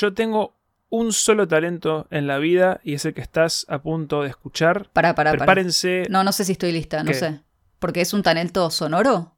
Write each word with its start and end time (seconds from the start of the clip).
yo 0.00 0.14
tengo 0.14 0.54
un 0.88 1.12
solo 1.12 1.48
talento 1.48 2.06
en 2.10 2.26
la 2.26 2.38
vida 2.38 2.80
y 2.84 2.94
es 2.94 3.04
el 3.04 3.14
que 3.14 3.20
estás 3.20 3.66
a 3.68 3.82
punto 3.82 4.22
de 4.22 4.28
escuchar. 4.28 4.88
Para, 4.92 5.14
para, 5.14 5.30
para. 5.32 5.38
Prepárense. 5.38 6.04
No, 6.08 6.22
no 6.24 6.32
sé 6.32 6.44
si 6.44 6.52
estoy 6.52 6.72
lista, 6.72 7.02
no 7.02 7.10
¿Qué? 7.10 7.14
sé. 7.18 7.40
Porque 7.78 8.00
es 8.00 8.12
un 8.14 8.22
talento 8.22 8.70
sonoro. 8.70 9.36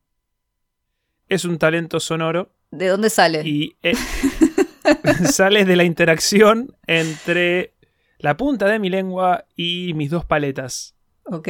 Es 1.28 1.44
un 1.44 1.58
talento 1.58 2.00
sonoro 2.00 2.52
¿De 2.70 2.86
dónde 2.88 3.10
sale? 3.10 3.42
y 3.44 3.76
eh, 3.82 3.94
sale 5.30 5.64
de 5.64 5.76
la 5.76 5.84
interacción 5.84 6.76
entre 6.86 7.74
la 8.18 8.36
punta 8.36 8.66
de 8.66 8.78
mi 8.78 8.88
lengua 8.90 9.44
y 9.56 9.92
mis 9.94 10.10
dos 10.10 10.24
paletas. 10.24 10.94
Ok. 11.24 11.48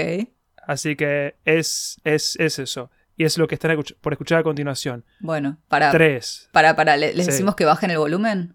Así 0.66 0.96
que 0.96 1.36
es, 1.44 1.96
es, 2.04 2.36
es 2.38 2.58
eso. 2.58 2.90
Y 3.16 3.24
es 3.24 3.38
lo 3.38 3.48
que 3.48 3.54
están 3.56 3.70
escuch- 3.72 3.96
por 4.00 4.12
escuchar 4.12 4.38
a 4.38 4.42
continuación. 4.42 5.04
Bueno, 5.20 5.58
para. 5.68 5.90
Tres. 5.90 6.48
Para, 6.52 6.76
para. 6.76 6.96
¿le- 6.96 7.14
¿Les 7.14 7.26
Sí. 7.26 7.32
decimos 7.32 7.56
que 7.56 7.64
bajen 7.64 7.90
el 7.90 7.98
volumen? 7.98 8.54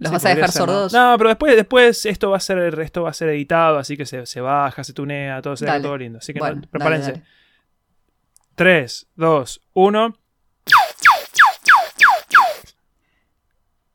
¿Los 0.00 0.08
Sí, 0.08 0.14
vas 0.14 0.24
a 0.24 0.28
dejar 0.34 0.50
sordos? 0.50 0.92
No, 0.92 1.14
pero 1.18 1.28
después, 1.28 1.54
después 1.54 2.04
esto 2.06 2.30
va 2.30 2.38
a 2.38 2.40
ser, 2.40 2.80
esto 2.80 3.02
va 3.02 3.10
a 3.10 3.14
ser 3.14 3.28
editado, 3.28 3.78
así 3.78 3.96
que 3.96 4.04
se, 4.06 4.26
se 4.26 4.40
baja, 4.40 4.82
se 4.82 4.92
tunea, 4.92 5.40
todo 5.42 5.56
se 5.56 5.66
Dale. 5.66 5.82
todo 5.84 5.96
lindo. 5.96 6.18
Así 6.18 6.32
que 6.32 6.38
Bueno, 6.40 6.56
no- 6.56 6.60
dale, 6.62 6.68
prepárense. 6.72 7.12
dale. 7.12 7.24
3, 8.56 9.06
2, 9.16 9.62
1. 9.74 10.16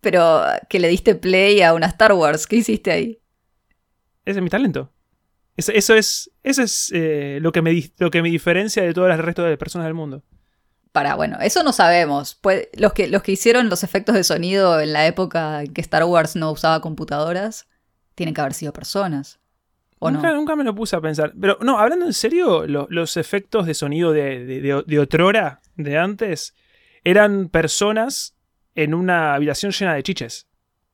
Pero 0.01 0.43
que 0.69 0.79
le 0.79 0.87
diste 0.89 1.15
play 1.15 1.61
a 1.61 1.73
una 1.73 1.87
Star 1.87 2.13
Wars. 2.13 2.45
¿Qué 2.45 2.57
hiciste 2.57 2.91
ahí? 2.91 3.19
Ese 4.23 4.39
es 4.39 4.43
mi 4.43 4.49
talento. 4.49 4.91
Eso, 5.57 5.71
eso 5.71 5.95
es, 5.95 6.31
eso 6.43 6.61
es 6.61 6.91
eh, 6.93 7.39
lo, 7.41 7.51
que 7.51 7.61
me, 7.61 7.71
lo 7.97 8.11
que 8.11 8.21
me 8.21 8.29
diferencia 8.29 8.83
de 8.83 8.93
todas 8.93 9.09
las 9.09 9.19
restos 9.19 9.47
de 9.47 9.57
personas 9.57 9.85
del 9.85 9.93
mundo. 9.93 10.21
Para, 10.95 11.15
bueno, 11.15 11.37
eso 11.41 11.61
no 11.61 11.73
sabemos. 11.73 12.35
Pues, 12.39 12.69
los, 12.77 12.93
que, 12.93 13.09
los 13.09 13.21
que 13.21 13.33
hicieron 13.33 13.67
los 13.67 13.83
efectos 13.83 14.15
de 14.15 14.23
sonido 14.23 14.79
en 14.79 14.93
la 14.93 15.05
época 15.05 15.61
en 15.63 15.73
que 15.73 15.81
Star 15.81 16.05
Wars 16.05 16.37
no 16.37 16.49
usaba 16.51 16.79
computadoras, 16.79 17.67
tienen 18.15 18.33
que 18.33 18.39
haber 18.39 18.53
sido 18.53 18.71
personas. 18.71 19.39
¿O 19.99 20.09
nunca, 20.09 20.29
no? 20.29 20.35
nunca 20.37 20.55
me 20.55 20.63
lo 20.63 20.73
puse 20.73 20.95
a 20.95 21.01
pensar. 21.01 21.33
Pero 21.39 21.57
no, 21.59 21.79
hablando 21.79 22.05
en 22.05 22.13
serio, 22.13 22.65
lo- 22.65 22.87
los 22.89 23.17
efectos 23.17 23.65
de 23.65 23.73
sonido 23.73 24.13
de, 24.13 24.45
de, 24.45 24.61
de, 24.61 24.83
de 24.87 24.99
otrora, 24.99 25.59
de 25.75 25.97
antes, 25.97 26.53
eran 27.03 27.49
personas 27.49 28.37
en 28.73 28.93
una 28.93 29.33
habitación 29.33 29.73
llena 29.73 29.95
de 29.95 30.03
chiches. 30.03 30.47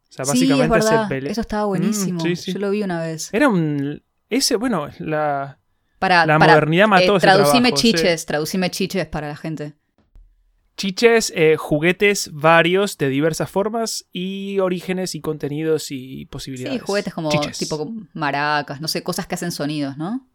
O 0.09 0.13
sea, 0.13 0.25
Sí, 0.25 0.31
básicamente 0.31 0.79
es 0.79 0.85
se 0.85 1.31
Eso 1.31 1.41
estaba 1.41 1.65
buenísimo. 1.65 2.19
Mm, 2.19 2.23
sí, 2.23 2.35
sí. 2.35 2.53
Yo 2.53 2.59
lo 2.59 2.71
vi 2.71 2.81
una 2.81 3.01
vez. 3.03 3.29
Era 3.33 3.49
un. 3.49 4.01
Ese, 4.31 4.55
bueno, 4.55 4.89
la, 4.97 5.59
Para, 5.99 6.25
la 6.25 6.39
para, 6.39 6.53
modernidad 6.53 6.87
mató 6.87 7.13
eh, 7.13 7.17
ese 7.17 7.27
traducime 7.27 7.69
trabajo, 7.69 7.77
sí. 7.77 7.93
chiches, 7.93 8.25
traducime 8.25 8.71
chiches 8.71 9.05
para 9.05 9.27
la 9.27 9.35
gente. 9.35 9.73
Chiches, 10.81 11.31
eh, 11.35 11.57
juguetes 11.57 12.31
varios 12.33 12.97
de 12.97 13.07
diversas 13.07 13.51
formas 13.51 14.07
y 14.11 14.57
orígenes 14.57 15.13
y 15.13 15.21
contenidos 15.21 15.91
y 15.91 16.25
posibilidades. 16.25 16.79
Sí, 16.79 16.83
juguetes 16.87 17.13
como 17.13 17.29
Chiches. 17.29 17.59
tipo 17.59 17.93
maracas, 18.13 18.81
no 18.81 18.87
sé, 18.87 19.03
cosas 19.03 19.27
que 19.27 19.35
hacen 19.35 19.51
sonidos, 19.51 19.95
¿no? 19.97 20.27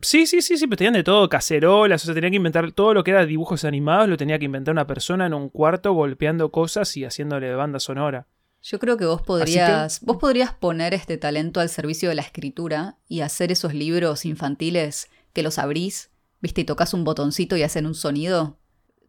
Sí, 0.00 0.26
sí, 0.26 0.42
sí, 0.42 0.56
sí, 0.56 0.66
pero 0.66 0.78
tenían 0.78 0.94
de 0.94 1.04
todo, 1.04 1.28
cacerolas, 1.28 2.02
o 2.02 2.06
sea, 2.06 2.14
tenía 2.16 2.30
que 2.30 2.36
inventar 2.36 2.72
todo 2.72 2.94
lo 2.94 3.04
que 3.04 3.12
era 3.12 3.24
dibujos 3.26 3.64
animados, 3.64 4.08
lo 4.08 4.16
tenía 4.16 4.40
que 4.40 4.46
inventar 4.46 4.72
una 4.72 4.88
persona 4.88 5.24
en 5.26 5.34
un 5.34 5.48
cuarto 5.48 5.92
golpeando 5.92 6.50
cosas 6.50 6.96
y 6.96 7.04
haciéndole 7.04 7.54
banda 7.54 7.78
sonora. 7.78 8.26
Yo 8.60 8.80
creo 8.80 8.96
que 8.96 9.04
vos 9.04 9.22
podrías, 9.22 10.00
vos 10.00 10.16
podrías 10.16 10.52
poner 10.52 10.94
este 10.94 11.16
talento 11.16 11.60
al 11.60 11.68
servicio 11.68 12.08
de 12.08 12.16
la 12.16 12.22
escritura 12.22 12.96
y 13.06 13.20
hacer 13.20 13.52
esos 13.52 13.72
libros 13.72 14.24
infantiles 14.24 15.06
que 15.32 15.44
los 15.44 15.60
abrís, 15.60 16.10
viste, 16.40 16.62
y 16.62 16.64
tocas 16.64 16.92
un 16.92 17.04
botoncito 17.04 17.56
y 17.56 17.62
hacen 17.62 17.86
un 17.86 17.94
sonido. 17.94 18.58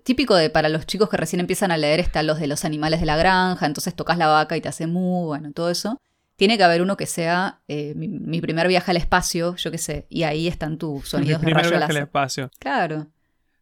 Típico 0.04 0.36
de 0.36 0.50
para 0.50 0.70
los 0.70 0.86
chicos 0.86 1.10
que 1.10 1.18
recién 1.18 1.40
empiezan 1.40 1.72
a 1.72 1.78
leer 1.78 2.00
están 2.00 2.28
los 2.28 2.40
de 2.40 2.48
los 2.48 2.66
animales 2.66 3.00
de 3.00 3.06
la 3.06 3.16
granja, 3.16 3.66
entonces 3.66 3.96
tocas 3.96 4.18
la 4.18 4.28
vaca 4.28 4.58
y 4.58 4.62
te 4.62 4.68
hace 4.70 4.86
mu, 4.88 5.26
bueno, 5.28 5.52
todo 5.54 5.70
eso. 5.70 5.98
Tiene 6.36 6.58
que 6.58 6.64
haber 6.64 6.82
uno 6.82 6.98
que 6.98 7.06
sea 7.06 7.62
eh, 7.68 7.94
mi, 7.96 8.08
mi 8.10 8.42
primer 8.42 8.68
viaje 8.68 8.92
al 8.92 8.98
espacio, 8.98 9.56
yo 9.56 9.72
qué 9.72 9.78
sé, 9.78 10.08
y 10.10 10.24
ahí 10.24 10.48
están 10.48 10.78
tus 10.78 11.08
sonidos 11.08 11.40
Mi 11.42 11.46
de 11.46 11.46
primer 11.46 11.64
rayo 11.66 11.78
viaje 11.78 11.92
al 11.98 12.04
espacio. 12.04 12.52
Claro. 12.60 13.08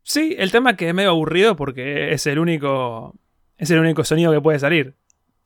Sí, 0.04 0.36
el 0.40 0.52
tema 0.52 0.72
es 0.72 0.78
que 0.78 0.88
es 0.90 0.94
medio 0.96 1.12
aburrido 1.12 1.56
porque 1.56 2.12
es 2.14 2.26
el 2.26 2.40
único. 2.40 3.16
Es 3.58 3.70
el 3.70 3.78
único 3.78 4.04
sonido 4.04 4.32
que 4.32 4.42
puede 4.42 4.58
salir. 4.58 4.96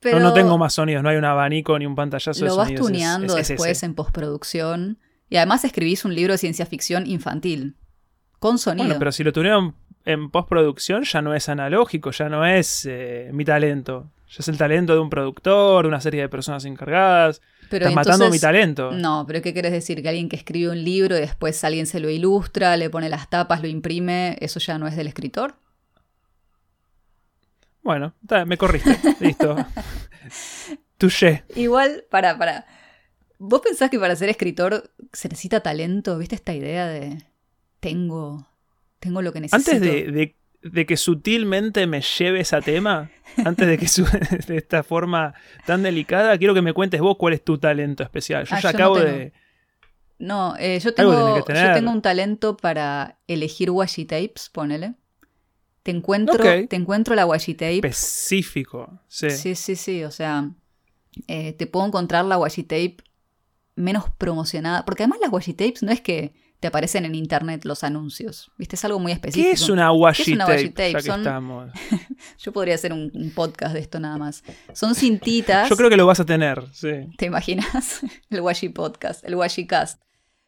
Pero 0.00 0.18
No, 0.18 0.26
no 0.28 0.32
tengo 0.34 0.56
más 0.56 0.72
sonidos, 0.72 1.02
no 1.02 1.10
hay 1.10 1.16
un 1.16 1.24
abanico 1.26 1.78
ni 1.78 1.84
un 1.84 1.94
pantallazo 1.94 2.40
de 2.40 2.46
lo 2.46 2.56
vas 2.56 2.68
sonidos. 2.68 2.86
es- 2.86 2.92
tuneando 2.92 3.36
es- 3.36 3.42
es 3.42 3.48
después 3.48 3.70
ese. 3.72 3.84
en 3.86 3.94
postproducción. 3.94 4.98
Y 5.28 5.36
además 5.36 5.64
escribís 5.64 6.04
un 6.06 6.14
libro 6.14 6.32
de 6.32 6.38
ciencia 6.38 6.64
ficción 6.64 7.06
infantil. 7.06 7.76
Con 8.38 8.58
sonido. 8.58 8.84
Bueno, 8.86 8.98
pero 8.98 9.12
si 9.12 9.24
lo 9.24 9.32
tuneo 9.32 9.74
en, 10.06 10.30
postproducción 10.30 11.04
ya 11.04 11.20
no 11.20 11.34
es 11.34 11.48
analógico, 11.48 12.10
ya 12.10 12.28
no 12.28 12.46
es 12.46 12.86
eh, 12.88 13.30
mi 13.32 13.44
talento. 13.44 14.10
Ya 14.28 14.36
es 14.38 14.48
el 14.48 14.56
talento 14.56 14.94
de 14.94 15.00
un 15.00 15.10
productor, 15.10 15.84
de 15.84 15.88
una 15.88 16.00
serie 16.00 16.22
de 16.22 16.28
personas 16.28 16.64
encargadas. 16.64 17.40
Pero 17.70 17.86
Estás 17.86 17.94
matando 17.94 18.30
mi 18.30 18.38
talento. 18.38 18.90
No, 18.92 19.24
pero 19.26 19.42
¿qué 19.42 19.52
querés 19.52 19.72
decir? 19.72 20.02
Que 20.02 20.08
alguien 20.08 20.28
que 20.28 20.36
escribe 20.36 20.70
un 20.70 20.82
libro 20.82 21.16
y 21.16 21.20
después 21.20 21.62
alguien 21.64 21.86
se 21.86 22.00
lo 22.00 22.08
ilustra, 22.10 22.76
le 22.76 22.90
pone 22.90 23.08
las 23.08 23.28
tapas, 23.28 23.62
lo 23.62 23.68
imprime, 23.68 24.36
¿eso 24.40 24.58
ya 24.58 24.78
no 24.78 24.86
es 24.86 24.96
del 24.96 25.06
escritor? 25.06 25.56
Bueno, 27.82 28.14
me 28.46 28.58
corriste. 28.58 28.98
Listo. 29.20 29.56
Touché. 30.98 31.44
Igual, 31.54 32.04
para, 32.10 32.36
para. 32.36 32.66
¿Vos 33.38 33.60
pensás 33.60 33.90
que 33.90 33.98
para 34.00 34.16
ser 34.16 34.28
escritor 34.28 34.90
se 35.12 35.28
necesita 35.28 35.60
talento? 35.60 36.18
¿Viste 36.18 36.34
esta 36.34 36.52
idea 36.52 36.86
de 36.86 37.18
tengo, 37.78 38.48
tengo 38.98 39.22
lo 39.22 39.32
que 39.32 39.40
necesito? 39.40 39.70
Antes 39.76 39.80
de, 39.80 40.10
de- 40.12 40.36
de 40.62 40.84
que 40.86 40.96
sutilmente 40.96 41.86
me 41.86 42.00
lleves 42.00 42.52
a 42.52 42.60
tema, 42.60 43.10
antes 43.44 43.68
de 43.68 43.78
que 43.78 43.86
su- 43.86 44.04
de 44.48 44.56
esta 44.56 44.82
forma 44.82 45.34
tan 45.64 45.82
delicada, 45.84 46.36
quiero 46.38 46.54
que 46.54 46.62
me 46.62 46.72
cuentes 46.72 47.00
vos 47.00 47.16
cuál 47.18 47.34
es 47.34 47.44
tu 47.44 47.58
talento 47.58 48.02
especial. 48.02 48.44
Yo 48.46 48.56
Ah, 48.56 48.60
ya 48.60 48.72
yo 48.72 48.78
no 48.78 48.84
acabo 48.84 48.94
tengo. 48.96 49.06
de. 49.18 49.32
No, 50.18 50.54
eh, 50.58 50.80
yo, 50.80 50.94
tengo, 50.94 51.36
yo 51.38 51.44
tengo 51.74 51.90
un 51.92 52.00
talento 52.02 52.56
para 52.56 53.18
elegir 53.28 53.70
washi 53.70 54.06
tapes, 54.06 54.48
ponele. 54.50 54.94
Te 55.82 55.90
encuentro, 55.92 56.42
te 56.42 56.74
encuentro 56.74 57.14
la 57.14 57.26
washi 57.26 57.54
tape. 57.54 57.76
específico. 57.76 58.98
Sí. 59.08 59.30
Sí, 59.30 59.54
sí, 59.54 59.76
sí. 59.76 60.02
O 60.04 60.10
sea, 60.10 60.50
eh, 61.28 61.52
te 61.52 61.66
puedo 61.66 61.86
encontrar 61.86 62.24
la 62.24 62.38
washi 62.38 62.62
tape 62.64 62.96
menos 63.76 64.04
promocionada. 64.18 64.84
Porque 64.84 65.04
además 65.04 65.18
las 65.20 65.30
washi 65.32 65.52
tapes 65.52 65.82
no 65.82 65.92
es 65.92 66.00
que 66.00 66.32
te 66.60 66.68
aparecen 66.68 67.04
en 67.04 67.14
internet 67.14 67.64
los 67.64 67.84
anuncios. 67.84 68.50
¿Viste? 68.58 68.76
Es 68.76 68.84
algo 68.84 68.98
muy 68.98 69.12
específico. 69.12 69.48
¿Qué 69.48 69.52
es 69.52 69.68
una 69.68 69.92
washi 69.92 70.24
¿Qué 70.24 70.30
es 70.30 70.34
una 70.36 70.46
washi 70.46 70.68
tape? 70.70 71.02
Son- 71.02 71.20
estamos. 71.20 71.70
Yo 72.38 72.52
podría 72.52 72.74
hacer 72.74 72.92
un, 72.92 73.10
un 73.14 73.30
podcast 73.30 73.74
de 73.74 73.80
esto 73.80 74.00
nada 74.00 74.16
más. 74.18 74.42
Son 74.72 74.94
cintitas. 74.94 75.68
Yo 75.68 75.76
creo 75.76 75.90
que 75.90 75.96
lo 75.96 76.06
vas 76.06 76.20
a 76.20 76.24
tener, 76.24 76.62
sí. 76.72 76.90
¿Te 77.18 77.26
imaginas? 77.26 78.00
El 78.30 78.40
washi 78.40 78.68
podcast, 78.70 79.24
el 79.24 79.34
washi 79.34 79.66
cast. 79.66 80.02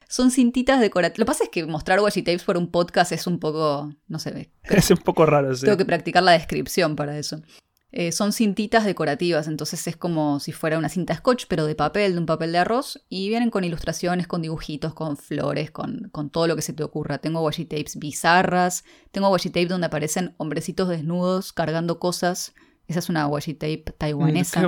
Son 0.08 0.30
cintitas 0.30 0.80
decorativas. 0.80 1.18
Lo 1.18 1.24
que 1.24 1.26
pasa 1.26 1.44
es 1.44 1.50
que 1.50 1.66
mostrar 1.66 2.00
washi 2.00 2.22
tapes 2.22 2.42
por 2.44 2.56
un 2.56 2.70
podcast 2.70 3.12
es 3.12 3.26
un 3.26 3.38
poco. 3.38 3.92
No 4.06 4.18
sé, 4.18 4.50
Es 4.64 4.90
un 4.90 4.96
poco 4.98 5.26
raro, 5.26 5.54
sí. 5.54 5.66
Tengo 5.66 5.76
que 5.76 5.84
practicar 5.84 6.22
la 6.22 6.32
descripción 6.32 6.96
para 6.96 7.18
eso. 7.18 7.42
Eh, 7.90 8.12
son 8.12 8.32
cintitas 8.34 8.84
decorativas, 8.84 9.48
entonces 9.48 9.86
es 9.86 9.96
como 9.96 10.40
si 10.40 10.52
fuera 10.52 10.76
una 10.76 10.90
cinta 10.90 11.14
scotch, 11.16 11.46
pero 11.48 11.64
de 11.64 11.74
papel, 11.74 12.12
de 12.12 12.18
un 12.18 12.26
papel 12.26 12.52
de 12.52 12.58
arroz, 12.58 13.02
y 13.08 13.30
vienen 13.30 13.48
con 13.50 13.64
ilustraciones, 13.64 14.26
con 14.26 14.42
dibujitos, 14.42 14.92
con 14.92 15.16
flores, 15.16 15.70
con, 15.70 16.10
con 16.12 16.28
todo 16.28 16.46
lo 16.46 16.54
que 16.54 16.60
se 16.60 16.74
te 16.74 16.82
ocurra. 16.82 17.16
Tengo 17.16 17.40
washi 17.40 17.64
tapes 17.64 17.96
bizarras, 17.96 18.84
tengo 19.10 19.30
washi 19.30 19.48
tape 19.48 19.66
donde 19.66 19.86
aparecen 19.86 20.34
hombrecitos 20.36 20.88
desnudos 20.90 21.54
cargando 21.54 21.98
cosas. 21.98 22.52
Esa 22.88 22.98
es 22.98 23.08
una 23.08 23.26
washi 23.26 23.54
tape 23.54 23.84
taiwanesa. 23.96 24.60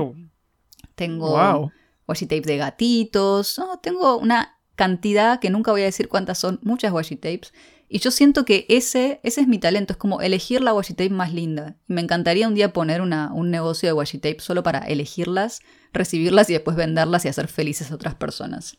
Tengo 0.95 1.31
Wow. 1.31 1.73
washi 2.09 2.25
tape 2.27 2.41
de 2.43 2.57
gatitos. 2.57 3.59
No, 3.59 3.79
tengo 3.81 4.17
una 4.17 4.59
cantidad 4.77 5.41
que 5.41 5.51
nunca 5.51 5.73
voy 5.73 5.83
a 5.83 5.85
decir 5.85 6.09
cuántas 6.09 6.39
son, 6.39 6.59
muchas 6.63 6.91
washi 6.91 7.17
tapes. 7.17 7.53
Y 7.93 7.99
yo 7.99 8.13
siento 8.13 8.45
que 8.45 8.67
ese, 8.69 9.19
ese 9.25 9.41
es 9.41 9.49
mi 9.49 9.59
talento, 9.59 9.95
es 9.95 9.97
como 9.97 10.21
elegir 10.21 10.61
la 10.63 10.73
washi 10.73 10.95
tape 10.95 11.11
más 11.11 11.35
linda. 11.35 11.75
Me 11.89 12.01
encantaría 12.01 12.47
un 12.47 12.55
día 12.55 12.73
poner 12.73 13.01
una, 13.01 13.33
un 13.33 13.51
negocio 13.51 13.89
de 13.89 13.93
washi 13.95 14.19
tape 14.19 14.39
solo 14.39 14.63
para 14.63 14.79
elegirlas, 14.79 15.61
recibirlas 15.93 16.49
y 16.51 16.53
después 16.53 16.77
venderlas 16.77 17.25
y 17.25 17.29
hacer 17.29 17.49
felices 17.49 17.91
a 17.91 17.97
otras 17.97 18.15
personas. 18.15 18.79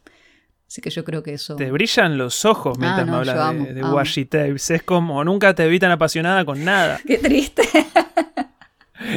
Así 0.66 0.80
que 0.82 0.90
yo 0.90 1.04
creo 1.04 1.24
que 1.24 1.34
eso... 1.34 1.58
Te 1.58 1.70
brillan 1.72 2.18
los 2.18 2.46
ojos 2.46 2.78
mientras 2.80 3.02
Ah, 3.02 3.06
no, 3.06 3.12
me 3.12 3.18
hablas 3.18 3.36
de- 3.36 3.42
amo, 3.42 3.66
de, 3.66 3.82
amo. 3.82 3.94
washi 3.96 4.24
tapes. 4.24 4.72
Es 4.72 4.84
como 4.84 5.22
nunca 5.26 5.54
te 5.54 5.68
vi 5.68 5.78
tan 5.78 5.92
apasionada 5.92 6.46
con 6.46 6.64
nada. 6.64 6.98
Qué 7.06 7.18
triste. 7.18 7.64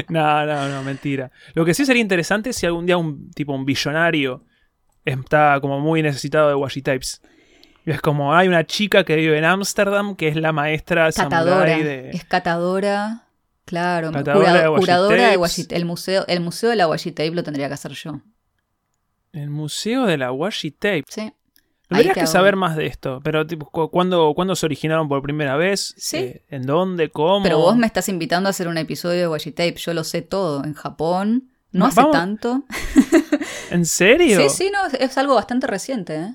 No, 0.08 0.46
no, 0.46 0.68
no, 0.68 0.82
mentira. 0.82 1.30
Lo 1.52 1.64
que 1.64 1.74
sí 1.74 1.84
sería 1.84 2.00
interesante 2.00 2.50
es 2.50 2.56
si 2.56 2.64
algún 2.64 2.86
día 2.86 2.96
un 2.96 3.30
tipo 3.32 3.52
un 3.52 3.66
billonario 3.66 4.42
está 5.04 5.58
como 5.60 5.78
muy 5.78 6.02
necesitado 6.02 6.48
de 6.48 6.54
washi 6.54 6.80
tapes. 6.80 7.20
Y 7.86 7.90
es 7.90 8.00
como 8.00 8.34
hay 8.34 8.48
una 8.48 8.64
chica 8.66 9.04
que 9.04 9.16
vive 9.16 9.36
en 9.38 9.44
Ámsterdam 9.44 10.16
que 10.16 10.28
es 10.28 10.36
la 10.36 10.52
maestra 10.52 11.10
catadora. 11.12 11.64
de 11.78 12.10
Es 12.10 12.24
catadora. 12.24 13.20
Claro, 13.66 14.12
Catadora 14.12 14.46
cura- 14.50 14.62
de 14.62 14.68
curadora 14.78 15.28
de 15.30 15.36
washi 15.38 15.66
El 15.70 15.84
museo, 15.86 16.24
el 16.28 16.40
museo 16.40 16.68
de 16.70 16.76
la 16.76 16.86
washi 16.86 17.12
tape 17.12 17.30
lo 17.30 17.42
tendría 17.42 17.68
que 17.68 17.74
hacer 17.74 17.92
yo. 17.92 18.20
el 19.32 19.50
museo 19.50 20.04
de 20.06 20.16
la 20.18 20.32
washi 20.32 20.70
tape. 20.70 21.04
Sí. 21.08 21.32
Tendrías 21.88 22.14
te 22.14 22.20
que 22.20 22.26
saber 22.26 22.56
más 22.56 22.76
de 22.76 22.86
esto, 22.86 23.20
pero 23.22 23.46
tipo, 23.46 23.68
cu- 23.70 23.90
¿cuándo, 23.90 24.32
¿cuándo 24.34 24.54
se 24.56 24.64
originaron 24.66 25.08
por 25.08 25.22
primera 25.22 25.56
vez? 25.56 25.94
Sí. 25.98 26.16
Eh, 26.16 26.44
¿En 26.48 26.62
dónde? 26.66 27.10
¿Cómo? 27.10 27.42
Pero 27.42 27.58
vos 27.58 27.76
me 27.76 27.86
estás 27.86 28.08
invitando 28.08 28.48
a 28.48 28.50
hacer 28.50 28.68
un 28.68 28.78
episodio 28.78 29.20
de 29.20 29.28
Washi 29.28 29.52
Tape. 29.52 29.74
Yo 29.76 29.92
lo 29.94 30.02
sé 30.04 30.22
todo. 30.22 30.64
En 30.64 30.72
Japón 30.74 31.50
No 31.72 31.86
hace 31.86 32.02
tanto. 32.12 32.64
¿En 33.70 33.84
serio? 33.86 34.40
Sí, 34.48 34.64
sí, 34.64 34.70
no, 34.72 34.78
es 34.98 35.18
algo 35.18 35.34
bastante 35.34 35.66
reciente. 35.66 36.16
¿eh? 36.16 36.34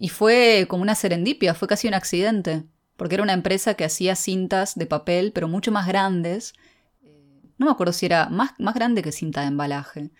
Y 0.00 0.08
fue 0.08 0.66
como 0.68 0.82
una 0.82 0.94
serendipia, 0.94 1.54
fue 1.54 1.66
casi 1.66 1.88
un 1.88 1.94
accidente. 1.94 2.64
Porque 2.96 3.16
era 3.16 3.24
una 3.24 3.32
empresa 3.32 3.74
que 3.74 3.84
hacía 3.84 4.16
cintas 4.16 4.76
de 4.76 4.86
papel, 4.86 5.32
pero 5.32 5.48
mucho 5.48 5.72
más 5.72 5.86
grandes. 5.86 6.54
No 7.58 7.66
me 7.66 7.72
acuerdo 7.72 7.92
si 7.92 8.06
era 8.06 8.28
más, 8.28 8.52
más 8.58 8.74
grande 8.74 9.02
que 9.02 9.12
cinta 9.12 9.42
de 9.42 9.48
embalaje. 9.48 10.10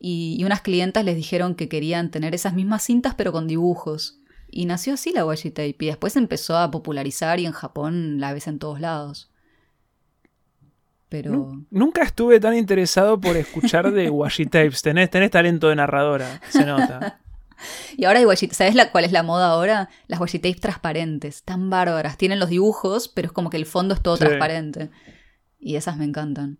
Y, 0.00 0.42
unas 0.44 0.62
clientas 0.62 1.04
les 1.04 1.14
dijeron 1.14 1.54
que 1.54 1.68
querían 1.68 2.10
tener 2.10 2.34
esas 2.34 2.54
mismas 2.54 2.82
cintas, 2.82 3.14
pero 3.14 3.32
con 3.32 3.46
dibujos. 3.46 4.18
Y 4.48 4.66
nació 4.66 4.94
así 4.94 5.12
la 5.12 5.24
washi 5.24 5.50
tape. 5.50 5.76
Y 5.78 5.86
después 5.86 6.16
empezó 6.16 6.56
a 6.56 6.70
popularizar 6.70 7.38
y 7.38 7.46
en 7.46 7.52
Japón 7.52 8.20
la 8.20 8.32
ves 8.32 8.48
en 8.48 8.58
todos 8.58 8.80
lados. 8.80 9.30
Pero. 11.08 11.64
Nunca 11.70 12.02
estuve 12.02 12.40
tan 12.40 12.56
interesado 12.56 13.20
por 13.20 13.36
escuchar 13.36 13.92
de 13.92 14.10
washi 14.10 14.46
tapes. 14.46 14.82
Tenés, 14.82 15.10
tenés 15.10 15.30
talento 15.30 15.68
de 15.68 15.76
narradora, 15.76 16.40
se 16.48 16.64
nota. 16.64 17.20
Y 17.96 18.04
ahora 18.04 18.18
hay 18.18 18.24
washi 18.24 18.48
¿Sabes 18.48 18.74
la, 18.74 18.90
cuál 18.90 19.04
es 19.04 19.12
la 19.12 19.22
moda 19.22 19.48
ahora? 19.48 19.88
Las 20.06 20.20
washi 20.20 20.38
tapes 20.38 20.60
transparentes, 20.60 21.42
tan 21.42 21.70
bárbaras. 21.70 22.16
Tienen 22.16 22.38
los 22.38 22.48
dibujos, 22.48 23.08
pero 23.08 23.26
es 23.26 23.32
como 23.32 23.50
que 23.50 23.56
el 23.56 23.66
fondo 23.66 23.94
es 23.94 24.02
todo 24.02 24.16
transparente. 24.16 24.90
Y 25.58 25.76
esas 25.76 25.96
me 25.96 26.04
encantan. 26.04 26.58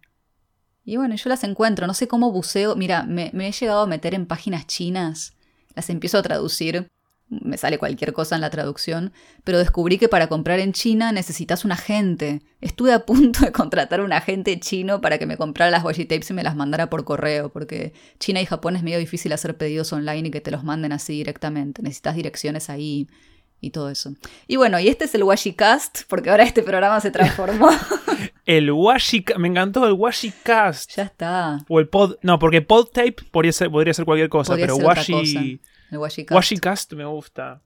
Y 0.84 0.96
bueno, 0.96 1.14
yo 1.14 1.28
las 1.28 1.44
encuentro. 1.44 1.86
No 1.86 1.94
sé 1.94 2.08
cómo 2.08 2.32
buceo. 2.32 2.76
Mira, 2.76 3.04
me, 3.04 3.30
me 3.32 3.48
he 3.48 3.52
llegado 3.52 3.82
a 3.82 3.86
meter 3.86 4.14
en 4.14 4.26
páginas 4.26 4.66
chinas. 4.66 5.34
Las 5.74 5.90
empiezo 5.90 6.18
a 6.18 6.22
traducir 6.22 6.90
me 7.30 7.56
sale 7.56 7.78
cualquier 7.78 8.12
cosa 8.12 8.34
en 8.34 8.40
la 8.40 8.50
traducción, 8.50 9.12
pero 9.44 9.58
descubrí 9.58 9.98
que 9.98 10.08
para 10.08 10.26
comprar 10.28 10.58
en 10.58 10.72
China 10.72 11.12
necesitas 11.12 11.64
un 11.64 11.72
agente. 11.72 12.42
Estuve 12.60 12.92
a 12.92 13.06
punto 13.06 13.44
de 13.44 13.52
contratar 13.52 14.00
un 14.00 14.12
agente 14.12 14.58
chino 14.58 15.00
para 15.00 15.18
que 15.18 15.26
me 15.26 15.36
comprara 15.36 15.70
las 15.70 15.84
washi 15.84 16.04
tapes 16.04 16.30
y 16.30 16.34
me 16.34 16.42
las 16.42 16.56
mandara 16.56 16.90
por 16.90 17.04
correo, 17.04 17.48
porque 17.50 17.92
China 18.18 18.40
y 18.40 18.46
Japón 18.46 18.76
es 18.76 18.82
medio 18.82 18.98
difícil 18.98 19.32
hacer 19.32 19.56
pedidos 19.56 19.92
online 19.92 20.28
y 20.28 20.30
que 20.30 20.40
te 20.40 20.50
los 20.50 20.64
manden 20.64 20.92
así 20.92 21.14
directamente. 21.14 21.82
Necesitas 21.82 22.16
direcciones 22.16 22.68
ahí 22.68 23.06
y 23.60 23.70
todo 23.70 23.90
eso. 23.90 24.14
Y 24.48 24.56
bueno, 24.56 24.80
y 24.80 24.88
este 24.88 25.04
es 25.04 25.14
el 25.14 25.22
WashiCast, 25.22 26.02
porque 26.08 26.30
ahora 26.30 26.42
este 26.42 26.62
programa 26.62 27.00
se 27.00 27.10
transformó. 27.10 27.70
el 28.46 28.72
Washi, 28.72 29.24
me 29.38 29.48
encantó 29.48 29.86
el 29.86 29.92
WashiCast. 29.92 30.96
Ya 30.96 31.04
está. 31.04 31.58
O 31.68 31.78
el 31.78 31.88
pod, 31.88 32.16
no, 32.22 32.38
porque 32.38 32.62
podtape 32.62 33.16
podría 33.30 33.52
ser, 33.52 33.70
podría 33.70 33.94
ser 33.94 34.04
cualquier 34.04 34.30
cosa, 34.30 34.56
pero 34.56 34.76
Washi 34.76 35.60
el 35.90 35.98
Washicast. 35.98 36.92
me 36.92 37.04
gusta. 37.04 37.62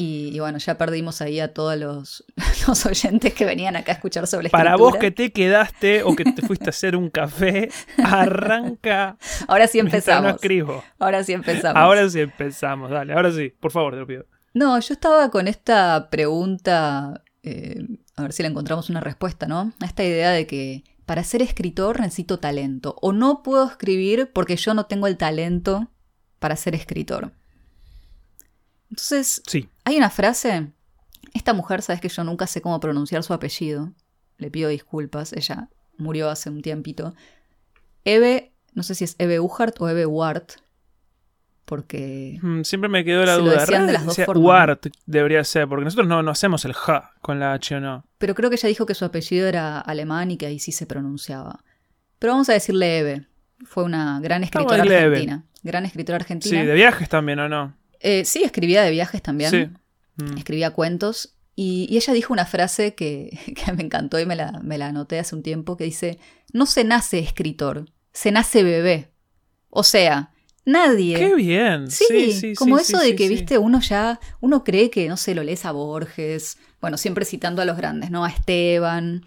Y, 0.00 0.38
bueno, 0.38 0.58
ya 0.58 0.78
perdimos 0.78 1.20
ahí 1.22 1.40
a 1.40 1.52
todos 1.52 1.76
los, 1.76 2.24
los, 2.68 2.86
oyentes 2.86 3.34
que 3.34 3.44
venían 3.44 3.74
acá 3.74 3.92
a 3.92 3.94
escuchar 3.96 4.28
sobre 4.28 4.48
Para 4.50 4.76
vos 4.76 4.96
que 4.96 5.10
te 5.10 5.32
quedaste 5.32 6.04
o 6.04 6.14
que 6.14 6.24
te 6.24 6.42
fuiste 6.42 6.66
a 6.66 6.70
hacer 6.70 6.94
un 6.94 7.10
café, 7.10 7.68
arranca. 8.04 9.16
Ahora 9.48 9.66
sí 9.66 9.80
empezamos. 9.80 10.22
No 10.22 10.36
escribo. 10.36 10.84
Ahora 11.00 11.24
sí 11.24 11.32
empezamos. 11.32 11.76
Ahora 11.76 12.08
sí 12.08 12.20
empezamos, 12.20 12.90
dale, 12.90 13.12
ahora 13.12 13.32
sí, 13.32 13.52
por 13.58 13.72
favor, 13.72 13.94
te 13.94 14.00
lo 14.00 14.06
pido. 14.06 14.26
No, 14.54 14.78
yo 14.78 14.94
estaba 14.94 15.30
con 15.30 15.48
esta 15.48 16.08
pregunta, 16.10 17.22
eh, 17.42 17.84
a 18.16 18.22
ver 18.22 18.32
si 18.32 18.42
le 18.42 18.50
encontramos 18.50 18.90
una 18.90 19.00
respuesta, 19.00 19.48
¿no? 19.48 19.72
A 19.80 19.86
esta 19.86 20.04
idea 20.04 20.30
de 20.30 20.46
que 20.46 20.84
para 21.08 21.24
ser 21.24 21.40
escritor 21.40 22.00
necesito 22.00 22.38
talento. 22.38 22.94
O 23.00 23.14
no 23.14 23.42
puedo 23.42 23.66
escribir 23.66 24.30
porque 24.34 24.56
yo 24.56 24.74
no 24.74 24.84
tengo 24.84 25.06
el 25.06 25.16
talento 25.16 25.88
para 26.38 26.54
ser 26.54 26.74
escritor. 26.74 27.32
Entonces, 28.90 29.40
sí. 29.46 29.70
hay 29.84 29.96
una 29.96 30.10
frase. 30.10 30.70
Esta 31.32 31.54
mujer, 31.54 31.80
sabes 31.80 32.02
que 32.02 32.10
yo 32.10 32.24
nunca 32.24 32.46
sé 32.46 32.60
cómo 32.60 32.78
pronunciar 32.78 33.22
su 33.22 33.32
apellido. 33.32 33.90
Le 34.36 34.50
pido 34.50 34.68
disculpas, 34.68 35.32
ella 35.32 35.70
murió 35.96 36.28
hace 36.28 36.50
un 36.50 36.60
tiempito. 36.60 37.14
Eve, 38.04 38.52
no 38.74 38.82
sé 38.82 38.94
si 38.94 39.04
es 39.04 39.16
Eve 39.18 39.40
Uhart 39.40 39.80
o 39.80 39.88
Eve 39.88 40.04
Wart, 40.04 40.56
porque... 41.68 42.38
Mm, 42.40 42.62
siempre 42.62 42.88
me 42.88 43.04
quedó 43.04 43.26
la 43.26 43.34
duda. 43.36 43.66
de 43.66 43.92
las 43.92 44.06
dos 44.06 44.16
formas. 44.24 44.78
debería 45.04 45.44
ser, 45.44 45.68
porque 45.68 45.84
nosotros 45.84 46.08
no, 46.08 46.22
no 46.22 46.30
hacemos 46.30 46.64
el 46.64 46.72
ja 46.72 47.12
con 47.20 47.38
la 47.38 47.52
H 47.52 47.76
o 47.76 47.80
no. 47.80 48.06
Pero 48.16 48.34
creo 48.34 48.48
que 48.48 48.56
ella 48.56 48.70
dijo 48.70 48.86
que 48.86 48.94
su 48.94 49.04
apellido 49.04 49.46
era 49.46 49.78
alemán 49.78 50.30
y 50.30 50.38
que 50.38 50.46
ahí 50.46 50.58
sí 50.58 50.72
se 50.72 50.86
pronunciaba. 50.86 51.62
Pero 52.18 52.32
vamos 52.32 52.48
a 52.48 52.54
decirle 52.54 52.98
Eve. 52.98 53.26
Fue 53.64 53.84
una 53.84 54.18
gran 54.20 54.44
escritora 54.44 54.82
argentina. 54.82 55.44
Gran 55.62 55.84
escritora 55.84 56.16
argentina. 56.16 56.58
Sí, 56.58 56.66
de 56.66 56.74
viajes 56.74 57.08
también, 57.10 57.38
¿o 57.40 57.48
no? 57.50 57.76
Eh, 58.00 58.24
sí, 58.24 58.42
escribía 58.42 58.82
de 58.82 58.90
viajes 58.90 59.20
también. 59.20 59.50
Sí. 59.50 59.68
Mm. 60.16 60.38
Escribía 60.38 60.70
cuentos. 60.70 61.34
Y, 61.54 61.94
ella 61.94 62.14
dijo 62.14 62.32
una 62.32 62.46
frase 62.46 62.94
que, 62.94 63.38
que 63.54 63.72
me 63.74 63.82
encantó 63.82 64.18
y 64.18 64.24
me 64.24 64.36
la, 64.36 64.58
me 64.62 64.78
la 64.78 64.86
anoté 64.86 65.18
hace 65.18 65.36
un 65.36 65.42
tiempo, 65.42 65.76
que 65.76 65.84
dice, 65.84 66.18
no 66.54 66.64
se 66.64 66.84
nace 66.84 67.18
escritor, 67.18 67.90
se 68.12 68.32
nace 68.32 68.62
bebé. 68.62 69.10
O 69.68 69.82
sea, 69.82 70.30
Nadie. 70.68 71.16
Qué 71.16 71.34
bien. 71.34 71.90
Sí, 71.90 72.32
sí, 72.32 72.54
como 72.54 72.78
eso 72.78 72.98
de 72.98 73.16
que, 73.16 73.26
viste, 73.28 73.56
uno 73.56 73.80
ya, 73.80 74.20
uno 74.40 74.64
cree 74.64 74.90
que, 74.90 75.08
no 75.08 75.16
sé, 75.16 75.34
lo 75.34 75.42
lees 75.42 75.64
a 75.64 75.72
Borges, 75.72 76.58
bueno, 76.82 76.98
siempre 76.98 77.24
citando 77.24 77.62
a 77.62 77.64
los 77.64 77.78
grandes, 77.78 78.10
¿no? 78.10 78.22
A 78.22 78.28
Esteban, 78.28 79.24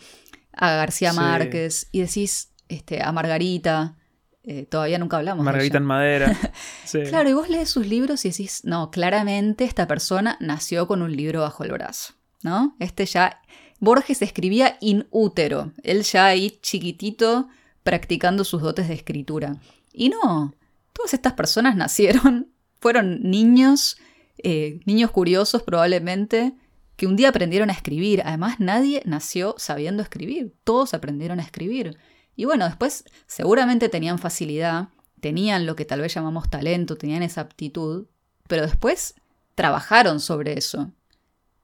a 0.53 0.75
García 0.75 1.13
Márquez, 1.13 1.87
y 1.91 2.01
decís, 2.01 2.51
este, 2.69 3.01
a 3.01 3.11
Margarita, 3.11 3.97
eh, 4.43 4.67
todavía 4.69 4.99
nunca 4.99 5.17
hablamos. 5.17 5.43
Margarita 5.43 5.77
en 5.79 5.85
madera. 5.85 6.37
Claro, 7.09 7.29
y 7.29 7.33
vos 7.33 7.49
lees 7.49 7.69
sus 7.69 7.87
libros 7.87 8.25
y 8.25 8.29
decís, 8.29 8.61
no, 8.65 8.91
claramente 8.91 9.63
esta 9.63 9.87
persona 9.87 10.37
nació 10.41 10.87
con 10.87 11.01
un 11.01 11.15
libro 11.15 11.41
bajo 11.41 11.63
el 11.63 11.71
brazo, 11.71 12.13
¿no? 12.43 12.75
Este 12.79 13.05
ya, 13.05 13.41
Borges 13.79 14.21
escribía 14.21 14.77
in 14.81 15.07
útero, 15.09 15.71
él 15.83 16.03
ya 16.03 16.25
ahí 16.25 16.59
chiquitito 16.61 17.47
practicando 17.81 18.43
sus 18.43 18.61
dotes 18.61 18.89
de 18.89 18.93
escritura. 18.93 19.55
Y 19.93 20.09
no, 20.09 20.53
Todas 20.93 21.13
estas 21.13 21.33
personas 21.33 21.75
nacieron, 21.75 22.51
fueron 22.79 23.21
niños, 23.21 23.97
eh, 24.37 24.79
niños 24.85 25.11
curiosos 25.11 25.63
probablemente, 25.63 26.53
que 26.95 27.07
un 27.07 27.15
día 27.15 27.29
aprendieron 27.29 27.69
a 27.69 27.73
escribir. 27.73 28.21
Además, 28.25 28.59
nadie 28.59 29.01
nació 29.05 29.55
sabiendo 29.57 30.03
escribir, 30.03 30.53
todos 30.63 30.93
aprendieron 30.93 31.39
a 31.39 31.43
escribir. 31.43 31.97
Y 32.35 32.45
bueno, 32.45 32.65
después 32.65 33.05
seguramente 33.27 33.89
tenían 33.89 34.19
facilidad, 34.19 34.89
tenían 35.19 35.65
lo 35.65 35.75
que 35.75 35.85
tal 35.85 36.01
vez 36.01 36.13
llamamos 36.13 36.49
talento, 36.49 36.97
tenían 36.97 37.23
esa 37.23 37.41
aptitud, 37.41 38.07
pero 38.47 38.63
después 38.63 39.15
trabajaron 39.55 40.19
sobre 40.19 40.57
eso, 40.57 40.91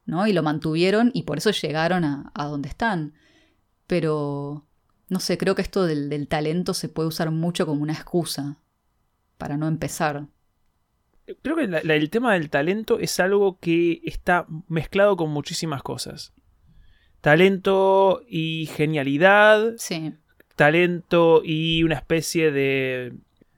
¿no? 0.06 0.28
Y 0.28 0.34
lo 0.34 0.44
mantuvieron 0.44 1.12
y 1.14 1.24
por 1.24 1.38
eso 1.38 1.52
llegaron 1.52 2.04
a, 2.04 2.32
donde 2.46 2.70
están. 2.70 3.14
Pero, 3.88 4.66
no 5.10 5.20
sé, 5.20 5.38
creo 5.38 5.56
que 5.56 5.62
esto 5.62 5.86
del 5.86 6.28
talento 6.28 6.74
se 6.74 6.90
puede 6.90 7.10
usar 7.10 7.32
mucho 7.32 7.66
como 7.66 7.82
una 7.82 7.94
excusa 7.94 8.58
para 9.38 9.58
no 9.58 9.68
empezar. 9.68 10.28
Creo 11.42 11.58
que 11.58 11.64
el 11.64 12.10
tema 12.10 12.34
del 12.34 12.50
talento 12.50 13.00
es 13.00 13.20
algo 13.20 13.60
que 13.60 14.02
está 14.06 14.48
mezclado 14.70 15.18
con 15.18 15.30
muchísimas 15.30 15.84
cosas. 15.84 16.34
Talento 17.20 18.22
y 18.30 18.70
genialidad. 18.74 19.74
Sí. 19.78 20.14
Talento 20.56 21.42
y 21.44 21.84
una 21.84 21.96
especie 21.96 22.52
de, 22.52 23.14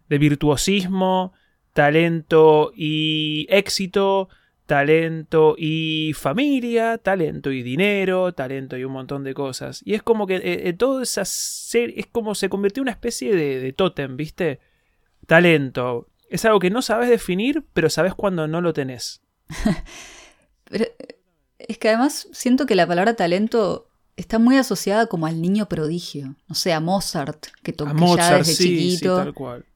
de 0.08 0.18
virtuosismo. 0.18 1.34
Talento 1.74 2.72
y 2.76 3.46
éxito. 3.50 4.30
Talento 4.66 5.54
y 5.56 6.14
familia. 6.16 6.98
Talento 6.98 7.52
y 7.52 7.62
dinero. 7.62 8.34
Talento 8.34 8.78
y 8.78 8.84
un 8.84 8.94
montón 8.94 9.24
de 9.24 9.36
cosas. 9.36 9.84
Y 9.86 9.94
es 9.94 10.02
como 10.02 10.26
que 10.26 10.38
eh, 10.38 10.70
eh, 10.70 10.74
todo 10.74 11.04
esa 11.04 11.22
es 11.22 12.08
como 12.12 12.34
se 12.34 12.50
convirtió 12.50 12.82
en 12.82 12.86
una 12.86 12.92
especie 12.94 13.36
de, 13.36 13.60
de 13.60 13.74
tótem, 13.74 14.18
¿viste? 14.18 14.60
Talento. 15.30 16.08
Es 16.28 16.44
algo 16.44 16.60
que 16.60 16.72
no 16.72 16.82
sabes 16.82 17.08
definir, 17.08 17.64
pero 17.74 17.90
sabes 17.92 18.16
cuando 18.16 18.48
no 18.48 18.62
lo 18.62 18.74
tenés. 18.74 19.22
es 21.60 21.78
que 21.78 21.88
además 21.88 22.28
siento 22.32 22.66
que 22.66 22.74
la 22.74 22.88
palabra 22.88 23.16
talento 23.16 23.90
está 24.16 24.40
muy 24.40 24.58
asociada 24.58 25.06
como 25.06 25.28
al 25.28 25.40
niño 25.40 25.70
prodigio. 25.70 26.36
O 26.50 26.56
sea, 26.56 26.80
Mozart, 26.80 27.46
que 27.62 27.74
tocó 27.74 28.18
ya 28.18 28.40
desde 28.40 28.56
chiquito. 28.56 29.34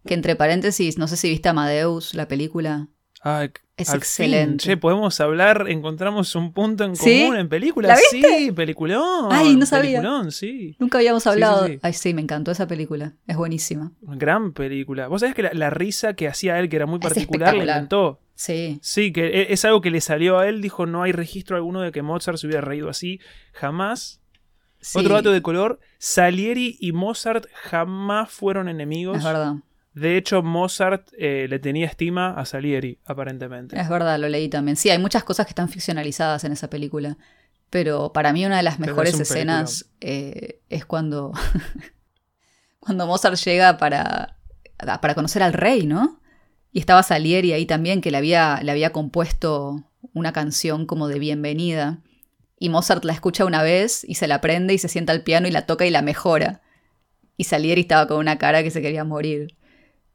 Que 0.07 0.15
entre 0.15 0.35
paréntesis, 0.35 0.97
no 0.97 1.07
sé 1.07 1.17
si 1.17 1.29
viste 1.29 1.49
Amadeus, 1.49 2.15
la 2.15 2.27
película. 2.27 2.87
Ah, 3.23 3.47
es 3.77 3.93
excelente. 3.93 4.65
Che, 4.65 4.77
podemos 4.77 5.19
hablar, 5.21 5.65
encontramos 5.69 6.35
un 6.35 6.51
punto 6.51 6.83
en 6.83 6.95
común 6.95 7.37
en 7.37 7.47
películas. 7.47 7.99
Sí, 8.11 8.51
peliculón. 8.53 9.29
Ay, 9.31 9.55
no 9.55 9.65
sabía. 9.65 10.01
Peliculón, 10.01 10.31
sí. 10.31 10.75
Nunca 10.77 10.97
habíamos 10.97 11.25
hablado. 11.25 11.67
Ay, 11.81 11.93
sí, 11.93 12.13
me 12.13 12.21
encantó 12.21 12.51
esa 12.51 12.67
película. 12.67 13.13
Es 13.25 13.37
buenísima. 13.37 13.93
Gran 14.01 14.51
película. 14.51 15.07
Vos 15.07 15.21
sabés 15.21 15.35
que 15.35 15.41
la, 15.41 15.69
risa 15.69 16.13
que 16.13 16.27
hacía 16.27 16.59
él, 16.59 16.69
que 16.69 16.75
era 16.75 16.85
muy 16.85 16.99
particular, 16.99 17.55
le 17.55 17.63
encantó. 17.63 18.19
Sí. 18.35 18.79
Sí, 18.81 19.13
que 19.13 19.27
e, 19.27 19.53
es 19.53 19.63
algo 19.63 19.79
que 19.79 19.89
le 19.89 20.01
salió 20.01 20.37
a 20.37 20.47
él. 20.47 20.61
Dijo, 20.61 20.85
no 20.85 21.01
hay 21.03 21.13
registro 21.13 21.55
alguno 21.55 21.81
de 21.81 21.91
que 21.91 22.01
Mozart 22.01 22.37
se 22.37 22.47
hubiera 22.47 22.61
reído 22.61 22.89
así. 22.89 23.19
Jamás. 23.53 24.19
Otro 24.95 25.15
dato 25.15 25.31
de 25.31 25.41
color, 25.41 25.79
Salieri 25.97 26.77
y 26.79 26.91
Mozart 26.91 27.45
jamás 27.53 28.29
fueron 28.29 28.67
enemigos. 28.67 29.19
Es 29.19 29.23
verdad. 29.23 29.55
De 29.93 30.17
hecho, 30.17 30.41
Mozart 30.41 31.09
eh, 31.17 31.45
le 31.47 31.59
tenía 31.59 31.85
estima 31.85 32.31
a 32.31 32.45
Salieri, 32.45 32.99
aparentemente. 33.05 33.79
Es 33.79 33.87
verdad, 33.89 34.17
lo 34.19 34.27
leí 34.27 34.49
también. 34.49 34.75
Sí, 34.75 34.89
hay 34.89 34.97
muchas 34.97 35.23
cosas 35.23 35.45
que 35.45 35.51
están 35.51 35.69
ficcionalizadas 35.69 36.43
en 36.43 36.51
esa 36.51 36.69
película. 36.69 37.17
Pero 37.69 38.13
para 38.13 38.33
mí 38.33 38.45
una 38.45 38.57
de 38.57 38.63
las 38.63 38.79
mejores 38.79 39.19
escenas 39.19 39.87
eh, 39.99 40.59
es 40.69 40.85
cuando, 40.85 41.31
cuando 42.79 43.07
Mozart 43.07 43.35
llega 43.37 43.77
para, 43.77 44.37
para 44.77 45.15
conocer 45.15 45.41
al 45.41 45.53
rey, 45.53 45.85
¿no? 45.85 46.19
Y 46.71 46.79
estaba 46.79 47.03
Salieri 47.03 47.53
ahí 47.53 47.65
también, 47.65 48.01
que 48.01 48.11
le 48.11 48.17
había, 48.17 48.59
le 48.63 48.71
había 48.71 48.91
compuesto 48.91 49.83
una 50.13 50.33
canción 50.33 50.85
como 50.85 51.07
de 51.07 51.19
bienvenida. 51.19 51.99
Y 52.59 52.69
Mozart 52.69 53.05
la 53.05 53.13
escucha 53.13 53.45
una 53.45 53.61
vez 53.61 54.03
y 54.07 54.15
se 54.15 54.27
la 54.27 54.41
prende 54.41 54.73
y 54.73 54.77
se 54.77 54.87
sienta 54.87 55.11
al 55.11 55.23
piano 55.23 55.47
y 55.47 55.51
la 55.51 55.65
toca 55.65 55.85
y 55.85 55.91
la 55.91 56.01
mejora. 56.01 56.61
Y 57.37 57.45
Salieri 57.45 57.81
estaba 57.81 58.07
con 58.07 58.17
una 58.17 58.37
cara 58.37 58.63
que 58.63 58.71
se 58.71 58.81
quería 58.81 59.03
morir. 59.03 59.55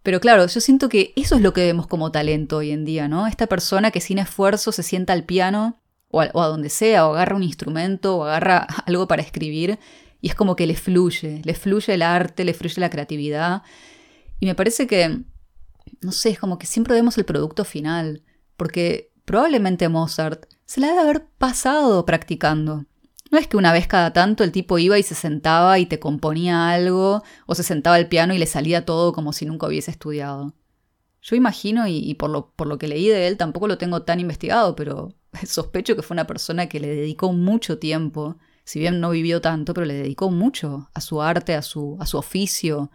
Pero 0.08 0.20
claro, 0.20 0.46
yo 0.46 0.60
siento 0.62 0.88
que 0.88 1.12
eso 1.16 1.36
es 1.36 1.42
lo 1.42 1.52
que 1.52 1.66
vemos 1.66 1.86
como 1.86 2.10
talento 2.10 2.56
hoy 2.56 2.70
en 2.70 2.86
día, 2.86 3.08
¿no? 3.08 3.26
Esta 3.26 3.46
persona 3.46 3.90
que 3.90 4.00
sin 4.00 4.16
esfuerzo 4.16 4.72
se 4.72 4.82
sienta 4.82 5.12
al 5.12 5.24
piano 5.24 5.82
o 6.08 6.22
a, 6.22 6.46
donde 6.46 6.70
sea, 6.70 7.06
o 7.06 7.12
agarra 7.12 7.36
un 7.36 7.42
instrumento, 7.42 8.16
o 8.16 8.24
agarra 8.24 8.66
algo 8.86 9.06
para 9.06 9.20
escribir, 9.20 9.78
y 10.22 10.28
es 10.28 10.34
como 10.34 10.56
que 10.56 10.66
le 10.66 10.76
fluye, 10.76 11.42
le 11.44 11.52
fluye 11.52 11.92
el 11.92 12.00
arte, 12.00 12.46
le 12.46 12.54
fluye 12.54 12.80
la 12.80 12.88
creatividad. 12.88 13.60
Y 14.40 14.46
me 14.46 14.54
parece 14.54 14.86
que, 14.86 15.24
no 16.00 16.12
sé, 16.12 16.30
es 16.30 16.38
como 16.38 16.58
que 16.58 16.64
siempre 16.64 16.94
vemos 16.94 17.18
el 17.18 17.26
producto 17.26 17.66
final, 17.66 18.22
porque 18.56 19.12
probablemente 19.26 19.90
Mozart 19.90 20.46
se 20.64 20.80
la 20.80 20.86
debe 20.86 21.00
haber 21.00 21.26
pasado 21.36 22.06
practicando. 22.06 22.86
No 23.30 23.38
es 23.38 23.47
que 23.47 23.56
una 23.56 23.73
vez 23.73 23.87
cada 23.87 24.12
tanto 24.12 24.42
el 24.42 24.52
tipo 24.52 24.78
iba 24.78 24.99
y 24.99 25.02
se 25.02 25.14
sentaba 25.14 25.78
y 25.78 25.87
te 25.87 25.99
componía 25.99 26.70
algo, 26.70 27.23
o 27.47 27.54
se 27.54 27.62
sentaba 27.62 27.97
al 27.97 28.08
piano 28.08 28.35
y 28.35 28.38
le 28.38 28.47
salía 28.47 28.87
todo 28.87 29.12
como 29.12 29.32
si 29.32 29.44
nunca 29.44 29.66
hubiese 29.66 29.90
estudiado. 29.90 30.54
Yo 31.20 31.37
imagino, 31.37 31.87
y, 31.87 32.14
por, 32.14 32.30
lo, 32.30 32.52
por 32.52 32.68
lo 32.68 32.78
que 32.78 32.88
leí 32.88 33.08
de 33.08 33.26
él, 33.26 33.37
tampoco 33.37 33.68
lo 33.68 33.76
tengo 33.76 34.02
tan 34.02 34.20
investigado, 34.20 34.75
pero 34.76 35.14
sospecho 35.47 35.94
que 35.97 36.02
fue 36.02 36.14
una 36.14 36.26
persona 36.26 36.68
que 36.68 36.80
le 36.80 36.88
dedicó 36.88 37.32
mucho 37.32 37.78
tiempo, 37.78 38.38
si 38.64 38.78
bien 38.78 39.00
no 39.00 39.11
vivió 39.11 39.40
tanto, 39.40 39.75
pero 39.75 39.87
le 39.87 39.94
dedicó 39.94 40.30
mucho 40.30 40.88
a 40.94 41.00
su 41.00 41.20
arte, 41.20 41.54
a 41.54 41.62
su, 41.62 41.97
a 42.00 42.06
su 42.06 42.16
oficio, 42.16 42.90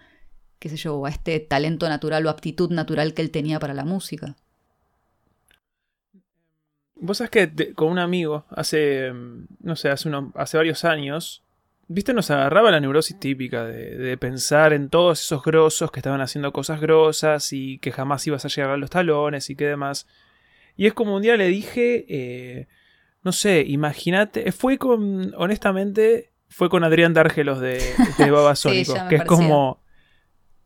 qué 0.60 0.70
sé 0.70 0.78
yo, 0.78 1.06
a 1.06 1.10
este 1.10 1.40
talento 1.42 1.88
natural 1.90 2.26
o 2.26 2.30
aptitud 2.30 2.72
natural 2.72 3.14
que 3.14 3.22
él 3.22 3.32
tenía 3.32 3.60
para 3.60 3.74
la 3.74 3.86
música. 3.86 4.36
Vos 7.06 7.18
sabés 7.18 7.32
que 7.32 7.74
con 7.74 7.90
un 7.90 8.00
amigo, 8.00 8.46
hace, 8.50 9.12
no 9.60 9.76
sé, 9.76 9.90
hace, 9.90 10.10
hace 10.36 10.58
varios 10.58 10.86
años, 10.86 11.44
viste, 11.90 12.14
nos 12.14 12.32
agarraba 12.32 12.72
la 12.72 12.80
neurosis 12.80 13.20
típica 13.20 13.66
de, 13.66 13.98
de, 13.98 14.18
pensar 14.18 14.72
en 14.72 14.88
todos 14.88 15.20
esos 15.20 15.44
grosos 15.44 15.92
que 15.92 16.00
estaban 16.00 16.22
haciendo 16.22 16.54
cosas 16.54 16.80
grosas 16.80 17.52
y 17.52 17.78
que 17.80 17.92
jamás 17.92 18.26
ibas 18.26 18.46
a 18.46 18.48
llegar 18.48 18.72
a 18.72 18.78
los 18.78 18.90
talones 18.90 19.50
y 19.50 19.56
qué 19.58 19.66
demás. 19.66 20.08
Y 20.78 20.88
es 20.88 20.94
como 20.94 21.18
un 21.18 21.22
día 21.22 21.36
le 21.36 21.48
dije, 21.48 22.06
eh, 22.08 22.68
no 23.22 23.34
sé, 23.34 23.66
imagínate, 23.68 24.50
fue 24.54 24.78
con, 24.78 25.34
honestamente, 25.36 26.32
fue 26.48 26.70
con 26.70 26.86
Adrián 26.86 27.14
Dárgelos 27.14 27.60
de, 27.60 27.84
de 28.18 28.32
Babasónico, 28.32 28.96
que 29.10 29.16
es 29.16 29.26
como... 29.26 29.83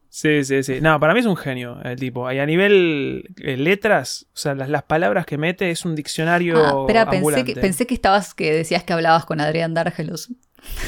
Sí, 0.10 0.44
sí, 0.44 0.64
sí. 0.64 0.80
No, 0.82 1.00
para 1.00 1.14
mí 1.14 1.20
es 1.20 1.26
un 1.26 1.36
genio 1.36 1.80
el 1.84 1.98
tipo. 1.98 2.32
Y 2.32 2.40
a 2.40 2.46
nivel 2.46 3.30
eh, 3.38 3.58
letras, 3.58 4.28
o 4.34 4.38
sea, 4.38 4.56
las, 4.56 4.84
palabras 4.84 5.26
que 5.26 5.38
mete 5.38 5.70
es 5.70 5.86
un 5.86 5.96
diccionario. 5.96 6.58
Ah, 6.58 6.82
espera, 6.82 7.10
pensé 7.10 7.46
que, 7.46 7.56
pensé 7.56 7.88
que 7.88 7.94
estabas, 7.94 8.34
que 8.34 8.54
decías 8.54 8.84
que 8.84 8.94
hablabas 8.94 9.26
con 9.26 9.42
Adrián 9.42 9.74
Dárgelos. 9.74 10.30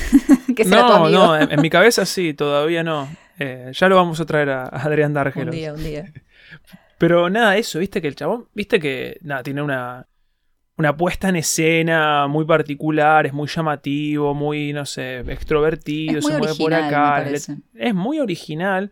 no, 0.65 1.09
no, 1.09 1.37
en, 1.37 1.61
mi 1.61 1.69
cabeza 1.69 2.05
sí, 2.05 2.33
todavía 2.33 2.83
no. 2.83 3.07
Eh, 3.37 3.71
ya 3.73 3.87
lo 3.87 3.95
vamos 3.95 4.19
a 4.19 4.25
traer 4.25 4.49
a, 4.49 4.63
a 4.63 4.83
Adrián 4.83 5.13
Dárgelos. 5.13 5.53
Un 5.53 5.59
día, 5.59 5.73
un 5.73 5.83
día. 5.83 6.11
Pero 6.97 7.29
nada, 7.29 7.55
eso, 7.55 7.79
viste 7.79 8.01
que 8.01 8.09
el 8.09 8.15
chabón, 8.15 8.47
viste 8.53 8.79
que 8.79 9.17
nada, 9.21 9.41
tiene 9.41 9.61
una, 9.61 10.05
una 10.79 10.95
puesta 10.95 11.27
en 11.27 11.35
escena 11.35 12.27
muy 12.27 12.45
particular, 12.45 13.25
es 13.25 13.33
muy 13.33 13.47
llamativo, 13.49 14.33
muy, 14.33 14.71
no 14.71 14.85
sé, 14.85 15.19
extrovertido, 15.19 16.21
se 16.21 16.37
mueve 16.37 16.55
por 16.55 16.73
acá. 16.73 17.25
Es 17.29 17.93
muy 17.93 18.19
original. 18.19 18.91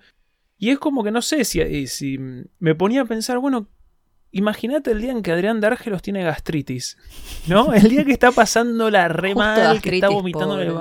Y 0.58 0.72
es 0.72 0.80
como 0.80 1.04
que 1.04 1.12
no 1.12 1.22
sé 1.22 1.46
si, 1.46 1.88
si 1.88 2.18
me 2.60 2.76
ponía 2.76 3.02
a 3.02 3.06
pensar, 3.06 3.38
bueno, 3.38 3.68
imagínate 4.32 4.92
el 4.92 5.02
día 5.02 5.12
en 5.12 5.22
que 5.22 5.32
Adrián 5.32 5.60
Dargelos 5.62 6.02
tiene 6.02 6.24
gastritis, 6.24 6.98
¿no? 7.48 7.74
El 7.74 7.90
día 7.90 8.06
que 8.06 8.12
está 8.12 8.32
pasando 8.32 8.90
la 8.90 9.08
re 9.08 9.36
mal, 9.36 9.82
que 9.82 9.96
está 9.96 10.10
vomitando 10.10 10.60
el 10.60 10.74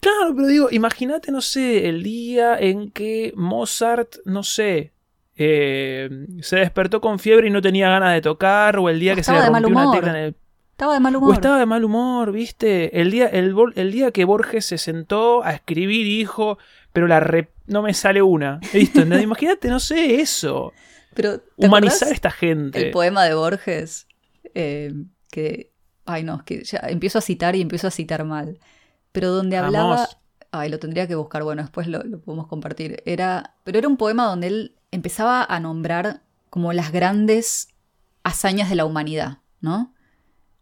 Claro, 0.00 0.34
pero 0.36 0.46
digo, 0.48 0.68
imagínate, 0.70 1.32
no 1.32 1.40
sé, 1.40 1.88
el 1.88 2.02
día 2.02 2.58
en 2.58 2.90
que 2.90 3.32
Mozart, 3.36 4.16
no 4.26 4.42
sé, 4.42 4.92
eh, 5.34 6.10
se 6.42 6.56
despertó 6.56 7.00
con 7.00 7.18
fiebre 7.18 7.48
y 7.48 7.50
no 7.50 7.62
tenía 7.62 7.88
ganas 7.88 8.12
de 8.12 8.20
tocar, 8.20 8.78
o 8.78 8.90
el 8.90 9.00
día 9.00 9.14
que 9.14 9.22
se 9.22 9.32
le 9.32 9.46
rompió 9.46 9.68
una 9.68 9.92
tecla 9.92 10.10
en 10.10 10.16
el... 10.16 10.36
Estaba 10.72 10.94
de 10.94 11.00
mal 11.00 11.16
humor. 11.16 11.30
O 11.30 11.32
estaba 11.32 11.58
de 11.58 11.66
mal 11.66 11.84
humor, 11.84 12.32
¿viste? 12.32 13.00
El 13.00 13.12
día, 13.12 13.28
el, 13.28 13.54
el 13.76 13.92
día 13.92 14.10
que 14.10 14.24
Borges 14.26 14.66
se 14.66 14.76
sentó 14.76 15.42
a 15.42 15.52
escribir 15.52 16.04
y 16.04 16.18
dijo, 16.18 16.58
pero 16.94 17.08
la 17.08 17.48
no 17.66 17.82
me 17.82 17.92
sale 17.92 18.22
una. 18.22 18.60
¿Viste? 18.72 19.00
Imagínate, 19.22 19.68
no 19.68 19.80
sé, 19.80 20.20
eso. 20.20 20.72
Pero, 21.12 21.42
Humanizar 21.56 22.08
a 22.08 22.12
esta 22.12 22.30
gente. 22.30 22.86
El 22.86 22.90
poema 22.92 23.24
de 23.24 23.34
Borges, 23.34 24.06
eh, 24.54 24.94
que... 25.30 25.72
Ay, 26.04 26.22
no, 26.22 26.44
que 26.44 26.62
ya 26.62 26.78
empiezo 26.88 27.18
a 27.18 27.22
citar 27.22 27.56
y 27.56 27.62
empiezo 27.62 27.88
a 27.88 27.90
citar 27.90 28.24
mal. 28.24 28.60
Pero 29.10 29.30
donde 29.30 29.56
hablaba... 29.56 30.08
Ay, 30.52 30.70
lo 30.70 30.78
tendría 30.78 31.08
que 31.08 31.16
buscar, 31.16 31.42
bueno, 31.42 31.62
después 31.62 31.88
lo, 31.88 32.04
lo 32.04 32.20
podemos 32.20 32.46
compartir. 32.46 33.02
Era, 33.06 33.56
pero 33.64 33.78
era 33.78 33.88
un 33.88 33.96
poema 33.96 34.26
donde 34.26 34.46
él 34.46 34.76
empezaba 34.92 35.44
a 35.44 35.58
nombrar 35.58 36.22
como 36.48 36.72
las 36.72 36.92
grandes 36.92 37.70
hazañas 38.22 38.70
de 38.70 38.76
la 38.76 38.84
humanidad, 38.84 39.38
¿no? 39.60 39.93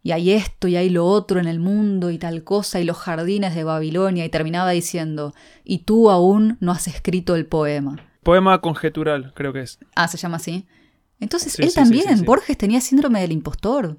Y 0.05 0.11
hay 0.11 0.31
esto 0.31 0.67
y 0.67 0.75
hay 0.75 0.89
lo 0.89 1.05
otro 1.05 1.39
en 1.39 1.47
el 1.47 1.61
mundo 1.61 2.11
y 2.11 2.17
tal 2.17 2.43
cosa 2.43 2.81
y 2.81 2.83
los 2.83 2.97
jardines 2.97 3.55
de 3.55 3.63
Babilonia 3.63 4.25
y 4.25 4.29
terminaba 4.29 4.71
diciendo, 4.71 5.33
y 5.63 5.79
tú 5.79 6.09
aún 6.09 6.57
no 6.59 6.73
has 6.73 6.89
escrito 6.89 7.37
el 7.37 7.45
poema. 7.45 7.95
Poema 8.21 8.59
conjetural, 8.59 9.31
creo 9.33 9.53
que 9.53 9.61
es. 9.61 9.79
Ah, 9.95 10.09
se 10.09 10.17
llama 10.17 10.35
así. 10.37 10.67
Entonces, 11.21 11.57
él 11.57 11.73
también, 11.73 12.25
Borges 12.25 12.57
tenía 12.57 12.81
síndrome 12.81 13.21
del 13.21 13.31
impostor. 13.31 13.97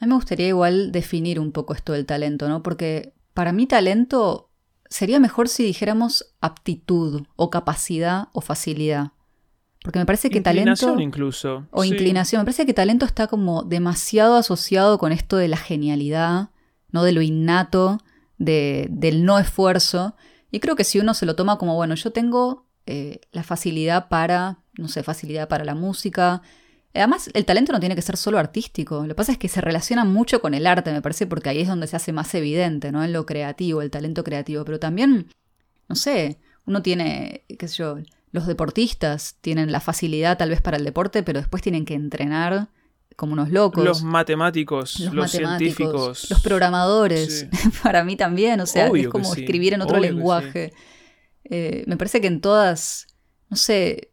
A 0.00 0.06
mí 0.06 0.08
me 0.08 0.14
gustaría 0.14 0.48
igual 0.48 0.92
definir 0.92 1.38
un 1.38 1.52
poco 1.52 1.74
esto 1.74 1.92
del 1.92 2.06
talento, 2.06 2.48
¿no? 2.48 2.62
Porque 2.62 3.12
para 3.34 3.52
mí 3.52 3.66
talento 3.66 4.48
sería 4.94 5.18
mejor 5.18 5.48
si 5.48 5.64
dijéramos 5.64 6.24
aptitud 6.40 7.26
o 7.34 7.50
capacidad 7.50 8.28
o 8.32 8.40
facilidad. 8.40 9.10
Porque 9.82 9.98
me 9.98 10.06
parece 10.06 10.30
que 10.30 10.40
talento... 10.40 11.00
incluso. 11.00 11.66
O 11.72 11.82
inclinación. 11.82 12.42
Me 12.42 12.44
parece 12.44 12.64
que 12.64 12.74
talento 12.74 13.04
está 13.04 13.26
como 13.26 13.64
demasiado 13.64 14.36
asociado 14.36 14.98
con 14.98 15.10
esto 15.10 15.36
de 15.36 15.48
la 15.48 15.56
genialidad, 15.56 16.50
¿no? 16.92 17.02
De 17.02 17.10
lo 17.10 17.22
innato, 17.22 17.98
de, 18.38 18.86
del 18.88 19.24
no 19.24 19.40
esfuerzo. 19.40 20.14
Y 20.52 20.60
creo 20.60 20.76
que 20.76 20.84
si 20.84 21.00
uno 21.00 21.12
se 21.14 21.26
lo 21.26 21.34
toma 21.34 21.58
como, 21.58 21.74
bueno, 21.74 21.96
yo 21.96 22.12
tengo 22.12 22.64
eh, 22.86 23.20
la 23.32 23.42
facilidad 23.42 24.08
para, 24.08 24.58
no 24.78 24.86
sé, 24.86 25.02
facilidad 25.02 25.48
para 25.48 25.64
la 25.64 25.74
música, 25.74 26.40
Además, 26.94 27.28
el 27.34 27.44
talento 27.44 27.72
no 27.72 27.80
tiene 27.80 27.96
que 27.96 28.02
ser 28.02 28.16
solo 28.16 28.38
artístico. 28.38 29.02
Lo 29.02 29.08
que 29.08 29.14
pasa 29.16 29.32
es 29.32 29.38
que 29.38 29.48
se 29.48 29.60
relaciona 29.60 30.04
mucho 30.04 30.40
con 30.40 30.54
el 30.54 30.66
arte, 30.66 30.92
me 30.92 31.02
parece, 31.02 31.26
porque 31.26 31.48
ahí 31.48 31.60
es 31.60 31.68
donde 31.68 31.88
se 31.88 31.96
hace 31.96 32.12
más 32.12 32.32
evidente, 32.34 32.92
¿no? 32.92 33.02
En 33.02 33.12
lo 33.12 33.26
creativo, 33.26 33.82
el 33.82 33.90
talento 33.90 34.22
creativo. 34.22 34.64
Pero 34.64 34.78
también, 34.78 35.26
no 35.88 35.96
sé, 35.96 36.38
uno 36.66 36.82
tiene, 36.82 37.44
qué 37.58 37.66
sé 37.66 37.78
yo, 37.78 37.98
los 38.30 38.46
deportistas 38.46 39.36
tienen 39.40 39.72
la 39.72 39.80
facilidad 39.80 40.38
tal 40.38 40.50
vez 40.50 40.60
para 40.60 40.76
el 40.76 40.84
deporte, 40.84 41.24
pero 41.24 41.40
después 41.40 41.62
tienen 41.62 41.84
que 41.84 41.94
entrenar 41.94 42.68
como 43.16 43.32
unos 43.32 43.50
locos. 43.50 43.84
Los 43.84 44.02
matemáticos, 44.02 45.00
los, 45.00 45.30
científicos. 45.30 46.30
Los 46.30 46.40
programadores, 46.40 47.48
para 47.82 48.04
mí 48.04 48.16
también, 48.16 48.60
o 48.60 48.66
sea, 48.66 48.86
es 48.88 49.08
como 49.08 49.34
escribir 49.34 49.74
en 49.74 49.82
otro 49.82 49.98
lenguaje. 49.98 50.72
Eh, 51.44 51.84
me 51.86 51.96
parece 51.96 52.20
que 52.20 52.26
en 52.26 52.40
todas, 52.40 53.06
no 53.50 53.56
sé, 53.56 54.12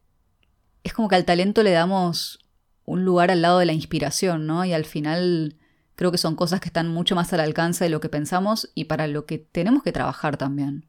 es 0.83 0.93
como 0.93 1.07
que 1.07 1.15
al 1.15 1.25
talento 1.25 1.63
le 1.63 1.71
damos 1.71 2.40
un 2.85 3.05
lugar 3.05 3.31
al 3.31 3.41
lado 3.41 3.59
de 3.59 3.65
la 3.65 3.73
inspiración, 3.73 4.47
¿no? 4.47 4.65
Y 4.65 4.73
al 4.73 4.85
final 4.85 5.55
creo 5.95 6.11
que 6.11 6.17
son 6.17 6.35
cosas 6.35 6.59
que 6.59 6.69
están 6.69 6.87
mucho 6.87 7.15
más 7.15 7.31
al 7.33 7.39
alcance 7.39 7.83
de 7.83 7.89
lo 7.89 7.99
que 7.99 8.09
pensamos 8.09 8.71
y 8.73 8.85
para 8.85 9.07
lo 9.07 9.25
que 9.25 9.37
tenemos 9.37 9.83
que 9.83 9.91
trabajar 9.91 10.37
también. 10.37 10.85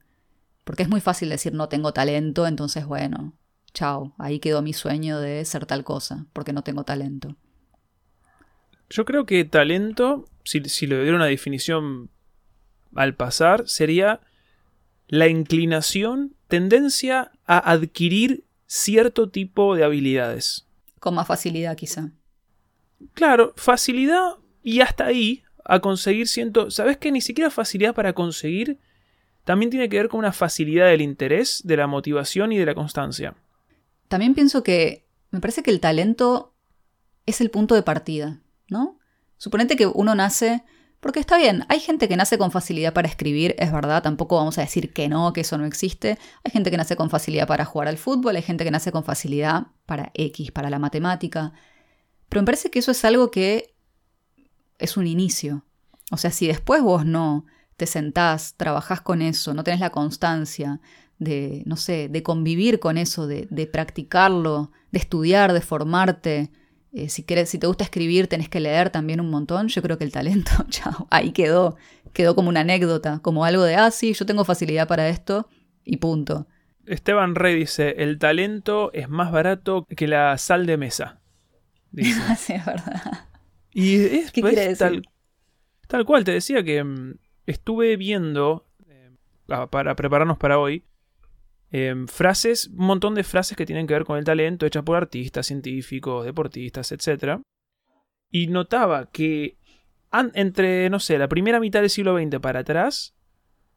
Porque 0.64 0.82
es 0.82 0.88
muy 0.88 1.00
fácil 1.00 1.28
decir 1.28 1.52
no 1.52 1.68
tengo 1.68 1.92
talento, 1.92 2.46
entonces 2.46 2.86
bueno, 2.86 3.34
chao, 3.74 4.14
ahí 4.18 4.38
quedó 4.38 4.62
mi 4.62 4.72
sueño 4.72 5.18
de 5.18 5.44
ser 5.44 5.66
tal 5.66 5.84
cosa, 5.84 6.26
porque 6.32 6.52
no 6.52 6.62
tengo 6.62 6.84
talento. 6.84 7.36
Yo 8.88 9.04
creo 9.04 9.26
que 9.26 9.44
talento, 9.44 10.26
si, 10.44 10.62
si 10.64 10.86
le 10.86 11.00
diera 11.02 11.16
una 11.16 11.26
definición 11.26 12.10
al 12.94 13.14
pasar, 13.14 13.68
sería 13.68 14.20
la 15.08 15.28
inclinación, 15.28 16.34
tendencia 16.48 17.32
a 17.46 17.58
adquirir 17.70 18.44
cierto 18.66 19.28
tipo 19.28 19.76
de 19.76 19.84
habilidades. 19.84 20.66
Con 21.02 21.16
más 21.16 21.26
facilidad 21.26 21.76
quizá. 21.76 22.12
Claro, 23.12 23.54
facilidad 23.56 24.36
y 24.62 24.82
hasta 24.82 25.06
ahí 25.06 25.42
a 25.64 25.80
conseguir 25.80 26.28
siento... 26.28 26.70
¿Sabes 26.70 26.96
que 26.96 27.10
Ni 27.10 27.20
siquiera 27.20 27.50
facilidad 27.50 27.92
para 27.92 28.12
conseguir, 28.12 28.78
también 29.42 29.68
tiene 29.68 29.88
que 29.88 29.96
ver 29.96 30.08
con 30.08 30.20
una 30.20 30.30
facilidad 30.30 30.86
del 30.86 31.00
interés, 31.00 31.62
de 31.64 31.76
la 31.76 31.88
motivación 31.88 32.52
y 32.52 32.58
de 32.58 32.66
la 32.66 32.76
constancia. 32.76 33.34
También 34.06 34.32
pienso 34.34 34.62
que 34.62 35.04
me 35.32 35.40
parece 35.40 35.64
que 35.64 35.72
el 35.72 35.80
talento 35.80 36.54
es 37.26 37.40
el 37.40 37.50
punto 37.50 37.74
de 37.74 37.82
partida, 37.82 38.40
¿no? 38.68 39.00
Suponete 39.38 39.74
que 39.74 39.88
uno 39.88 40.14
nace, 40.14 40.62
porque 41.02 41.18
está 41.18 41.36
bien, 41.36 41.64
hay 41.68 41.80
gente 41.80 42.06
que 42.06 42.16
nace 42.16 42.38
con 42.38 42.52
facilidad 42.52 42.92
para 42.92 43.08
escribir, 43.08 43.56
es 43.58 43.72
verdad, 43.72 44.04
tampoco 44.04 44.36
vamos 44.36 44.56
a 44.58 44.60
decir 44.60 44.92
que 44.92 45.08
no, 45.08 45.32
que 45.32 45.40
eso 45.40 45.58
no 45.58 45.64
existe. 45.66 46.16
Hay 46.44 46.52
gente 46.52 46.70
que 46.70 46.76
nace 46.76 46.94
con 46.94 47.10
facilidad 47.10 47.48
para 47.48 47.64
jugar 47.64 47.88
al 47.88 47.98
fútbol, 47.98 48.36
hay 48.36 48.42
gente 48.42 48.62
que 48.62 48.70
nace 48.70 48.92
con 48.92 49.02
facilidad 49.02 49.66
para 49.84 50.12
X, 50.14 50.52
para 50.52 50.70
la 50.70 50.78
matemática. 50.78 51.54
Pero 52.28 52.42
me 52.42 52.46
parece 52.46 52.70
que 52.70 52.78
eso 52.78 52.92
es 52.92 53.04
algo 53.04 53.32
que 53.32 53.74
es 54.78 54.96
un 54.96 55.08
inicio. 55.08 55.64
O 56.12 56.18
sea, 56.18 56.30
si 56.30 56.46
después 56.46 56.82
vos 56.82 57.04
no 57.04 57.46
te 57.76 57.86
sentás, 57.86 58.54
trabajás 58.56 59.00
con 59.00 59.22
eso, 59.22 59.54
no 59.54 59.64
tenés 59.64 59.80
la 59.80 59.90
constancia 59.90 60.80
de, 61.18 61.64
no 61.66 61.74
sé, 61.74 62.10
de 62.10 62.22
convivir 62.22 62.78
con 62.78 62.96
eso, 62.96 63.26
de, 63.26 63.70
practicarlo, 63.72 64.70
de 64.92 65.00
estudiar, 65.00 65.52
de 65.52 65.62
formarte. 65.62 66.52
Eh, 66.92 67.08
si, 67.08 67.22
querés, 67.22 67.48
si 67.48 67.58
te 67.58 67.66
gusta 67.66 67.84
escribir, 67.84 68.26
tenés 68.26 68.48
que 68.48 68.60
leer 68.60 68.90
también 68.90 69.20
un 69.20 69.30
montón. 69.30 69.68
Yo 69.68 69.80
creo 69.82 69.96
que 69.96 70.04
el 70.04 70.12
talento, 70.12 70.50
chao, 70.68 71.06
ahí 71.10 71.32
quedó. 71.32 71.76
Quedó 72.12 72.34
como 72.34 72.50
una 72.50 72.60
anécdota, 72.60 73.20
como 73.22 73.44
algo 73.46 73.62
de, 73.62 73.76
ah, 73.76 73.90
sí, 73.90 74.12
yo 74.12 74.26
tengo 74.26 74.44
facilidad 74.44 74.86
para 74.86 75.08
esto 75.08 75.48
y 75.84 75.96
punto. 75.96 76.46
Esteban 76.84 77.34
Rey 77.34 77.54
dice, 77.54 77.94
el 77.98 78.18
talento 78.18 78.92
es 78.92 79.08
más 79.08 79.32
barato 79.32 79.86
que 79.86 80.06
la 80.06 80.36
sal 80.36 80.66
de 80.66 80.76
mesa. 80.76 81.20
Dice. 81.90 82.20
sí, 82.36 82.52
es 82.52 82.66
verdad. 82.66 83.28
Y 83.72 84.04
es, 84.04 84.32
¿Qué 84.32 84.42
pues, 84.42 84.78
tal, 84.78 85.02
tal, 85.88 86.04
cual, 86.04 86.24
te 86.24 86.32
decía 86.32 86.62
que 86.62 86.84
mm, 86.84 87.14
estuve 87.46 87.96
viendo, 87.96 88.66
eh, 88.86 89.10
para 89.70 89.96
prepararnos 89.96 90.36
para 90.36 90.58
hoy, 90.58 90.84
em, 91.72 92.06
frases, 92.06 92.68
un 92.68 92.86
montón 92.86 93.14
de 93.14 93.24
frases 93.24 93.56
que 93.56 93.66
tienen 93.66 93.86
que 93.86 93.94
ver 93.94 94.04
con 94.04 94.18
el 94.18 94.24
talento, 94.24 94.66
hechas 94.66 94.84
por 94.84 94.96
artistas, 94.96 95.46
científicos, 95.46 96.24
deportistas, 96.24 96.92
etc. 96.92 97.40
Y 98.30 98.46
notaba 98.46 99.10
que 99.10 99.58
entre, 100.34 100.90
no 100.90 101.00
sé, 101.00 101.18
la 101.18 101.28
primera 101.28 101.58
mitad 101.58 101.80
del 101.80 101.90
siglo 101.90 102.16
XX 102.18 102.38
para 102.38 102.60
atrás, 102.60 103.14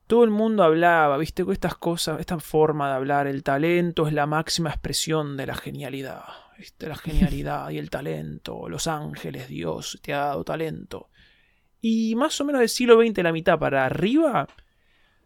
todo 0.08 0.24
el 0.24 0.30
mundo 0.30 0.64
hablaba, 0.64 1.18
viste, 1.18 1.44
con 1.44 1.54
estas 1.54 1.75
cosas, 1.75 2.20
esta 2.20 2.38
forma 2.40 2.90
de 2.90 2.96
hablar, 2.96 3.28
el 3.28 3.44
talento 3.44 4.08
es 4.08 4.14
la 4.14 4.28
máxima 4.28 4.70
expresión 4.70 5.38
de 5.38 5.48
la 5.48 5.56
genialidad, 5.56 6.24
¿viste? 6.58 6.88
la 6.88 6.96
genialidad 6.96 7.70
y 7.70 7.78
el 7.78 7.90
talento, 7.90 8.70
los 8.70 8.88
ángeles, 8.88 9.48
Dios 9.48 10.00
te 10.04 10.14
ha 10.14 10.25
dado 10.25 10.44
talento. 10.44 11.10
Y 11.82 12.16
más 12.16 12.40
o 12.42 12.46
menos 12.46 12.60
del 12.60 12.70
siglo 12.70 13.02
XX, 13.02 13.24
la 13.24 13.32
mitad 13.32 13.58
para 13.58 13.86
arriba, 13.86 14.48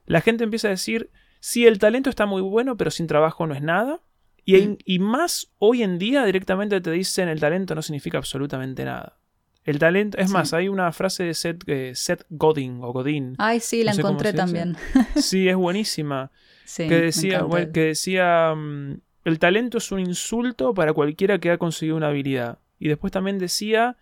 la 0.05 0.21
gente 0.21 0.43
empieza 0.43 0.67
a 0.67 0.71
decir, 0.71 1.09
sí, 1.39 1.65
el 1.65 1.79
talento 1.79 2.09
está 2.09 2.25
muy 2.25 2.41
bueno, 2.41 2.77
pero 2.77 2.91
sin 2.91 3.07
trabajo 3.07 3.47
no 3.47 3.53
es 3.53 3.61
nada. 3.61 4.01
Y, 4.45 4.55
mm. 4.55 4.77
y 4.85 4.99
más 4.99 5.51
hoy 5.57 5.83
en 5.83 5.99
día 5.99 6.25
directamente 6.25 6.81
te 6.81 6.91
dicen 6.91 7.29
el 7.29 7.39
talento 7.39 7.75
no 7.75 7.81
significa 7.81 8.17
absolutamente 8.17 8.85
nada. 8.85 9.19
El 9.65 9.77
talento, 9.77 10.17
es 10.17 10.31
más, 10.31 10.53
hay 10.53 10.67
una 10.67 10.91
frase 10.91 11.25
de 11.25 11.33
Seth, 11.35 11.63
eh, 11.67 11.93
Godin 12.29 12.79
o 12.81 12.91
Godin. 12.91 13.35
Ay, 13.37 13.59
sí, 13.59 13.83
la 13.83 13.91
encontré 13.91 14.33
también. 14.33 14.77
sí, 15.15 15.47
es 15.47 15.55
buenísima. 15.55 16.31
que 16.75 16.89
decía, 16.89 17.45
que 17.71 17.81
decía 17.81 18.55
mm, 18.55 18.99
el 19.25 19.37
talento 19.37 19.77
es 19.77 19.91
un 19.91 19.99
insulto 19.99 20.73
para 20.73 20.93
cualquiera 20.93 21.37
que 21.39 21.51
ha 21.51 21.59
conseguido 21.59 21.97
una 21.97 22.07
habilidad. 22.07 22.57
Y 22.79 22.87
después 22.87 23.11
también 23.11 23.37
decía, 23.37 23.97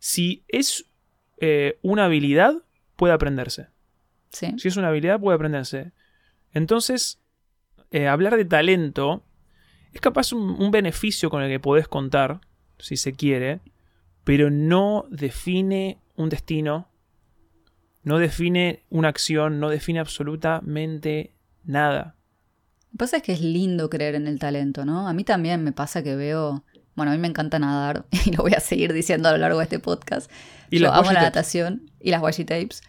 si 0.00 0.42
es 0.48 0.86
eh, 1.38 1.78
una 1.82 2.06
habilidad 2.06 2.54
puede 2.96 3.14
aprenderse. 3.14 3.68
Si 4.30 4.66
es 4.66 4.76
una 4.76 4.88
habilidad, 4.88 5.20
puede 5.20 5.36
aprenderse. 5.36 5.92
Entonces, 6.54 7.20
eh, 7.90 8.08
hablar 8.08 8.36
de 8.36 8.44
talento 8.44 9.24
es 9.92 10.00
capaz 10.00 10.32
un, 10.32 10.70
beneficio 10.70 11.30
con 11.30 11.42
el 11.42 11.50
que 11.50 11.60
podés 11.60 11.88
contar, 11.88 12.40
si 12.78 12.96
se 12.96 13.12
quiere, 13.12 13.60
pero 14.24 14.50
no 14.50 15.04
define 15.10 15.98
un 16.16 16.28
destino, 16.28 16.88
no 18.02 18.18
define 18.18 18.82
una 18.90 19.08
acción, 19.08 19.60
no 19.60 19.68
define 19.68 20.00
absolutamente 20.00 21.32
nada. 21.64 22.16
Lo 22.84 22.90
que 22.92 22.98
pasa 22.98 23.16
es 23.18 23.22
que 23.22 23.32
es 23.32 23.40
lindo 23.40 23.90
creer 23.90 24.14
en 24.14 24.26
el 24.26 24.38
talento, 24.38 24.84
¿no? 24.84 25.08
A 25.08 25.12
mí 25.12 25.24
también 25.24 25.62
me 25.62 25.72
pasa 25.72 26.02
que 26.02 26.16
veo 26.16 26.64
bueno, 26.94 27.12
a 27.12 27.14
mí 27.14 27.20
me 27.20 27.28
encanta 27.28 27.58
nadar 27.58 28.04
y 28.26 28.32
lo 28.32 28.42
voy 28.42 28.54
a 28.54 28.60
seguir 28.60 28.92
diciendo 28.92 29.28
a 29.28 29.32
lo 29.32 29.38
largo 29.38 29.58
de 29.58 29.64
este 29.64 29.78
podcast. 29.78 30.30
¿Y 30.70 30.78
Yo 30.78 30.92
amo 30.92 31.12
la 31.12 31.22
natación 31.22 31.90
y 32.00 32.10
las 32.10 32.22
washi 32.22 32.44
tapes, 32.44 32.82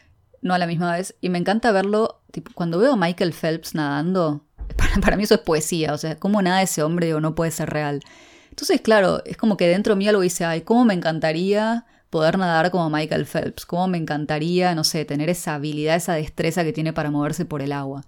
no 0.44 0.54
a 0.54 0.60
la 0.60 0.68
misma 0.68 0.94
vez. 0.94 1.16
Y 1.22 1.30
me 1.30 1.40
encanta 1.40 1.72
verlo, 1.72 2.22
tipo, 2.32 2.52
cuando 2.54 2.78
veo 2.78 2.94
a 2.94 2.98
Michael 2.98 3.34
Phelps 3.34 3.74
nadando, 3.74 4.46
para, 5.02 5.18
mí 5.18 5.24
eso 5.24 5.36
es 5.36 5.42
poesía. 5.42 5.94
O 5.94 5.98
sea, 5.98 6.20
¿cómo 6.20 6.42
nada 6.42 6.62
ese 6.62 6.84
hombre 6.84 7.14
o 7.14 7.22
no 7.22 7.34
puede 7.34 7.52
ser 7.52 7.70
real? 7.70 8.02
Entonces, 8.50 8.82
claro, 8.82 9.24
es 9.26 9.38
como 9.38 9.58
que 9.58 9.68
dentro 9.68 9.96
mío 9.96 10.12
lo 10.12 10.20
dice, 10.20 10.46
ay, 10.46 10.62
¿cómo 10.62 10.86
me 10.86 10.94
encantaría 10.94 11.86
poder 12.12 12.38
nadar 12.38 12.70
como 12.70 12.90
Michael 12.90 13.26
Phelps? 13.26 13.66
¿Cómo 13.66 13.88
me 13.88 13.98
encantaría, 13.98 14.76
no 14.76 14.84
sé, 14.84 15.06
tener 15.06 15.30
esa 15.30 15.56
habilidad, 15.56 15.96
esa 15.96 16.14
destreza 16.14 16.64
que 16.64 16.74
tiene 16.74 16.94
para 16.94 17.10
moverse 17.10 17.46
por 17.46 17.64
el 17.64 17.72
agua? 17.72 18.04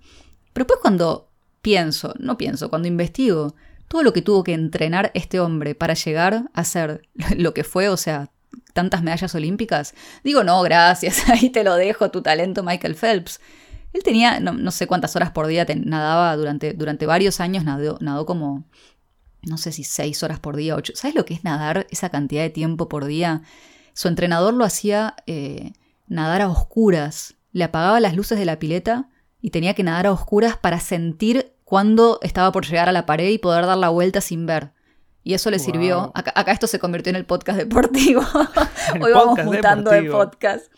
Pero 0.54 0.66
después 0.66 0.80
cuando 0.82 1.30
pienso, 1.64 2.14
no 2.20 2.38
pienso, 2.38 2.70
cuando 2.70 2.88
investigo, 2.88 3.56
todo 3.88 4.04
lo 4.04 4.14
que 4.14 4.22
tuvo 4.22 4.44
que 4.44 4.54
entrenar 4.54 5.12
este 5.16 5.40
hombre 5.40 5.74
para 5.74 5.96
llegar 5.96 6.50
a 6.54 6.64
ser 6.64 7.08
lo 7.38 7.54
que 7.54 7.64
fue, 7.64 7.90
o 7.90 7.98
sea, 7.98 8.30
tantas 8.76 9.02
medallas 9.02 9.34
olímpicas, 9.34 9.96
digo, 10.22 10.44
no, 10.44 10.62
gracias, 10.62 11.30
ahí 11.30 11.50
te 11.50 11.64
lo 11.64 11.76
dejo, 11.76 12.12
tu 12.12 12.22
talento 12.22 12.62
Michael 12.62 12.96
Phelps. 12.96 13.40
Él 13.94 14.04
tenía, 14.04 14.42
no, 14.42 14.72
sé 14.72 14.86
cuántas 14.86 15.16
horas 15.16 15.32
por 15.32 15.48
día 15.48 15.66
nadaba 15.86 16.36
durante, 16.36 16.74
durante 16.74 17.06
varios 17.06 17.40
años, 17.40 17.64
nadó, 17.64 17.98
nadó 18.02 18.26
como, 18.26 18.66
no 19.44 19.58
sé 19.58 19.72
si 19.72 19.86
seis 19.86 20.22
horas 20.22 20.42
por 20.42 20.58
día, 20.58 20.76
ocho. 20.76 20.92
¿Sabes 20.94 21.16
lo 21.16 21.24
que 21.24 21.34
es 21.34 21.46
nadar 21.46 21.88
esa 21.90 22.10
cantidad 22.10 22.44
de 22.44 22.50
tiempo 22.50 22.90
por 22.90 23.06
día? 23.06 23.44
Su 23.94 24.10
entrenador 24.10 24.54
lo 24.54 24.66
hacía 24.66 25.16
eh, 25.26 25.72
nadar 26.08 26.42
a 26.42 26.50
oscuras, 26.50 27.36
le 27.54 27.64
apagaba 27.64 28.02
las 28.02 28.18
luces 28.18 28.38
de 28.38 28.44
la 28.44 28.60
pileta 28.60 29.08
y 29.40 29.52
tenía 29.52 29.74
que 29.74 29.84
nadar 29.84 30.08
a 30.08 30.12
oscuras 30.12 30.58
para 30.58 30.82
sentir 30.82 31.54
cuando 31.64 32.20
estaba 32.22 32.52
por 32.52 32.66
llegar 32.66 32.90
a 32.90 32.92
la 32.92 33.06
pared 33.06 33.30
y 33.30 33.38
poder 33.38 33.66
dar 33.66 33.78
la 33.78 33.88
vuelta 33.88 34.20
sin 34.20 34.46
ver. 34.46 34.75
Y 35.26 35.34
eso 35.34 35.50
le 35.50 35.58
sirvió. 35.58 36.12
Acá, 36.14 36.52
esto 36.52 36.68
se 36.68 36.78
convirtió 36.78 37.10
en 37.10 37.16
el 37.16 37.26
podcast 37.26 37.58
deportivo. 37.58 38.22
Hoy 39.02 39.12
vamos 39.12 39.44
mutando 39.44 39.90
de 39.90 40.04
podcast. 40.04 40.72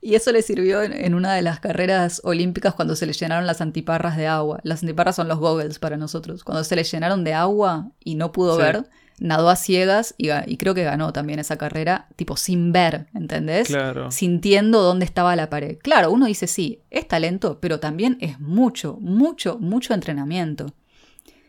Y 0.00 0.14
eso 0.14 0.32
le 0.32 0.40
sirvió 0.40 0.82
en, 0.82 1.14
una 1.14 1.34
de 1.34 1.42
las 1.42 1.60
carreras 1.60 2.22
olímpicas 2.24 2.72
cuando 2.72 2.96
se 2.96 3.04
le 3.04 3.12
llenaron 3.12 3.46
las 3.46 3.60
antiparras 3.60 4.16
de 4.16 4.28
agua. 4.28 4.60
Las 4.62 4.82
antiparras 4.82 5.16
son 5.16 5.28
los 5.28 5.38
goggles 5.38 5.78
para 5.78 5.98
nosotros. 5.98 6.42
Cuando 6.42 6.64
se 6.64 6.74
le 6.74 6.84
llenaron 6.84 7.22
de 7.22 7.34
agua 7.34 7.90
y 8.02 8.14
no 8.14 8.32
pudo 8.32 8.56
ver, 8.56 8.88
nadó 9.18 9.50
a 9.50 9.56
ciegas 9.56 10.14
y, 10.16 10.56
creo 10.56 10.74
que 10.74 10.82
ganó 10.82 11.12
también 11.12 11.38
esa 11.38 11.58
carrera, 11.58 12.08
tipo 12.16 12.38
sin 12.38 12.72
ver, 12.72 13.08
¿entendés? 13.12 13.68
Claro. 13.68 14.10
Sintiendo 14.10 14.80
dónde 14.80 15.04
estaba 15.04 15.36
la 15.36 15.50
pared. 15.50 15.76
Claro, 15.82 16.10
uno 16.10 16.24
dice 16.24 16.46
sí, 16.46 16.80
es 16.88 17.06
talento, 17.06 17.58
pero 17.60 17.78
también 17.78 18.16
es 18.22 18.40
mucho, 18.40 18.96
mucho, 19.02 19.58
mucho 19.58 19.92
entrenamiento. 19.92 20.64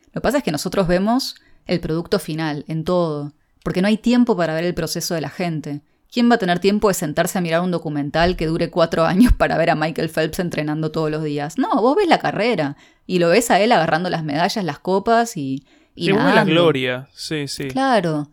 Lo 0.07 0.19
que 0.19 0.21
pasa 0.21 0.39
es 0.39 0.43
que 0.43 0.51
nosotros 0.51 0.89
vemos 0.89 1.35
el 1.67 1.79
producto 1.79 2.19
final 2.19 2.65
en 2.67 2.83
todo, 2.83 3.33
porque 3.63 3.81
no 3.81 3.87
hay 3.87 3.97
tiempo 3.97 4.35
para 4.35 4.53
ver 4.53 4.63
el 4.63 4.73
proceso 4.73 5.13
de 5.13 5.21
la 5.21 5.29
gente. 5.29 5.81
¿Quién 6.11 6.31
va 6.31 6.35
a 6.35 6.39
tener 6.39 6.59
tiempo 6.59 6.87
de 6.87 6.93
sentarse 6.93 7.37
a 7.37 7.41
mirar 7.41 7.61
un 7.61 7.71
documental 7.71 8.37
que 8.37 8.45
dure 8.47 8.71
cuatro 8.71 9.03
años 9.05 9.33
para 9.33 9.57
ver 9.57 9.69
a 9.69 9.75
Michael 9.75 10.09
Phelps 10.09 10.39
entrenando 10.39 10.91
todos 10.91 11.11
los 11.11 11.23
días? 11.23 11.57
No, 11.57 11.81
vos 11.81 11.95
ves 11.95 12.07
la 12.07 12.19
carrera 12.19 12.77
y 13.05 13.19
lo 13.19 13.29
ves 13.29 13.51
a 13.51 13.59
él 13.59 13.71
agarrando 13.71 14.09
las 14.09 14.23
medallas, 14.23 14.63
las 14.63 14.79
copas 14.79 15.35
y, 15.37 15.65
y 15.95 16.11
la 16.11 16.45
gloria, 16.45 17.09
sí, 17.13 17.47
sí. 17.47 17.67
Claro. 17.67 18.29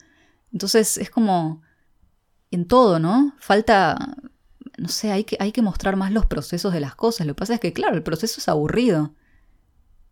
Entonces 0.53 0.99
es 0.99 1.11
como 1.11 1.63
en 2.53 2.67
todo, 2.67 3.01
¿no? 3.01 3.35
Falta, 3.39 3.97
no 4.79 4.89
sé, 4.89 5.11
hay 5.11 5.25
que, 5.25 5.37
hay 5.41 5.51
que 5.51 5.63
mostrar 5.63 5.97
más 5.97 6.13
los 6.13 6.27
procesos 6.27 6.73
de 6.73 6.81
las 6.81 6.95
cosas. 6.95 7.27
Lo 7.27 7.35
que 7.35 7.41
pasa 7.41 7.55
es 7.55 7.61
que, 7.61 7.73
claro, 7.73 7.97
el 7.97 8.05
proceso 8.05 8.39
es 8.39 8.49
aburrido. 8.49 9.15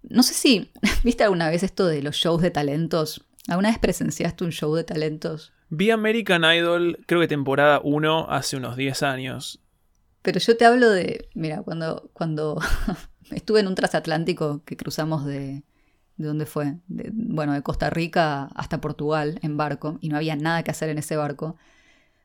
No 0.03 0.23
sé 0.23 0.35
si, 0.35 0.71
¿viste 1.05 1.25
alguna 1.25 1.49
vez 1.49 1.63
esto 1.63 1.87
de 1.87 2.03
los 2.03 2.17
shows 2.17 2.43
de 2.43 2.51
talentos? 2.51 3.25
¿Alguna 3.49 3.71
vez 3.71 3.79
presenciaste 3.79 4.45
un 4.45 4.53
show 4.53 4.75
de 4.75 4.85
talentos? 4.85 5.53
Vi 5.69 5.91
American 5.91 6.45
Idol, 6.45 6.99
creo 7.07 7.21
que 7.21 7.29
temporada 7.29 7.81
1, 7.83 8.27
hace 8.31 8.57
unos 8.57 8.77
10 8.77 9.03
años. 9.03 9.61
Pero 10.23 10.39
yo 10.39 10.57
te 10.57 10.65
hablo 10.65 10.91
de, 10.91 11.29
mira, 11.35 11.63
cuando, 11.63 12.11
cuando 12.13 12.61
estuve 13.31 13.61
en 13.61 13.67
un 13.67 13.75
transatlántico 13.75 14.63
que 14.65 14.77
cruzamos 14.77 15.25
de, 15.25 15.65
¿De 16.17 16.29
dónde 16.29 16.47
fue? 16.47 16.77
bueno, 16.89 17.53
de 17.53 17.63
Costa 17.63 17.91
Rica 17.91 18.45
hasta 18.55 18.81
Portugal 18.81 19.39
en 19.43 19.57
barco 19.57 19.99
y 20.01 20.09
no 20.09 20.17
había 20.17 20.37
nada 20.37 20.63
que 20.63 20.71
hacer 20.71 20.89
en 20.91 20.99
ese 20.99 21.17
barco. 21.17 21.57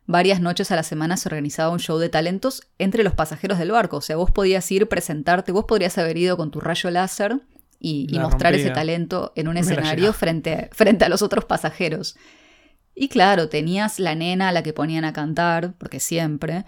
Varias 0.05 0.39
noches 0.39 0.71
a 0.71 0.75
la 0.75 0.83
semana 0.83 1.17
se 1.17 1.27
organizaba 1.29 1.71
un 1.71 1.79
show 1.79 1.97
de 1.97 2.09
talentos 2.09 2.61
entre 2.77 3.03
los 3.03 3.13
pasajeros 3.13 3.57
del 3.57 3.71
barco. 3.71 3.97
O 3.97 4.01
sea, 4.01 4.15
vos 4.15 4.31
podías 4.31 4.69
ir, 4.71 4.87
presentarte, 4.87 5.51
vos 5.51 5.65
podrías 5.65 5.97
haber 5.97 6.17
ido 6.17 6.37
con 6.37 6.51
tu 6.51 6.59
rayo 6.59 6.91
láser 6.91 7.41
y, 7.79 8.07
mostrar 8.19 8.55
ese 8.55 8.71
talento 8.71 9.33
en 9.35 9.47
un 9.47 9.57
escenario 9.57 10.13
frente, 10.13 10.69
frente 10.71 11.05
a 11.05 11.09
los 11.09 11.21
otros 11.21 11.45
pasajeros. 11.45 12.15
Y 12.95 13.09
claro, 13.09 13.49
tenías 13.49 13.99
la 13.99 14.15
nena 14.15 14.49
a 14.49 14.51
la 14.51 14.63
que 14.63 14.73
ponían 14.73 15.05
a 15.05 15.13
cantar, 15.13 15.73
porque 15.77 15.99
siempre, 15.99 16.65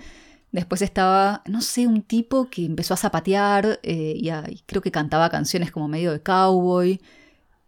Después 0.51 0.81
estaba, 0.81 1.43
no 1.45 1.61
sé, 1.61 1.85
un 1.85 2.01
tipo 2.01 2.49
que 2.49 2.65
empezó 2.65 2.95
a 2.95 2.97
zapatear 2.97 3.79
eh, 3.83 4.13
y, 4.15 4.61
creo 4.65 4.81
que 4.81 4.91
cantaba 4.91 5.29
canciones 5.29 5.71
como 5.71 5.87
medio 5.87 6.11
de 6.11 6.21
cowboy. 6.21 6.99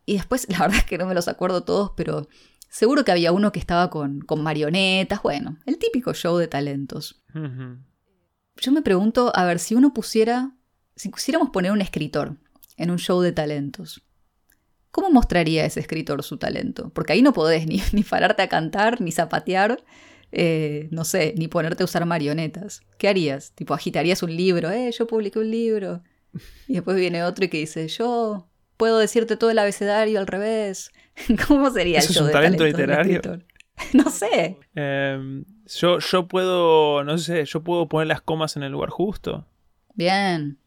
Y 0.06 0.14
después, 0.14 0.48
la 0.50 0.60
verdad 0.60 0.78
es 0.78 0.86
que 0.86 0.98
no 0.98 1.06
me 1.06 1.14
los 1.14 1.28
acuerdo 1.28 1.64
todos, 1.64 1.92
pero 1.96 2.28
seguro 2.70 3.06
que 3.06 3.12
había 3.12 3.32
uno 3.32 3.52
que 3.52 3.60
estaba 3.60 3.90
con, 3.90 4.22
con 4.22 4.42
marionetas. 4.42 5.22
Bueno, 5.22 5.58
el 5.66 5.78
típico 5.78 6.14
show 6.14 6.38
de 6.38 6.48
talentos. 6.48 7.24
Yo 8.58 8.72
me 8.72 8.82
pregunto, 8.82 9.32
a 9.36 9.46
ver, 9.46 9.60
si 9.60 9.76
uno 9.76 9.94
pusiera, 9.94 10.52
si 10.96 11.10
pusiéramos 11.10 11.52
poner 11.52 11.72
un 11.72 11.82
escritor 11.82 12.38
en 12.78 12.92
un 12.92 13.00
show 13.00 13.22
de 13.22 13.32
talentos, 13.32 14.04
¿cómo 14.92 15.10
mostraría 15.10 15.66
ese 15.66 15.80
escritor 15.80 16.24
su 16.24 16.38
talento? 16.38 16.92
Porque 16.94 17.14
ahí 17.14 17.22
no 17.22 17.34
podés 17.34 17.68
ni, 17.68 17.82
ni 17.94 18.04
pararte 18.04 18.42
a 18.42 18.50
cantar, 18.50 19.02
ni 19.02 19.12
zapatear, 19.12 19.84
eh, 20.32 20.88
no 20.92 21.04
sé, 21.04 21.34
ni 21.38 21.48
ponerte 21.48 21.84
a 21.84 21.86
usar 21.86 22.06
marionetas. 22.06 22.82
¿Qué 22.98 23.08
harías? 23.08 23.54
Tipo, 23.54 23.74
agitarías 23.74 24.24
un 24.24 24.36
libro, 24.36 24.72
eh, 24.72 24.92
yo 24.92 25.08
publiqué 25.08 25.40
un 25.40 25.52
libro. 25.52 26.04
Y 26.68 26.76
después 26.76 26.96
viene 26.96 27.24
otro 27.24 27.46
y 27.46 27.50
que 27.50 27.58
dice, 27.58 27.88
yo 27.90 28.48
puedo 28.78 28.98
decirte 28.98 29.36
todo 29.36 29.52
el 29.52 29.60
abecedario 29.60 30.20
al 30.20 30.28
revés. 30.28 30.92
¿Cómo 31.48 31.70
sería 31.72 32.00
¿Eso 32.00 32.12
es 32.12 32.22
un 32.22 32.32
talento 32.32 32.64
literario? 32.64 33.22
no 33.94 34.10
sé. 34.10 34.58
Em, 34.76 35.44
yo, 35.66 36.00
yo 36.00 36.28
puedo, 36.28 37.04
no 37.04 37.18
sé, 37.18 37.46
yo 37.46 37.64
puedo 37.64 37.88
poner 37.88 38.08
las 38.08 38.22
comas 38.22 38.56
en 38.56 38.64
el 38.64 38.72
lugar 38.72 38.90
justo. 38.90 39.46
Bien. 39.94 40.58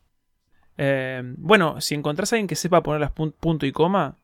Em, 0.77 1.37
bueno, 1.39 1.81
si 1.81 1.95
encontrás 1.95 2.33
a 2.33 2.37
alguien 2.37 2.49
que 2.49 2.57
sepa 2.57 2.83
poner 2.83 3.01
las 3.01 3.13
punto 3.13 3.67
y 3.67 3.73
coma, 3.73 4.19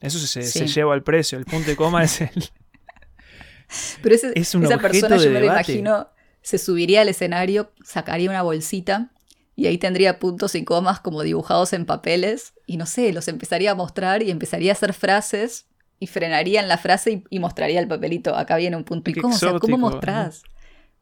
eso 0.00 0.18
se, 0.18 0.42
se 0.42 0.66
lleva 0.66 0.94
al 0.94 1.02
precio. 1.02 1.38
El 1.38 1.44
punto 1.44 1.70
y 1.70 1.76
coma 1.76 2.04
es 2.04 2.20
el, 2.20 2.30
pero 4.02 4.14
esa 4.14 4.78
persona, 4.78 5.16
yo 5.16 5.30
me 5.30 5.40
lo 5.40 5.46
imagino, 5.46 6.08
se 6.42 6.58
subiría 6.58 7.00
al 7.00 7.08
escenario, 7.08 7.72
sacaría 7.84 8.30
una 8.30 8.42
bolsita 8.42 9.10
y 9.56 9.66
ahí 9.66 9.78
tendría 9.78 10.18
puntos 10.18 10.54
y 10.54 10.64
comas 10.64 11.00
como 11.00 11.22
dibujados 11.22 11.72
en 11.72 11.86
papeles 11.86 12.54
y 12.66 12.76
no 12.76 12.86
sé, 12.86 13.12
los 13.12 13.28
empezaría 13.28 13.72
a 13.72 13.74
mostrar 13.74 14.22
y 14.22 14.30
empezaría 14.30 14.72
a 14.72 14.74
hacer 14.74 14.92
frases 14.92 15.66
y 16.00 16.06
frenaría 16.06 16.60
en 16.60 16.68
la 16.68 16.76
frase 16.76 17.22
y, 17.30 17.38
mostraría 17.38 17.80
el 17.80 17.88
papelito. 17.88 18.36
Acá 18.36 18.56
viene 18.56 18.76
un 18.76 18.84
punto 18.84 19.10
y 19.10 19.14
coma. 19.14 19.36
¿Cómo 19.60 19.78
mostrás? 19.78 20.42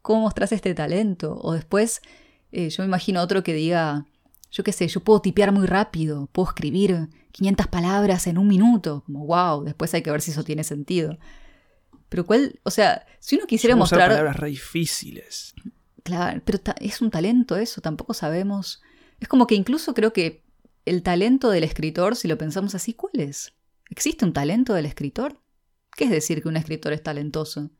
¿Cómo 0.03 0.21
mostrás 0.23 0.53
este 0.53 0.75
talento? 0.75 1.39
O 1.43 1.55
después, 1.55 2.03
eh, 2.53 2.69
yo 2.69 2.83
me 2.83 2.87
imagino 2.87 3.21
otro 3.21 3.43
que 3.43 3.55
diga, 3.55 4.07
yo 4.53 4.62
qué 4.62 4.73
sé, 4.73 4.87
yo 4.87 5.01
puedo 5.01 5.21
tipear 5.21 5.51
muy 5.51 5.67
rápido, 5.67 6.29
puedo 6.31 6.51
escribir 6.51 7.09
500 7.33 7.67
palabras 7.69 8.27
en 8.27 8.37
un 8.37 8.47
minuto. 8.47 9.03
Como, 9.07 9.27
wow, 9.27 9.65
después 9.65 9.93
hay 9.95 10.03
que 10.03 10.11
ver 10.11 10.21
si 10.21 10.31
eso 10.31 10.45
tiene 10.45 10.62
sentido. 10.62 11.19
Pero 12.11 12.27
cuál, 12.27 12.61
o 12.62 12.71
sea, 12.71 13.07
si 13.19 13.37
uno 13.37 13.47
quisiera 13.47 13.75
mostrar... 13.75 14.11
palabras 14.11 14.37
re 14.37 14.51
difíciles. 14.51 15.55
Claro, 16.03 16.43
pero 16.45 16.59
es 16.81 17.01
un 17.01 17.11
talento 17.11 17.57
eso, 17.57 17.81
tampoco 17.81 18.12
sabemos. 18.12 18.83
Es 19.19 19.29
como 19.29 19.47
que 19.47 19.55
incluso 19.55 19.95
creo 19.95 20.12
que 20.12 20.45
el 20.85 21.03
talento 21.03 21.49
del 21.49 21.65
escritor, 21.65 22.15
si 22.15 22.29
lo 22.29 22.37
pensamos 22.37 22.75
así, 22.75 22.93
¿cuál 22.93 23.21
es? 23.21 23.55
¿Existe 23.88 24.27
un 24.27 24.35
talento 24.35 24.75
del 24.75 24.85
escritor? 24.85 25.41
¿Qué 25.97 26.05
es 26.05 26.11
decir 26.11 26.43
que 26.43 26.49
un 26.49 26.57
escritor 26.57 26.93
es 26.93 27.03
talentoso? 27.03 27.71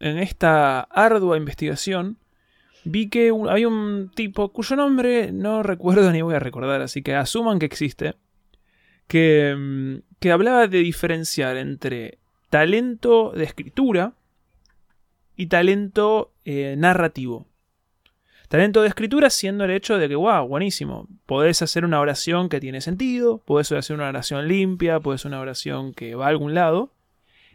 En 0.00 0.18
esta 0.18 0.80
ardua 0.80 1.36
investigación, 1.36 2.18
vi 2.84 3.08
que 3.08 3.32
había 3.48 3.68
un 3.68 4.10
tipo 4.14 4.52
cuyo 4.52 4.76
nombre 4.76 5.32
no 5.32 5.62
recuerdo 5.62 6.10
ni 6.12 6.22
voy 6.22 6.34
a 6.34 6.40
recordar, 6.40 6.80
así 6.82 7.02
que 7.02 7.14
asuman 7.14 7.58
que 7.58 7.66
existe, 7.66 8.14
que, 9.06 9.54
mm, 9.56 10.18
que 10.20 10.32
hablaba 10.32 10.66
de 10.68 10.78
diferenciar 10.78 11.56
entre 11.56 12.18
talento 12.50 13.32
de 13.32 13.44
escritura 13.44 14.14
y 15.36 15.46
talento 15.46 16.32
eh, 16.44 16.74
narrativo. 16.76 17.46
Talento 18.48 18.80
de 18.80 18.88
escritura 18.88 19.28
siendo 19.28 19.64
el 19.64 19.70
hecho 19.70 19.98
de 19.98 20.08
que, 20.08 20.16
wow, 20.16 20.48
buenísimo, 20.48 21.06
podés 21.26 21.60
hacer 21.60 21.84
una 21.84 22.00
oración 22.00 22.48
que 22.48 22.60
tiene 22.60 22.80
sentido, 22.80 23.38
podés 23.44 23.70
hacer 23.72 23.94
una 23.94 24.08
oración 24.08 24.48
limpia, 24.48 25.00
podés 25.00 25.20
hacer 25.20 25.32
una 25.32 25.40
oración 25.40 25.92
que 25.92 26.14
va 26.14 26.26
a 26.26 26.28
algún 26.30 26.54
lado. 26.54 26.90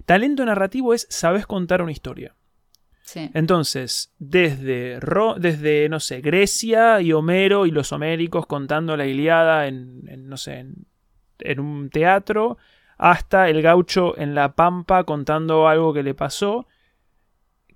Talento 0.05 0.45
narrativo 0.45 0.93
es 0.93 1.07
sabes 1.09 1.45
contar 1.45 1.81
una 1.81 1.91
historia. 1.91 2.35
Entonces, 3.15 4.13
desde, 4.17 4.99
desde, 5.37 5.89
no 5.89 5.99
sé, 5.99 6.21
Grecia 6.21 7.01
y 7.01 7.11
Homero 7.11 7.65
y 7.65 7.71
los 7.71 7.91
homéricos 7.91 8.47
contando 8.47 8.97
la 8.97 9.05
Iliada 9.05 9.67
en, 9.67 10.27
no 10.27 10.37
sé, 10.37 10.65
en, 11.39 11.59
un 11.59 11.89
teatro, 11.89 12.57
hasta 12.97 13.49
el 13.49 13.61
gaucho 13.61 14.17
en 14.17 14.33
la 14.33 14.55
pampa 14.55 15.03
contando 15.03 15.67
algo 15.67 15.93
que 15.93 16.01
le 16.01 16.13
pasó, 16.13 16.67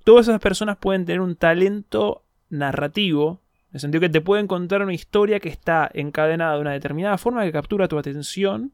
todas 0.06 0.28
esas 0.28 0.40
personas 0.40 0.78
pueden 0.78 1.06
tener 1.06 1.22
un 1.22 1.36
talento 1.36 2.24
narrativo, 2.50 3.42
en 3.70 3.76
el 3.76 3.80
sentido 3.82 4.02
que 4.02 4.10
te 4.10 4.22
pueden 4.22 4.48
contar 4.48 4.82
una 4.82 4.94
historia 4.94 5.40
que 5.40 5.50
está 5.50 5.92
encadenada 5.94 6.56
de 6.56 6.62
una 6.62 6.72
determinada 6.72 7.18
forma 7.18 7.44
que 7.44 7.52
captura 7.52 7.90
tu 7.90 7.98
atención 8.00 8.72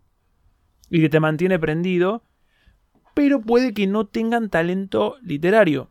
y 0.90 1.02
que 1.02 1.10
te 1.10 1.20
mantiene 1.20 1.58
prendido, 1.58 2.24
pero 3.14 3.42
puede 3.42 3.74
que 3.74 3.88
no 3.88 4.06
tengan 4.06 4.50
talento 4.50 5.18
literario. 5.22 5.90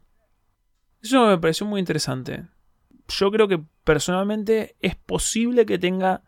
Eso 1.03 1.27
me 1.27 1.39
pareció 1.39 1.67
muy 1.67 1.81
interesante. 1.81 2.47
Yo 3.09 3.31
creo 3.31 3.49
que 3.49 3.63
personalmente 3.85 4.77
es 4.81 4.95
posible 4.97 5.67
que 5.67 5.79
tenga 5.79 6.23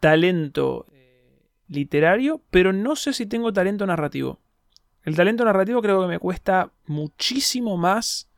talento 0.00 0.86
eh, 0.92 1.42
literario, 1.68 2.42
pero 2.50 2.72
no 2.72 2.96
sé 2.96 3.12
si 3.12 3.26
tengo 3.26 3.52
talento 3.52 3.86
narrativo. 3.86 4.40
El 5.02 5.14
talento 5.14 5.44
narrativo 5.44 5.82
creo 5.82 6.00
que 6.00 6.08
me 6.08 6.18
cuesta 6.18 6.72
muchísimo 6.86 7.76
más 7.76 8.30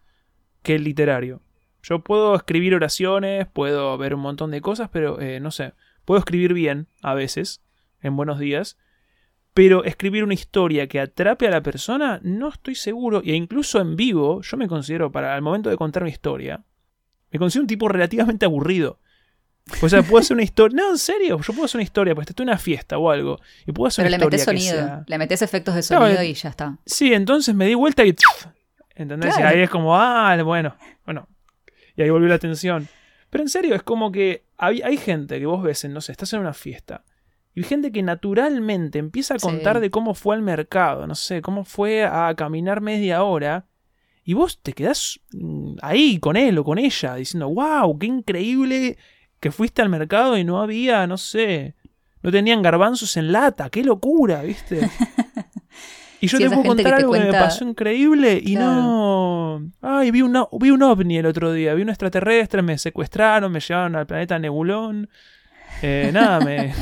que 0.63 0.75
el 0.75 0.85
literario. 0.85 1.41
Yo 1.83 2.01
puedo 2.01 2.35
escribir 2.35 2.75
oraciones, 2.75 3.47
puedo 3.47 3.97
ver 3.97 4.15
un 4.15 4.21
montón 4.21 4.51
de 4.51 4.61
cosas, 4.61 4.91
pero 4.93 5.21
eh, 5.21 5.41
no 5.41 5.51
sé, 5.51 5.73
puedo 6.05 6.19
escribir 6.19 6.53
bien 6.53 6.89
a 7.03 7.15
veces, 7.15 7.63
en 8.03 8.17
buenos 8.17 8.39
días, 8.39 8.77
pero 9.59 9.83
escribir 9.83 10.23
una 10.23 10.35
historia 10.35 10.87
que 10.87 11.01
atrape 11.01 11.49
a 11.49 11.51
la 11.51 11.61
persona, 11.61 12.21
no 12.23 12.51
estoy 12.51 12.77
seguro. 12.77 13.23
E 13.25 13.35
incluso 13.35 13.81
en 13.81 13.97
vivo, 13.97 14.41
yo 14.41 14.57
me 14.57 14.69
considero, 14.69 15.11
para 15.11 15.35
el 15.35 15.43
momento 15.43 15.69
de 15.69 15.77
contar 15.77 16.05
una 16.05 16.13
historia, 16.13 16.63
me 17.33 17.41
considero 17.41 17.65
un 17.65 17.67
tipo 17.67 17.89
relativamente 17.89 18.47
aburrido. 18.47 19.01
O 19.83 19.89
sea, 19.89 20.05
puedo 20.05 20.19
hacer 20.19 20.37
una 20.37 20.45
historia. 20.45 20.77
No, 20.77 20.91
en 20.91 20.99
serio, 20.99 21.41
yo 21.41 21.53
puedo 21.53 21.65
hacer 21.65 21.79
una 21.79 21.83
historia, 21.83 22.15
pues 22.15 22.29
estoy 22.29 22.45
en 22.45 22.51
una 22.51 22.59
fiesta 22.59 22.99
o 22.99 23.11
algo. 23.11 23.41
Y 23.67 23.73
puedo 23.73 23.89
hacer 23.89 24.05
Pero 24.05 24.15
una 24.15 24.19
le 24.19 24.25
metes 24.27 24.45
sonido, 24.45 25.05
le 25.05 25.19
metes 25.19 25.43
efectos 25.43 25.75
de 25.75 25.83
sonido 25.83 26.23
y 26.23 26.35
ya 26.35 26.51
está. 26.51 26.79
Sí, 26.87 27.13
entonces 27.13 27.53
me 27.53 27.67
di 27.67 27.75
vuelta 27.75 28.05
y. 28.05 28.15
¿Entendés? 28.95 29.37
Y 29.41 29.43
ahí 29.43 29.63
es 29.63 29.71
como, 29.71 29.97
ah, 29.97 30.41
bueno, 30.45 30.77
bueno. 31.05 31.27
Y 31.97 32.03
ahí 32.03 32.11
volvió 32.11 32.29
la 32.29 32.37
atención. 32.37 32.87
Pero 33.29 33.43
en 33.43 33.49
serio, 33.49 33.75
es 33.75 33.83
como 33.83 34.13
que 34.13 34.45
hay, 34.57 34.83
hay 34.83 34.99
gente 34.99 35.41
que 35.41 35.47
vos 35.47 35.65
ves, 35.65 35.83
en, 35.83 35.95
no 35.95 36.01
sé, 36.01 36.13
estás 36.13 36.33
en 36.33 36.39
una 36.39 36.55
fiesta 36.55 37.03
y 37.59 37.65
gente 37.65 37.91
que 37.91 38.05
naturalmente 38.05 39.01
empieza 39.01 39.35
a 39.35 39.39
contar 39.39 39.81
de 39.81 39.91
cómo 39.91 40.15
fue 40.15 40.37
al 40.37 40.43
mercado, 40.43 41.09
no 41.09 41.17
sé, 41.17 41.43
cómo 41.43 41.65
fue 41.65 42.05
a 42.05 42.33
caminar 42.37 42.81
media 42.81 43.25
hora. 43.25 43.67
Y 44.23 44.35
vos 44.35 44.61
te 44.63 44.73
quedás 44.75 45.19
mm, 45.33 45.79
ahí 45.83 46.21
con 46.21 46.37
él 46.37 46.57
o 46.59 46.63
con 46.63 46.79
ella, 46.79 47.17
diciendo, 47.17 47.49
wow, 47.49 47.99
qué 47.99 48.07
increíble 48.07 48.97
que 49.41 49.51
fuiste 49.51 49.83
al 49.83 49.89
mercado 49.89 50.37
y 50.37 50.45
no 50.45 50.61
había, 50.61 51.09
no 51.09 51.19
sé, 51.19 51.75
no 52.23 52.31
tenían 52.31 52.63
garbanzos 52.63 53.17
en 53.17 53.33
lata, 53.33 53.71
qué 53.71 53.83
locura, 53.83 54.43
¿viste? 54.43 54.89
Y 56.21 56.27
yo 56.27 56.39
te 56.39 56.49
puedo 56.49 56.65
contar 56.65 56.95
algo 56.95 57.13
que 57.13 57.21
me 57.21 57.33
pasó 57.33 57.65
increíble 57.65 58.43
y 58.45 58.57
no. 58.57 59.71
Ay, 59.81 60.11
vi, 60.11 60.21
vi 60.21 60.71
un 60.71 60.83
ovni 60.83 61.17
el 61.17 61.27
otro 61.27 61.53
día, 61.53 61.75
vi 61.75 61.83
un 61.83 61.91
extraterrestre, 61.91 62.61
me 62.61 62.77
secuestraron, 62.77 63.53
me 63.53 63.61
llevaron 63.61 63.95
al 63.95 64.05
planeta 64.05 64.37
Nebulón. 64.37 65.09
Eh, 65.81 66.11
nada, 66.13 66.41
me. 66.41 66.75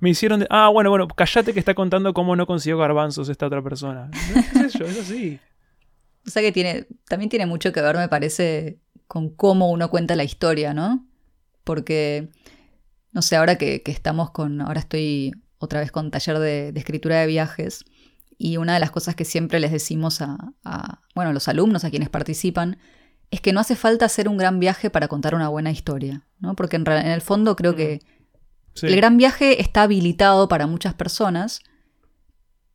Me 0.00 0.10
hicieron. 0.10 0.40
De... 0.40 0.46
Ah, 0.50 0.68
bueno, 0.68 0.90
bueno, 0.90 1.08
callate 1.08 1.52
que 1.52 1.58
está 1.58 1.74
contando 1.74 2.14
cómo 2.14 2.36
no 2.36 2.46
consiguió 2.46 2.78
garbanzos 2.78 3.28
esta 3.28 3.46
otra 3.46 3.62
persona. 3.62 4.10
es 4.34 4.74
eso, 4.74 4.84
es 4.84 5.00
así. 5.00 5.40
O 6.26 6.30
sea 6.30 6.42
que 6.42 6.52
tiene, 6.52 6.86
también 7.08 7.30
tiene 7.30 7.46
mucho 7.46 7.72
que 7.72 7.80
ver, 7.80 7.96
me 7.96 8.08
parece, 8.08 8.80
con 9.06 9.30
cómo 9.30 9.70
uno 9.70 9.88
cuenta 9.88 10.14
la 10.14 10.24
historia, 10.24 10.74
¿no? 10.74 11.06
Porque, 11.64 12.28
no 13.12 13.22
sé, 13.22 13.36
ahora 13.36 13.56
que, 13.56 13.82
estamos 13.86 14.30
con. 14.30 14.60
Ahora 14.60 14.80
estoy 14.80 15.32
otra 15.56 15.80
vez 15.80 15.90
con 15.90 16.10
taller 16.10 16.38
de, 16.38 16.68
escritura 16.76 17.18
de 17.18 17.26
viajes. 17.26 17.86
Y 18.36 18.58
una 18.58 18.74
de 18.74 18.80
las 18.80 18.90
cosas 18.90 19.14
que 19.14 19.24
siempre 19.24 19.58
les 19.58 19.72
decimos 19.72 20.20
a, 20.20 20.52
a, 20.64 21.00
bueno, 21.14 21.32
los 21.32 21.48
alumnos, 21.48 21.84
a 21.84 21.90
quienes 21.90 22.10
participan, 22.10 22.76
es 23.30 23.40
que 23.40 23.54
no 23.54 23.60
hace 23.60 23.74
falta 23.74 24.04
hacer 24.04 24.28
un 24.28 24.36
gran 24.36 24.60
viaje 24.60 24.90
para 24.90 25.08
contar 25.08 25.34
una 25.34 25.48
buena 25.48 25.70
historia, 25.70 26.26
¿no? 26.40 26.56
Porque 26.56 26.76
en, 26.76 26.86
en 26.86 27.06
el 27.06 27.22
fondo 27.22 27.56
creo 27.56 27.74
que 27.74 28.00
El 28.82 28.96
gran 28.96 29.16
viaje 29.16 29.60
está 29.60 29.82
habilitado 29.82 30.48
para 30.48 30.66
muchas 30.66 30.94
personas, 30.94 31.60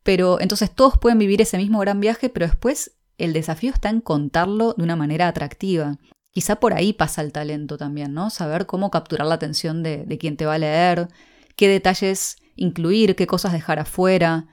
pero 0.02 0.40
entonces 0.40 0.70
todos 0.70 0.98
pueden 0.98 1.18
vivir 1.18 1.40
ese 1.40 1.56
mismo 1.56 1.78
gran 1.80 2.00
viaje, 2.00 2.28
pero 2.28 2.46
después 2.46 2.92
el 3.18 3.32
desafío 3.32 3.72
está 3.72 3.88
en 3.90 4.00
contarlo 4.00 4.74
de 4.76 4.82
una 4.82 4.96
manera 4.96 5.28
atractiva. 5.28 5.98
Quizá 6.30 6.56
por 6.56 6.74
ahí 6.74 6.92
pasa 6.92 7.22
el 7.22 7.32
talento 7.32 7.78
también, 7.78 8.12
¿no? 8.12 8.28
Saber 8.30 8.66
cómo 8.66 8.90
capturar 8.90 9.26
la 9.26 9.36
atención 9.36 9.82
de, 9.82 10.04
de 10.04 10.18
quien 10.18 10.36
te 10.36 10.46
va 10.46 10.54
a 10.54 10.58
leer, 10.58 11.08
qué 11.56 11.68
detalles 11.68 12.36
incluir, 12.56 13.14
qué 13.14 13.26
cosas 13.26 13.52
dejar 13.52 13.78
afuera. 13.78 14.46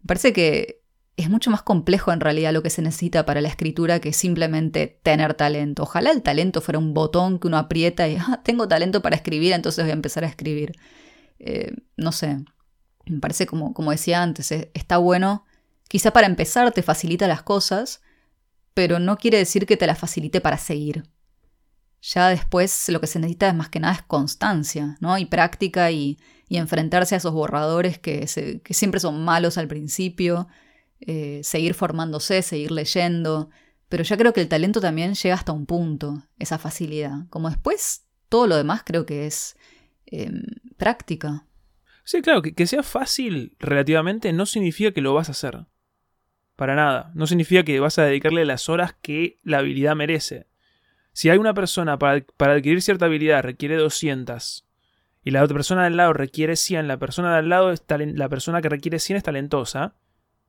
Me 0.00 0.06
parece 0.06 0.32
que 0.32 0.83
es 1.16 1.30
mucho 1.30 1.50
más 1.50 1.62
complejo 1.62 2.12
en 2.12 2.20
realidad 2.20 2.52
lo 2.52 2.62
que 2.62 2.70
se 2.70 2.82
necesita 2.82 3.24
para 3.24 3.40
la 3.40 3.48
escritura 3.48 4.00
que 4.00 4.12
simplemente 4.12 4.98
tener 5.02 5.34
talento. 5.34 5.84
Ojalá 5.84 6.10
el 6.10 6.22
talento 6.22 6.60
fuera 6.60 6.78
un 6.78 6.92
botón 6.92 7.38
que 7.38 7.46
uno 7.46 7.56
aprieta 7.56 8.08
y 8.08 8.16
ah, 8.16 8.40
tengo 8.42 8.66
talento 8.66 9.00
para 9.00 9.16
escribir, 9.16 9.52
entonces 9.52 9.84
voy 9.84 9.90
a 9.90 9.94
empezar 9.94 10.24
a 10.24 10.28
escribir. 10.28 10.72
Eh, 11.38 11.72
no 11.96 12.10
sé, 12.10 12.44
me 13.06 13.20
parece 13.20 13.46
como, 13.46 13.74
como 13.74 13.92
decía 13.92 14.22
antes, 14.22 14.50
está 14.50 14.96
bueno, 14.98 15.44
quizá 15.88 16.12
para 16.12 16.26
empezar 16.26 16.72
te 16.72 16.82
facilita 16.82 17.28
las 17.28 17.42
cosas, 17.42 18.00
pero 18.72 18.98
no 18.98 19.16
quiere 19.16 19.38
decir 19.38 19.66
que 19.66 19.76
te 19.76 19.86
las 19.86 19.98
facilite 19.98 20.40
para 20.40 20.58
seguir. 20.58 21.04
Ya 22.02 22.28
después 22.28 22.88
lo 22.88 23.00
que 23.00 23.06
se 23.06 23.18
necesita 23.18 23.48
es 23.48 23.54
más 23.54 23.68
que 23.68 23.80
nada 23.80 23.94
es 23.94 24.02
constancia, 24.02 24.96
¿no? 25.00 25.16
Y 25.16 25.26
práctica 25.26 25.90
y, 25.90 26.18
enfrentarse 26.50 27.16
a 27.16 27.18
esos 27.18 27.32
borradores 27.32 27.98
que 27.98 28.28
siempre 28.70 29.00
son 29.00 29.24
malos 29.24 29.58
al 29.58 29.66
principio 29.66 30.46
eh, 31.00 31.40
seguir 31.42 31.74
formándose, 31.74 32.42
seguir 32.42 32.70
leyendo, 32.70 33.50
pero 33.88 34.02
ya 34.02 34.16
creo 34.16 34.32
que 34.32 34.40
el 34.40 34.48
talento 34.48 34.80
también 34.80 35.14
llega 35.14 35.34
hasta 35.34 35.52
un 35.52 35.66
punto, 35.66 36.26
esa 36.38 36.58
facilidad. 36.58 37.28
Como 37.30 37.48
después, 37.48 38.06
todo 38.28 38.46
lo 38.46 38.56
demás 38.56 38.82
creo 38.84 39.06
que 39.06 39.26
es 39.26 39.56
em, 40.06 40.42
práctica. 40.76 41.46
Sí, 42.04 42.20
claro, 42.20 42.42
que, 42.42 42.66
sea 42.66 42.82
fácil 42.82 43.56
relativamente 43.58 44.32
no 44.32 44.46
significa 44.46 44.92
que 44.92 45.00
lo 45.00 45.14
vas 45.14 45.28
a 45.28 45.32
hacer. 45.32 45.66
Para 46.56 46.74
nada. 46.74 47.12
No 47.14 47.26
significa 47.26 47.64
que 47.64 47.80
vas 47.80 47.98
a 47.98 48.04
dedicarle 48.04 48.44
las 48.44 48.68
horas 48.68 48.94
que 49.00 49.38
la 49.42 49.58
habilidad 49.58 49.96
merece. 49.96 50.46
Si 51.12 51.30
hay 51.30 51.38
una 51.38 51.54
persona 51.54 51.98
para, 51.98 52.24
para, 52.36 52.54
adquirir 52.54 52.82
cierta 52.82 53.06
habilidad 53.06 53.42
requiere 53.42 53.76
200 53.76 54.66
y 55.22 55.30
la 55.30 55.42
otra 55.42 55.54
persona 55.54 55.84
del 55.84 55.96
lado 55.96 56.12
requiere 56.12 56.56
100, 56.56 56.88
la 56.88 56.98
persona 56.98 57.36
del 57.36 57.48
lado 57.48 57.70
es 57.70 57.82
la 57.88 58.28
persona 58.28 58.60
que 58.60 58.68
requiere 58.68 58.98
100 58.98 59.16
es 59.16 59.22
talentosa, 59.22 59.94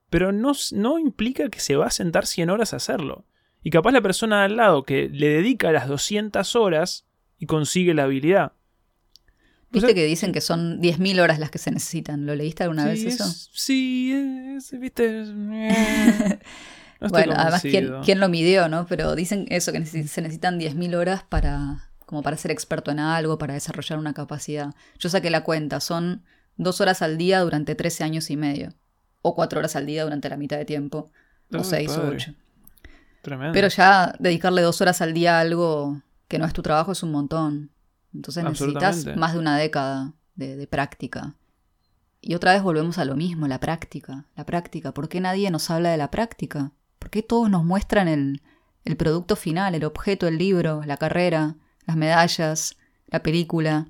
pero 0.09 0.31
no, 0.31 0.53
no 0.71 0.99
implica 0.99 1.49
que 1.49 1.59
se 1.59 1.75
va 1.75 1.87
a 1.87 1.91
sentar 1.91 2.25
100 2.25 2.49
horas 2.49 2.73
a 2.73 2.77
hacerlo. 2.77 3.25
Y 3.63 3.71
capaz 3.71 3.91
la 3.91 4.01
persona 4.01 4.43
al 4.43 4.57
lado 4.57 4.83
que 4.83 5.09
le 5.09 5.27
dedica 5.29 5.71
las 5.71 5.87
200 5.87 6.55
horas 6.55 7.05
y 7.39 7.47
consigue 7.47 7.93
la 7.93 8.03
habilidad. 8.03 8.53
¿Viste 9.71 9.95
que 9.95 10.05
dicen 10.05 10.31
que 10.31 10.39
son 10.39 10.79
10.000 10.81 11.19
horas 11.19 11.39
las 11.39 11.49
que 11.51 11.57
se 11.57 11.71
necesitan? 11.71 12.25
¿Lo 12.25 12.35
leíste 12.35 12.63
alguna 12.63 12.85
vez 12.85 13.03
eso? 13.03 13.25
sí, 13.51 14.13
viste. 14.73 15.25
bueno, 17.09 17.33
además, 17.35 17.61
¿quién, 17.61 18.19
lo 18.19 18.29
midió, 18.29 18.69
no? 18.69 18.85
Pero 18.85 19.15
dicen 19.15 19.47
eso, 19.49 19.73
que 19.73 19.83
se 19.85 20.21
necesitan 20.21 20.59
10.000 20.59 20.95
horas 20.95 21.23
para, 21.23 21.89
como 22.05 22.21
para 22.21 22.37
ser 22.37 22.51
experto 22.51 22.91
en 22.91 22.99
algo, 22.99 23.37
para 23.37 23.55
desarrollar 23.55 23.99
una 23.99 24.13
capacidad. 24.13 24.73
Yo 24.97 25.09
saqué 25.09 25.29
la 25.29 25.43
cuenta, 25.43 25.81
son 25.81 26.23
dos 26.55 26.79
horas 26.79 27.01
al 27.01 27.17
día 27.17 27.41
durante 27.41 27.75
13 27.75 28.03
años 28.05 28.29
y 28.29 28.37
medio 28.37 28.75
o 29.27 29.33
cuatro 29.33 29.57
horas 29.57 29.75
al 29.75 29.87
día 29.87 30.03
durante 30.03 30.29
la 30.29 30.37
mitad 30.37 30.55
de 30.55 30.65
tiempo, 30.65 31.09
o 31.51 31.63
seis 31.63 31.97
o 31.97 32.07
ocho. 32.07 32.31
Tremendo. 33.23 33.53
Pero 33.53 33.69
ya 33.69 34.13
dedicarle 34.19 34.61
dos 34.61 34.79
horas 34.81 35.01
al 35.01 35.15
día 35.15 35.37
a 35.37 35.39
algo 35.39 35.99
que 36.27 36.37
no 36.37 36.45
es 36.45 36.53
tu 36.53 36.61
trabajo 36.61 36.91
es 36.91 37.01
un 37.01 37.11
montón. 37.11 37.71
Entonces 38.13 38.43
necesitas 38.43 39.17
más 39.17 39.33
de 39.33 39.39
una 39.39 39.57
década 39.57 40.13
de, 40.35 40.67
práctica. 40.67 41.33
Y 42.21 42.35
otra 42.35 42.53
vez 42.53 42.61
volvemos 42.61 42.99
a 42.99 43.05
lo 43.05 43.15
mismo, 43.15 43.47
la 43.47 43.59
práctica, 43.59 44.25
la 44.35 44.45
práctica. 44.45 44.93
¿Por 44.93 45.09
qué 45.09 45.19
nadie 45.19 45.49
nos 45.49 45.71
habla 45.71 45.89
de 45.89 45.97
la 45.97 46.11
práctica? 46.11 46.71
¿Por 46.99 47.09
qué 47.09 47.23
todos 47.23 47.49
nos 47.49 47.63
muestran 47.63 48.07
el, 48.07 48.43
el 48.83 48.95
producto 48.95 49.35
final, 49.35 49.73
el 49.73 49.85
objeto, 49.85 50.27
el 50.27 50.37
libro, 50.37 50.83
la 50.85 50.97
carrera, 50.97 51.55
las 51.87 51.97
medallas, 51.97 52.77
la 53.07 53.23
película? 53.23 53.87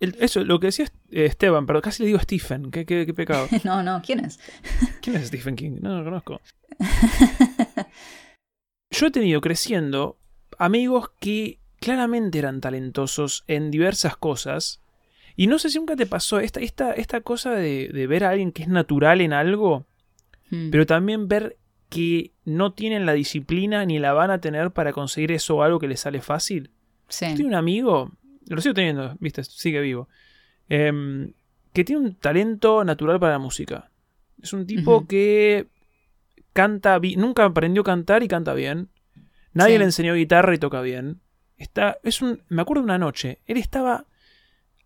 Eso, 0.00 0.44
lo 0.44 0.60
que 0.60 0.68
decía 0.68 0.86
eh, 1.10 1.26
Esteban, 1.26 1.66
pero 1.66 1.82
casi 1.82 2.02
le 2.02 2.08
digo 2.08 2.20
Stephen, 2.20 2.70
qué, 2.70 2.86
qué, 2.86 3.12
pecado. 3.14 3.48
no, 3.64 3.82
no, 3.82 4.00
¿quién 4.04 4.24
es? 4.24 4.38
¿Quién 5.02 5.16
es 5.16 5.28
Stephen 5.28 5.56
King? 5.56 5.78
No 5.80 5.98
lo 5.98 6.04
conozco. 6.04 6.40
Yo 8.90 9.06
he 9.06 9.10
tenido 9.10 9.40
creciendo 9.40 10.18
amigos 10.58 11.10
que 11.20 11.58
claramente 11.80 12.38
eran 12.38 12.60
talentosos 12.60 13.44
en 13.46 13.70
diversas 13.70 14.16
cosas. 14.16 14.80
Y 15.36 15.46
no 15.46 15.58
sé 15.58 15.70
si 15.70 15.78
nunca 15.78 15.94
te 15.94 16.06
pasó 16.06 16.40
esta, 16.40 16.60
esta, 16.60 16.92
esta 16.92 17.20
cosa 17.20 17.52
de, 17.52 17.90
de 17.92 18.06
ver 18.06 18.24
a 18.24 18.30
alguien 18.30 18.50
que 18.50 18.62
es 18.62 18.68
natural 18.68 19.20
en 19.20 19.32
algo, 19.32 19.86
hmm. 20.50 20.70
pero 20.70 20.86
también 20.86 21.28
ver 21.28 21.58
que 21.88 22.32
no 22.44 22.72
tienen 22.72 23.06
la 23.06 23.12
disciplina 23.12 23.84
ni 23.84 23.98
la 23.98 24.12
van 24.12 24.30
a 24.30 24.40
tener 24.40 24.72
para 24.72 24.92
conseguir 24.92 25.32
eso 25.32 25.56
o 25.56 25.62
algo 25.62 25.78
que 25.78 25.88
les 25.88 26.00
sale 26.00 26.20
fácil. 26.20 26.70
Sí. 27.08 27.26
Yo 27.30 27.36
tengo 27.36 27.48
un 27.48 27.54
amigo 27.54 28.12
lo 28.54 28.60
sigo 28.60 28.74
teniendo, 28.74 29.16
viste, 29.20 29.44
sigue 29.44 29.80
vivo, 29.80 30.08
em, 30.68 31.32
que 31.72 31.84
tiene 31.84 32.02
un 32.02 32.14
talento 32.14 32.84
natural 32.84 33.20
para 33.20 33.32
la 33.32 33.38
música. 33.38 33.90
Es 34.42 34.52
un 34.52 34.66
tipo 34.66 35.06
que 35.06 35.68
canta, 36.52 36.98
nunca 37.16 37.44
aprendió 37.44 37.82
a 37.82 37.84
cantar 37.84 38.22
y 38.22 38.28
canta 38.28 38.54
bien. 38.54 38.88
Nadie 39.52 39.78
le 39.78 39.84
enseñó 39.84 40.14
guitarra 40.14 40.54
y 40.54 40.58
toca 40.58 40.80
bien. 40.80 41.20
Está, 41.56 41.98
es 42.04 42.22
un, 42.22 42.42
me 42.48 42.62
acuerdo 42.62 42.82
de 42.82 42.86
una 42.86 42.98
noche, 42.98 43.40
él 43.46 43.56
estaba 43.56 44.06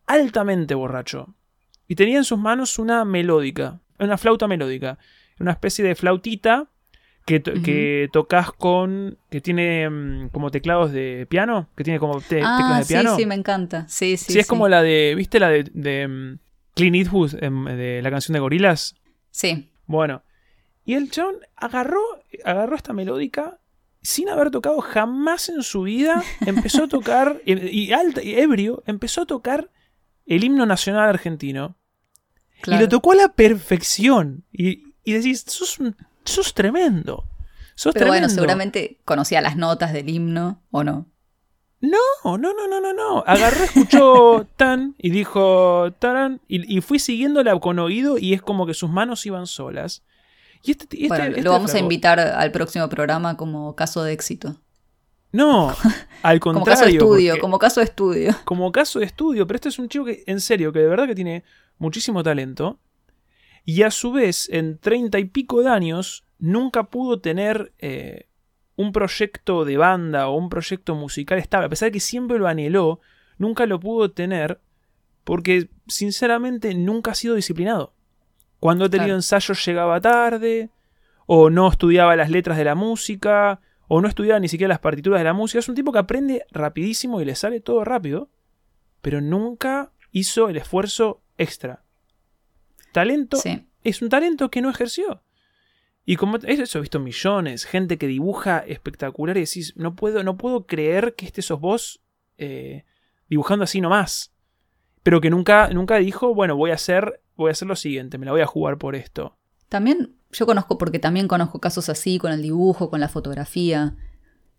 altamente 0.06 0.74
borracho 0.74 1.34
y 1.86 1.94
tenía 1.94 2.16
en 2.16 2.24
sus 2.24 2.38
manos 2.38 2.78
una 2.78 3.04
melódica, 3.04 3.80
una 3.98 4.16
flauta 4.16 4.48
melódica, 4.48 4.98
una 5.38 5.52
especie 5.52 5.84
de 5.84 5.94
flautita 5.94 6.71
que, 7.24 8.08
tocas 8.12 8.52
con. 8.52 9.18
que 9.30 9.40
tiene 9.40 9.88
mm, 9.88 10.28
como 10.30 10.50
teclados 10.50 10.92
de 10.92 11.26
piano, 11.28 11.68
que 11.76 11.84
tiene 11.84 11.98
como 11.98 12.18
ah, 12.18 12.22
teclas 12.26 12.88
de 12.88 12.94
piano. 12.94 13.16
Sí, 13.16 13.22
sí, 13.22 13.26
me 13.26 13.34
encanta. 13.34 13.86
Sí, 13.88 14.16
sí. 14.16 14.32
Sí, 14.32 14.38
es 14.38 14.46
como 14.46 14.68
la 14.68 14.82
de. 14.82 15.14
¿Viste 15.16 15.38
la 15.38 15.48
de, 15.48 15.64
de 15.72 16.08
mm, 16.08 16.38
Clint 16.74 16.96
Eastwood, 16.96 17.42
em, 17.42 17.64
de 17.64 18.02
la 18.02 18.10
canción 18.10 18.34
de 18.34 18.40
Gorilas? 18.40 18.96
Sí. 19.30 19.70
Bueno. 19.86 20.22
Y 20.84 20.94
el 20.94 21.10
John 21.14 21.36
agarró, 21.54 22.00
agarró 22.44 22.74
esta 22.74 22.92
melódica 22.92 23.60
sin 24.02 24.28
haber 24.28 24.50
tocado 24.50 24.80
jamás 24.80 25.48
en 25.48 25.62
su 25.62 25.82
vida. 25.82 26.22
Empezó 26.46 26.84
a 26.84 26.88
tocar. 26.88 27.40
y, 27.44 27.92
alta, 27.92 28.22
y 28.22 28.34
ebrio, 28.34 28.82
empezó 28.86 29.22
a 29.22 29.26
tocar 29.26 29.70
el 30.26 30.42
himno 30.42 30.66
nacional 30.66 31.08
argentino. 31.08 31.76
Y 32.66 32.78
lo 32.78 32.88
tocó 32.88 33.12
a 33.12 33.16
la 33.16 33.28
perfección. 33.28 34.44
Y, 34.52 34.94
y 35.04 35.12
decís, 35.12 35.44
sos 35.46 35.78
un 35.78 35.96
Sos 36.24 36.54
tremendo. 36.54 37.24
Sos 37.74 37.94
Pero 37.94 38.06
bueno, 38.06 38.28
seguramente 38.28 39.00
conocía 39.04 39.40
las 39.40 39.56
notas 39.56 39.92
del 39.92 40.08
himno, 40.08 40.62
¿o 40.70 40.84
no? 40.84 41.06
No, 41.80 41.98
no, 42.24 42.38
no, 42.38 42.68
no, 42.68 42.80
no, 42.80 42.92
no. 42.92 43.24
Agarró, 43.26 43.64
escuchó 43.64 44.46
tan 44.56 44.94
y 44.98 45.10
dijo 45.10 45.92
taran 45.98 46.40
y, 46.46 46.76
y 46.76 46.80
fui 46.80 47.00
siguiéndola 47.00 47.58
con 47.58 47.80
oído 47.80 48.18
y 48.18 48.34
es 48.34 48.42
como 48.42 48.66
que 48.66 48.74
sus 48.74 48.88
manos 48.88 49.26
iban 49.26 49.46
solas. 49.46 50.02
Y 50.62 50.70
este, 50.72 50.84
este 50.84 51.08
bueno, 51.08 51.24
este 51.24 51.42
lo 51.42 51.50
vamos 51.50 51.74
a 51.74 51.78
invitar 51.80 52.20
al 52.20 52.52
próximo 52.52 52.88
programa 52.88 53.36
como 53.36 53.74
caso 53.74 54.04
de 54.04 54.12
éxito. 54.12 54.60
No, 55.32 55.74
al 56.22 56.38
contrario. 56.38 56.52
como 56.52 56.64
caso 56.64 56.84
de 56.84 56.90
estudio, 56.92 57.40
como 57.40 57.58
caso 57.58 57.80
de 57.80 57.84
estudio. 57.84 58.36
Como 58.44 58.70
caso 58.70 58.98
de 59.00 59.06
estudio, 59.06 59.46
pero 59.46 59.56
este 59.56 59.70
es 59.70 59.78
un 59.78 59.88
chico 59.88 60.04
que, 60.04 60.22
en 60.26 60.40
serio, 60.40 60.72
que 60.72 60.78
de 60.78 60.86
verdad 60.86 61.06
que 61.06 61.14
tiene 61.14 61.42
muchísimo 61.78 62.22
talento 62.22 62.78
y 63.64 63.82
a 63.82 63.90
su 63.90 64.12
vez 64.12 64.48
en 64.50 64.78
treinta 64.78 65.18
y 65.18 65.24
pico 65.24 65.62
de 65.62 65.70
años 65.70 66.24
nunca 66.38 66.84
pudo 66.84 67.20
tener 67.20 67.72
eh, 67.78 68.26
un 68.76 68.92
proyecto 68.92 69.64
de 69.64 69.76
banda 69.76 70.28
o 70.28 70.36
un 70.36 70.48
proyecto 70.48 70.94
musical 70.94 71.38
estable, 71.38 71.66
a 71.66 71.70
pesar 71.70 71.86
de 71.88 71.92
que 71.92 72.00
siempre 72.00 72.38
lo 72.38 72.48
anheló, 72.48 73.00
nunca 73.38 73.66
lo 73.66 73.78
pudo 73.78 74.10
tener 74.10 74.60
porque 75.24 75.70
sinceramente 75.86 76.74
nunca 76.74 77.12
ha 77.12 77.14
sido 77.14 77.34
disciplinado. 77.34 77.94
Cuando 78.58 78.86
ha 78.86 78.90
tenido 78.90 79.14
ensayos 79.14 79.64
llegaba 79.64 80.00
tarde, 80.00 80.70
o 81.26 81.50
no 81.50 81.68
estudiaba 81.68 82.16
las 82.16 82.30
letras 82.30 82.58
de 82.58 82.64
la 82.64 82.74
música, 82.74 83.60
o 83.88 84.00
no 84.00 84.08
estudiaba 84.08 84.40
ni 84.40 84.48
siquiera 84.48 84.72
las 84.72 84.78
partituras 84.80 85.20
de 85.20 85.24
la 85.24 85.32
música. 85.32 85.58
Es 85.58 85.68
un 85.68 85.74
tipo 85.74 85.92
que 85.92 85.98
aprende 85.98 86.46
rapidísimo 86.50 87.20
y 87.20 87.24
le 87.24 87.34
sale 87.34 87.60
todo 87.60 87.84
rápido, 87.84 88.30
pero 89.00 89.20
nunca 89.20 89.92
hizo 90.10 90.48
el 90.48 90.56
esfuerzo 90.56 91.22
extra. 91.38 91.82
Talento 92.92 93.38
es 93.82 94.02
un 94.02 94.08
talento 94.08 94.50
que 94.50 94.60
no 94.60 94.70
ejerció. 94.70 95.22
Y 96.04 96.16
como 96.16 96.36
eso 96.36 96.78
he 96.78 96.80
visto 96.80 96.98
millones, 96.98 97.64
gente 97.64 97.96
que 97.96 98.06
dibuja 98.06 98.58
espectacular 98.58 99.36
y 99.36 99.40
decís, 99.40 99.74
no 99.76 99.94
puedo, 99.94 100.22
no 100.24 100.36
puedo 100.36 100.66
creer 100.66 101.14
que 101.14 101.26
este 101.26 101.42
sos 101.42 101.60
vos 101.60 102.00
eh, 102.38 102.84
dibujando 103.28 103.64
así 103.64 103.80
nomás. 103.80 104.32
Pero 105.02 105.20
que 105.20 105.30
nunca, 105.30 105.68
nunca 105.68 105.96
dijo, 105.96 106.34
bueno, 106.34 106.56
voy 106.56 106.70
a 106.70 106.74
hacer, 106.74 107.22
voy 107.36 107.48
a 107.48 107.52
hacer 107.52 107.68
lo 107.68 107.76
siguiente, 107.76 108.18
me 108.18 108.26
la 108.26 108.32
voy 108.32 108.40
a 108.40 108.46
jugar 108.46 108.78
por 108.78 108.96
esto. 108.96 109.36
También, 109.68 110.16
yo 110.32 110.44
conozco, 110.44 110.76
porque 110.76 110.98
también 110.98 111.28
conozco 111.28 111.60
casos 111.60 111.88
así, 111.88 112.18
con 112.18 112.32
el 112.32 112.42
dibujo, 112.42 112.90
con 112.90 113.00
la 113.00 113.08
fotografía. 113.08 113.96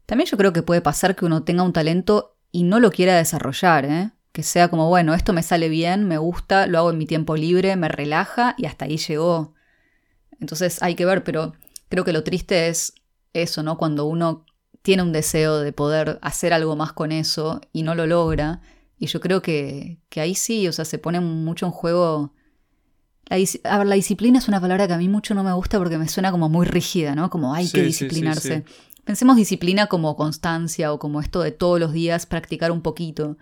También 0.05 0.29
yo 0.29 0.37
creo 0.37 0.53
que 0.53 0.63
puede 0.63 0.81
pasar 0.81 1.15
que 1.15 1.25
uno 1.25 1.43
tenga 1.43 1.63
un 1.63 1.73
talento 1.73 2.37
y 2.51 2.63
no 2.63 2.79
lo 2.79 2.91
quiera 2.91 3.17
desarrollar, 3.17 3.85
¿eh? 3.85 4.11
Que 4.33 4.43
sea 4.43 4.67
como, 4.67 4.89
bueno, 4.89 5.13
esto 5.13 5.31
me 5.31 5.43
sale 5.43 5.69
bien, 5.69 6.05
me 6.07 6.17
gusta, 6.17 6.67
lo 6.67 6.79
hago 6.79 6.91
en 6.91 6.97
mi 6.97 7.05
tiempo 7.05 7.37
libre, 7.37 7.75
me 7.77 7.87
relaja 7.87 8.55
y 8.57 8.65
hasta 8.65 8.85
ahí 8.85 8.97
llegó. 8.97 9.53
Entonces 10.41 10.81
hay 10.83 10.95
que 10.95 11.05
ver, 11.05 11.23
pero 11.23 11.53
creo 11.87 12.03
que 12.03 12.13
lo 12.13 12.23
triste 12.23 12.67
es 12.67 12.95
eso, 13.33 13.63
¿no? 13.63 13.77
Cuando 13.77 14.05
uno 14.05 14.45
tiene 14.81 15.03
un 15.03 15.13
deseo 15.13 15.59
de 15.59 15.71
poder 15.71 16.19
hacer 16.21 16.51
algo 16.51 16.75
más 16.75 16.93
con 16.93 17.11
eso 17.11 17.61
y 17.71 17.83
no 17.83 17.95
lo 17.95 18.07
logra. 18.07 18.61
Y 18.97 19.07
yo 19.07 19.21
creo 19.21 19.41
que, 19.41 19.99
que 20.09 20.19
ahí 20.19 20.35
sí, 20.35 20.67
o 20.67 20.73
sea, 20.73 20.85
se 20.85 20.97
pone 20.97 21.19
mucho 21.21 21.65
en 21.67 21.71
juego 21.71 22.33
La, 23.29 23.37
a 23.63 23.77
ver, 23.77 23.87
la 23.87 23.95
disciplina 23.95 24.39
es 24.39 24.47
una 24.47 24.59
palabra 24.59 24.87
que 24.87 24.93
a 24.93 24.97
mí 24.97 25.07
mucho 25.09 25.33
no 25.33 25.43
me 25.43 25.53
gusta 25.53 25.77
porque 25.79 25.97
me 25.97 26.07
suena 26.09 26.31
como 26.31 26.49
muy 26.49 26.65
rígida, 26.65 27.15
¿no? 27.15 27.29
Como 27.29 27.53
hay 27.53 27.69
que 27.69 27.81
disciplinarse. 27.83 28.65
Pensemos 29.05 29.35
disciplina 29.37 29.87
como 29.87 30.15
constancia 30.15 30.91
o 30.93 30.99
como 30.99 31.21
esto 31.21 31.41
de 31.41 31.51
todos 31.51 31.79
los 31.79 31.93
días 31.93 32.25
practicar 32.25 32.71
un 32.71 32.81
poquito. 32.81 33.37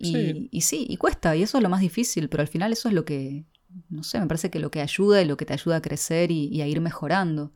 Y 0.00 0.48
y 0.50 0.60
sí, 0.62 0.86
y 0.88 0.96
cuesta, 0.96 1.36
y 1.36 1.42
eso 1.42 1.58
es 1.58 1.62
lo 1.62 1.68
más 1.68 1.80
difícil, 1.80 2.28
pero 2.28 2.42
al 2.42 2.48
final 2.48 2.72
eso 2.72 2.88
es 2.88 2.94
lo 2.94 3.04
que, 3.04 3.44
no 3.88 4.02
sé, 4.02 4.20
me 4.20 4.26
parece 4.26 4.50
que 4.50 4.58
lo 4.58 4.70
que 4.70 4.80
ayuda 4.80 5.22
y 5.22 5.24
lo 5.24 5.36
que 5.36 5.44
te 5.44 5.52
ayuda 5.52 5.76
a 5.76 5.82
crecer 5.82 6.30
y, 6.30 6.60
a 6.62 6.66
ir 6.66 6.80
mejorando. 6.80 7.52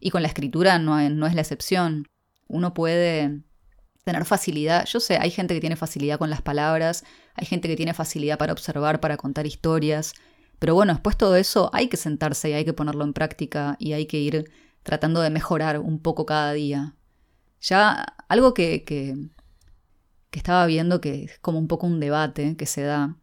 Y 0.00 0.10
con 0.10 0.22
la 0.22 0.28
escritura 0.28 0.78
no, 0.78 1.08
no 1.10 1.26
es 1.26 1.34
la 1.34 1.42
excepción. 1.42 2.06
Uno 2.48 2.74
puede 2.74 3.42
tener 4.04 4.24
facilidad. 4.24 4.84
Yo 4.86 5.00
sé, 5.00 5.16
hay 5.18 5.30
gente 5.30 5.54
que 5.54 5.60
tiene 5.60 5.76
facilidad 5.76 6.18
con 6.18 6.30
las 6.30 6.42
palabras, 6.42 7.04
hay 7.34 7.46
gente 7.46 7.68
que 7.68 7.76
tiene 7.76 7.94
facilidad 7.94 8.38
para 8.38 8.52
observar, 8.52 9.00
para 9.00 9.16
contar 9.16 9.46
historias. 9.46 10.14
Pero 10.58 10.74
bueno, 10.74 10.92
después 10.92 11.16
todo 11.16 11.36
eso 11.36 11.70
hay 11.72 11.88
que 11.88 11.96
sentarse 11.96 12.50
y 12.50 12.52
hay 12.52 12.64
que 12.64 12.72
ponerlo 12.72 13.04
en 13.04 13.12
práctica 13.12 13.76
y 13.78 13.92
hay 13.92 14.06
que 14.06 14.18
ir 14.18 14.50
tratando 14.82 15.20
de 15.20 15.30
mejorar 15.30 15.78
un 15.78 16.00
poco 16.00 16.26
cada 16.26 16.52
día. 16.52 16.94
Ya 17.60 18.14
algo 18.28 18.54
que, 18.54 18.84
que, 18.84 19.16
que 20.32 20.40
estaba 20.40 20.66
viendo 20.66 21.00
que 21.00 21.24
es 21.24 21.38
como 21.38 21.60
un 21.60 21.68
poco 21.68 21.86
un 21.86 22.00
debate 22.00 22.56
que 22.56 22.66
se 22.66 22.82
da 22.82 23.16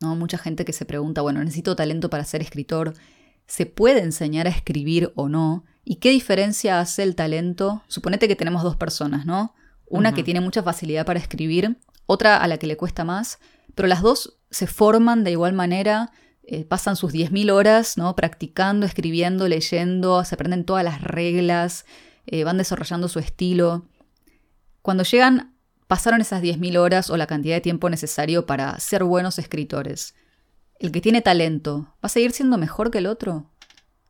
Mucha 0.00 0.36
gente 0.36 0.66
que 0.66 0.72
se 0.72 0.84
pregunta, 0.84 1.22
bueno, 1.22 1.42
necesito 1.42 1.76
talento 1.76 2.10
para 2.10 2.24
ser 2.24 2.42
escritor. 2.42 2.92
¿Se 3.46 3.64
puede 3.64 4.02
enseñar 4.02 4.46
a 4.46 4.50
escribir 4.50 5.12
o 5.14 5.30
no? 5.30 5.64
¿Y 5.82 5.96
qué 5.96 6.10
diferencia 6.10 6.80
hace 6.80 7.02
el 7.02 7.14
talento? 7.14 7.82
Suponete 7.88 8.28
que 8.28 8.36
tenemos 8.36 8.62
dos 8.62 8.76
personas, 8.76 9.24
¿no? 9.24 9.54
Una 9.86 10.12
que 10.12 10.22
tiene 10.22 10.40
mucha 10.40 10.62
facilidad 10.62 11.06
para 11.06 11.18
escribir, 11.20 11.78
otra 12.06 12.36
a 12.36 12.48
la 12.48 12.58
que 12.58 12.66
le 12.66 12.76
cuesta 12.76 13.04
más, 13.04 13.38
pero 13.74 13.86
las 13.86 14.02
dos 14.02 14.38
se 14.50 14.66
forman 14.66 15.24
de 15.24 15.30
igual 15.30 15.52
manera, 15.52 16.10
eh, 16.42 16.64
pasan 16.64 16.96
sus 16.96 17.12
10.000 17.12 17.50
horas, 17.50 17.96
¿no? 17.96 18.16
Practicando, 18.16 18.86
escribiendo, 18.86 19.46
leyendo, 19.46 20.24
se 20.24 20.34
aprenden 20.34 20.64
todas 20.64 20.84
las 20.84 21.00
reglas, 21.00 21.86
eh, 22.26 22.44
van 22.44 22.58
desarrollando 22.58 23.08
su 23.08 23.18
estilo. 23.18 23.86
Cuando 24.82 25.04
llegan 25.04 25.53
pasaron 25.94 26.20
esas 26.20 26.42
10.000 26.42 26.76
horas 26.76 27.08
o 27.08 27.16
la 27.16 27.28
cantidad 27.28 27.54
de 27.54 27.60
tiempo 27.60 27.88
necesario 27.88 28.46
para 28.46 28.80
ser 28.80 29.04
buenos 29.04 29.38
escritores. 29.38 30.16
El 30.80 30.90
que 30.90 31.00
tiene 31.00 31.22
talento, 31.22 31.82
¿va 31.82 32.00
a 32.02 32.08
seguir 32.08 32.32
siendo 32.32 32.58
mejor 32.58 32.90
que 32.90 32.98
el 32.98 33.06
otro? 33.06 33.48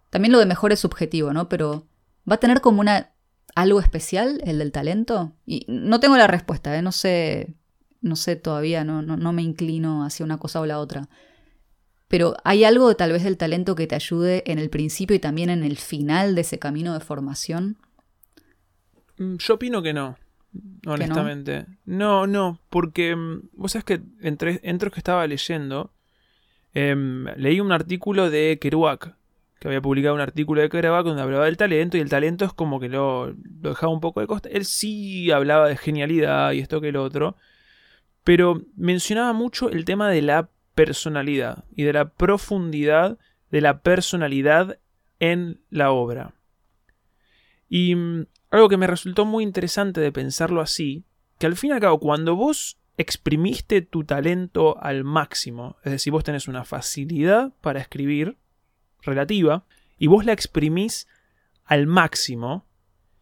También 0.08 0.32
lo 0.32 0.38
de 0.38 0.46
mejor 0.46 0.72
es 0.72 0.80
subjetivo, 0.80 1.34
¿no? 1.34 1.50
Pero 1.50 1.86
¿va 2.26 2.36
a 2.36 2.40
tener 2.40 2.62
como 2.62 2.80
una 2.80 3.12
algo 3.54 3.80
especial 3.80 4.40
el 4.46 4.60
del 4.60 4.72
talento? 4.72 5.34
Y 5.44 5.66
no 5.68 6.00
tengo 6.00 6.16
la 6.16 6.26
respuesta, 6.26 6.74
¿eh? 6.74 6.80
No 6.80 6.90
sé, 6.90 7.54
no 8.00 8.16
sé 8.16 8.36
todavía, 8.36 8.82
no, 8.82 9.02
no, 9.02 9.18
no 9.18 9.34
me 9.34 9.42
inclino 9.42 10.06
hacia 10.06 10.24
una 10.24 10.38
cosa 10.38 10.62
o 10.62 10.66
la 10.66 10.78
otra. 10.78 11.10
Pero 12.08 12.34
¿hay 12.44 12.64
algo 12.64 12.96
tal 12.96 13.12
vez 13.12 13.24
del 13.24 13.36
talento 13.36 13.74
que 13.74 13.86
te 13.86 13.94
ayude 13.94 14.42
en 14.50 14.58
el 14.58 14.70
principio 14.70 15.14
y 15.14 15.18
también 15.20 15.50
en 15.50 15.62
el 15.62 15.76
final 15.76 16.34
de 16.34 16.40
ese 16.40 16.58
camino 16.58 16.94
de 16.94 17.00
formación? 17.00 17.76
Mm, 19.18 19.36
yo 19.36 19.52
opino 19.56 19.82
que 19.82 19.92
no 19.92 20.16
honestamente. 20.86 21.66
No? 21.86 22.26
no? 22.26 22.58
porque 22.70 23.14
mm, 23.16 23.48
vos 23.52 23.72
sabés 23.72 23.84
que 23.84 24.00
entre, 24.20 24.60
entre 24.62 24.90
que 24.90 25.00
estaba 25.00 25.26
leyendo, 25.26 25.92
em, 26.72 27.24
leí 27.36 27.60
un 27.60 27.72
artículo 27.72 28.30
de 28.30 28.58
Kerouac, 28.60 29.14
que 29.58 29.68
había 29.68 29.80
publicado 29.80 30.14
un 30.14 30.20
artículo 30.20 30.60
de 30.60 30.68
Kerouac 30.68 31.04
donde 31.04 31.22
hablaba 31.22 31.46
del 31.46 31.56
talento 31.56 31.96
y 31.96 32.00
el 32.00 32.08
talento 32.08 32.44
es 32.44 32.52
como 32.52 32.80
que 32.80 32.88
lo, 32.88 33.28
lo 33.28 33.68
dejaba 33.70 33.92
un 33.92 34.00
poco 34.00 34.20
de 34.20 34.26
costa. 34.26 34.48
Él 34.50 34.64
sí 34.64 35.30
hablaba 35.30 35.68
de 35.68 35.76
genialidad 35.76 36.52
y 36.52 36.60
esto 36.60 36.80
que 36.80 36.88
el 36.88 36.96
otro, 36.96 37.36
pero 38.24 38.62
mencionaba 38.76 39.32
mucho 39.32 39.70
el 39.70 39.84
tema 39.84 40.10
de 40.10 40.22
la 40.22 40.48
personalidad 40.74 41.64
y 41.74 41.84
de 41.84 41.92
la 41.92 42.08
profundidad 42.10 43.18
de 43.54 43.60
la 43.60 43.82
personalidad 43.82 44.78
en 45.20 45.60
la 45.70 45.92
obra. 45.92 46.34
Y 47.68 47.94
mm, 47.94 48.26
algo 48.54 48.68
que 48.68 48.76
me 48.76 48.86
resultó 48.86 49.24
muy 49.24 49.42
interesante 49.42 50.00
de 50.00 50.12
pensarlo 50.12 50.60
así, 50.60 51.04
que 51.38 51.46
al 51.46 51.56
fin 51.56 51.70
y 51.70 51.72
al 51.74 51.80
cabo, 51.80 51.98
cuando 51.98 52.36
vos 52.36 52.78
exprimiste 52.96 53.82
tu 53.82 54.04
talento 54.04 54.80
al 54.80 55.04
máximo, 55.04 55.76
es 55.82 55.92
decir, 55.92 56.12
vos 56.12 56.24
tenés 56.24 56.46
una 56.46 56.64
facilidad 56.64 57.52
para 57.60 57.80
escribir 57.80 58.36
relativa, 59.02 59.64
y 59.98 60.06
vos 60.06 60.24
la 60.24 60.32
exprimís 60.32 61.08
al 61.64 61.86
máximo, 61.86 62.66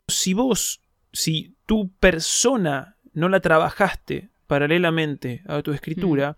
si 0.09 0.35
vos, 0.35 0.83
si 1.13 1.55
tu 1.67 1.91
persona 1.93 2.97
no 3.13 3.29
la 3.29 3.41
trabajaste 3.41 4.31
paralelamente 4.47 5.43
a 5.47 5.63
tu 5.63 5.73
escritura, 5.73 6.33
mm. 6.33 6.37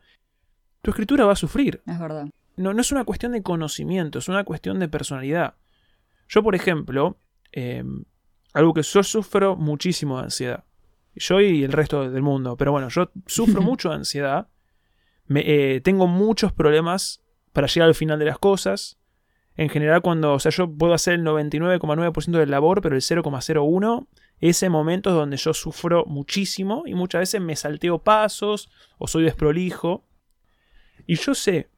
tu 0.82 0.90
escritura 0.90 1.24
va 1.24 1.32
a 1.32 1.36
sufrir. 1.36 1.82
Es 1.86 1.98
verdad. 1.98 2.28
No, 2.56 2.72
no 2.72 2.80
es 2.80 2.92
una 2.92 3.04
cuestión 3.04 3.32
de 3.32 3.42
conocimiento, 3.42 4.18
es 4.18 4.28
una 4.28 4.44
cuestión 4.44 4.78
de 4.78 4.88
personalidad. 4.88 5.54
Yo, 6.28 6.42
por 6.42 6.54
ejemplo, 6.54 7.18
em, 7.52 8.04
algo 8.54 8.72
que 8.72 8.82
yo 8.82 9.02
sufro 9.02 9.56
muchísimo 9.56 10.16
de 10.16 10.24
ansiedad. 10.24 10.64
Yo 11.16 11.40
y 11.40 11.64
el 11.64 11.72
resto 11.72 12.08
del 12.08 12.22
mundo. 12.22 12.56
Pero 12.56 12.72
bueno, 12.72 12.88
yo 12.88 13.10
sufro 13.26 13.60
mucho 13.62 13.90
de 13.90 13.96
ansiedad. 13.96 14.48
Me, 15.26 15.42
eh, 15.46 15.80
tengo 15.80 16.06
muchos 16.06 16.52
problemas 16.52 17.22
para 17.52 17.66
llegar 17.66 17.88
al 17.88 17.94
final 17.94 18.18
de 18.18 18.24
las 18.26 18.38
cosas. 18.38 18.98
En 19.56 19.68
general, 19.68 20.02
cuando, 20.02 20.34
o 20.34 20.40
sea, 20.40 20.50
yo 20.50 20.72
puedo 20.72 20.94
hacer 20.94 21.14
el 21.14 21.24
99,9% 21.24 22.38
del 22.38 22.50
labor, 22.50 22.80
pero 22.80 22.96
el 22.96 23.02
0,01, 23.02 24.08
ese 24.40 24.68
momento 24.68 25.10
es 25.10 25.16
donde 25.16 25.36
yo 25.36 25.54
sufro 25.54 26.04
muchísimo 26.06 26.82
y 26.86 26.94
muchas 26.94 27.20
veces 27.20 27.40
me 27.40 27.54
salteo 27.54 28.02
pasos 28.02 28.70
o 28.98 29.06
soy 29.06 29.24
desprolijo. 29.24 30.04
Y 31.06 31.16
yo 31.16 31.34
sé 31.34 31.70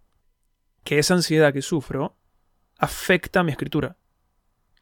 que 0.84 0.98
esa 0.98 1.14
ansiedad 1.14 1.52
que 1.52 1.62
sufro 1.62 2.16
afecta 2.78 3.40
a 3.40 3.42
mi 3.42 3.50
escritura. 3.50 3.96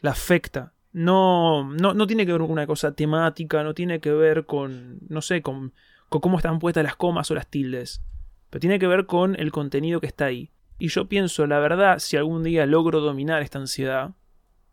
La 0.00 0.10
afecta 0.10 0.74
no, 0.94 1.64
no, 1.72 1.92
no 1.92 2.06
tiene 2.06 2.24
que 2.24 2.30
ver 2.30 2.40
con 2.40 2.52
una 2.52 2.68
cosa 2.68 2.94
temática, 2.94 3.64
no 3.64 3.74
tiene 3.74 4.00
que 4.00 4.12
ver 4.12 4.46
con, 4.46 5.00
no 5.08 5.20
sé, 5.22 5.42
con, 5.42 5.74
con 6.08 6.20
cómo 6.20 6.36
están 6.36 6.60
puestas 6.60 6.84
las 6.84 6.94
comas 6.94 7.28
o 7.32 7.34
las 7.34 7.48
tildes, 7.48 8.00
pero 8.48 8.60
tiene 8.60 8.78
que 8.78 8.86
ver 8.86 9.04
con 9.04 9.34
el 9.38 9.50
contenido 9.50 10.00
que 10.00 10.06
está 10.06 10.26
ahí. 10.26 10.52
Y 10.78 10.88
yo 10.88 11.08
pienso, 11.08 11.48
la 11.48 11.58
verdad, 11.58 11.98
si 11.98 12.16
algún 12.16 12.44
día 12.44 12.64
logro 12.64 13.00
dominar 13.00 13.42
esta 13.42 13.58
ansiedad, 13.58 14.12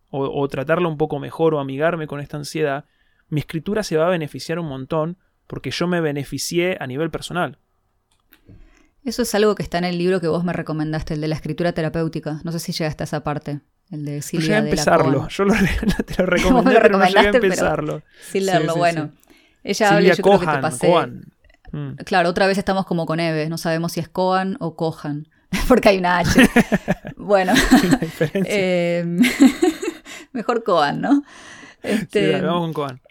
o, 0.10 0.24
o 0.26 0.48
tratarla 0.48 0.88
un 0.88 0.98
poco 0.98 1.18
mejor 1.18 1.56
o 1.56 1.60
amigarme 1.60 2.06
con 2.06 2.20
esta 2.20 2.38
ansiedad, 2.38 2.86
mi 3.30 3.40
escritura 3.40 3.82
se 3.82 3.98
va 3.98 4.06
a 4.06 4.12
beneficiar 4.12 4.60
un 4.60 4.68
montón 4.68 5.18
porque 5.48 5.72
yo 5.72 5.88
me 5.88 6.02
beneficié 6.02 6.78
a 6.80 6.86
nivel 6.86 7.10
personal. 7.10 7.58
Eso 9.04 9.24
es 9.24 9.34
algo 9.34 9.56
que 9.56 9.64
está 9.64 9.80
en 9.80 9.86
el 9.86 9.98
libro 9.98 10.22
que 10.22 10.28
vos 10.28 10.44
me 10.44 10.54
recomendaste, 10.54 11.16
el 11.16 11.22
de 11.22 11.30
la 11.30 11.36
escritura 11.36 11.74
terapéutica. 11.74 12.42
No 12.44 12.52
sé 12.52 12.60
si 12.60 12.74
llegaste 12.74 13.02
a 13.02 13.06
esa 13.06 13.24
parte. 13.24 13.62
El 13.92 14.06
de 14.06 14.22
Silvia 14.22 14.40
no 14.40 14.46
llegué 14.46 14.56
a 14.56 14.70
empezarlo. 14.70 15.28
Yo 15.28 15.44
lo, 15.44 15.54
te 16.06 16.16
lo 16.18 16.26
recomendé, 16.26 16.80
pero 16.82 16.98
no 16.98 17.06
llegué 17.06 17.20
a 17.20 17.30
empezarlo. 17.30 18.02
Sin 18.32 18.46
leerlo, 18.46 18.76
bueno. 18.76 19.12
Ella 19.64 19.96
habla, 19.96 20.14
yo 20.14 20.24
creo 20.24 20.40
que 20.40 20.48
te 20.48 20.58
pasé. 20.58 20.92
Mm. 21.74 21.96
Claro, 22.06 22.30
otra 22.30 22.48
vez 22.48 22.58
estamos 22.58 22.86
como 22.86 23.06
con 23.06 23.20
Eve. 23.20 23.50
No 23.50 23.58
sabemos 23.58 23.92
si 23.92 24.00
es 24.00 24.10
Coan 24.10 24.58
o 24.60 24.76
Cohan. 24.76 25.28
Porque 25.68 25.90
hay 25.90 25.98
una 25.98 26.20
H. 26.20 26.50
bueno. 27.18 27.54
eh, 28.34 29.06
mejor 30.32 30.64
Coan, 30.64 31.02
¿no? 31.02 31.24
Este, 31.84 32.36
sí, 32.36 32.42
vamos 32.42 32.62
con 32.62 32.74
Coan. 32.74 33.02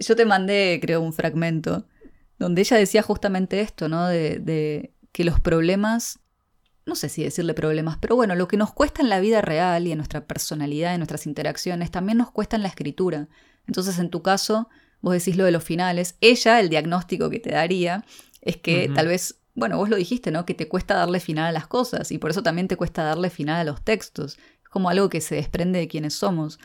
Yo 0.00 0.16
te 0.16 0.24
mandé, 0.24 0.78
creo, 0.80 1.00
un 1.02 1.12
fragmento 1.12 1.86
donde 2.38 2.62
ella 2.62 2.76
decía 2.76 3.02
justamente 3.02 3.60
esto, 3.60 3.88
¿no? 3.88 4.08
De, 4.08 4.38
de 4.38 4.92
que 5.12 5.24
los 5.24 5.38
problemas 5.40 6.18
no 6.84 6.96
sé 6.96 7.08
si 7.08 7.22
decirle 7.22 7.54
problemas, 7.54 7.98
pero 8.00 8.16
bueno, 8.16 8.34
lo 8.34 8.48
que 8.48 8.56
nos 8.56 8.72
cuesta 8.72 9.02
en 9.02 9.08
la 9.08 9.20
vida 9.20 9.40
real 9.40 9.86
y 9.86 9.92
en 9.92 9.98
nuestra 9.98 10.26
personalidad, 10.26 10.94
en 10.94 11.00
nuestras 11.00 11.26
interacciones, 11.26 11.90
también 11.90 12.18
nos 12.18 12.30
cuesta 12.30 12.56
en 12.56 12.62
la 12.62 12.68
escritura. 12.68 13.28
Entonces, 13.66 13.98
en 13.98 14.10
tu 14.10 14.22
caso, 14.22 14.68
vos 15.00 15.14
decís 15.14 15.36
lo 15.36 15.44
de 15.44 15.52
los 15.52 15.62
finales. 15.62 16.16
Ella, 16.20 16.58
el 16.60 16.68
diagnóstico 16.68 17.30
que 17.30 17.38
te 17.38 17.50
daría 17.50 18.04
es 18.40 18.56
que 18.56 18.90
tal 18.92 19.06
vez, 19.06 19.36
bueno, 19.54 19.76
vos 19.76 19.88
lo 19.88 19.96
dijiste, 19.96 20.30
¿no? 20.30 20.44
Que 20.44 20.54
te 20.54 20.68
cuesta 20.68 20.94
darle 20.94 21.20
final 21.20 21.46
a 21.46 21.52
las 21.52 21.68
cosas 21.68 22.10
y 22.10 22.18
por 22.18 22.30
eso 22.30 22.42
también 22.42 22.66
te 22.66 22.76
cuesta 22.76 23.04
darle 23.04 23.30
final 23.30 23.60
a 23.60 23.64
los 23.64 23.82
textos. 23.82 24.38
Es 24.62 24.68
como 24.68 24.88
algo 24.88 25.08
que 25.08 25.20
se 25.20 25.36
desprende 25.36 25.78
de 25.78 25.88
quienes 25.88 26.14
somos. 26.14 26.58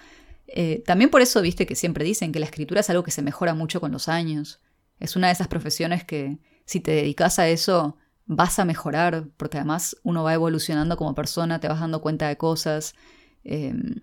Eh, 0.48 0.82
también 0.86 1.12
por 1.12 1.22
eso, 1.22 1.42
viste, 1.42 1.66
que 1.66 1.76
siempre 1.76 2.06
dicen 2.06 2.32
que 2.32 2.40
la 2.40 2.46
escritura 2.46 2.80
es 2.80 2.90
algo 2.90 3.04
que 3.04 3.12
se 3.12 3.22
mejora 3.22 3.54
mucho 3.54 3.80
con 3.80 3.92
los 3.92 4.08
años. 4.08 4.62
Es 5.00 5.16
una 5.16 5.28
de 5.28 5.34
esas 5.34 5.48
profesiones 5.48 6.04
que, 6.04 6.40
si 6.66 6.80
te 6.80 6.92
dedicas 6.92 7.38
a 7.38 7.48
eso, 7.48 7.98
vas 8.28 8.60
a 8.60 8.66
mejorar, 8.66 9.30
porque 9.38 9.58
además 9.58 9.98
uno 10.04 10.24
va 10.24 10.34
evolucionando 10.34 10.98
como 10.98 11.16
persona, 11.16 11.60
te 11.60 11.68
vas 11.68 11.80
dando 11.80 12.02
cuenta 12.02 12.28
de 12.28 12.38
cosas. 12.38 12.94
Em, 13.44 14.02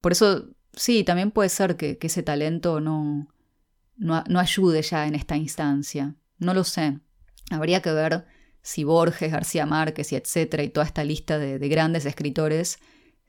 por 0.00 0.12
eso, 0.12 0.48
sí, 0.72 1.04
también 1.04 1.30
puede 1.30 1.50
ser 1.50 1.76
que, 1.76 1.98
ese 2.00 2.22
talento 2.22 2.80
no, 2.80 3.28
no, 3.96 4.40
ayude 4.40 4.82
ya 4.82 5.06
en 5.06 5.14
esta 5.14 5.36
instancia. 5.36 6.14
No 6.38 6.54
lo 6.54 6.64
sé. 6.64 7.00
Habría 7.50 7.82
que 7.82 7.92
ver 7.92 8.26
si 8.62 8.82
Borges, 8.82 9.30
García 9.30 9.66
Márquez 9.66 10.12
y 10.12 10.16
etcétera, 10.16 10.62
y 10.62 10.70
toda 10.70 10.86
esta 10.86 11.04
lista 11.04 11.38
de, 11.38 11.58
grandes 11.68 12.06
escritores, 12.06 12.78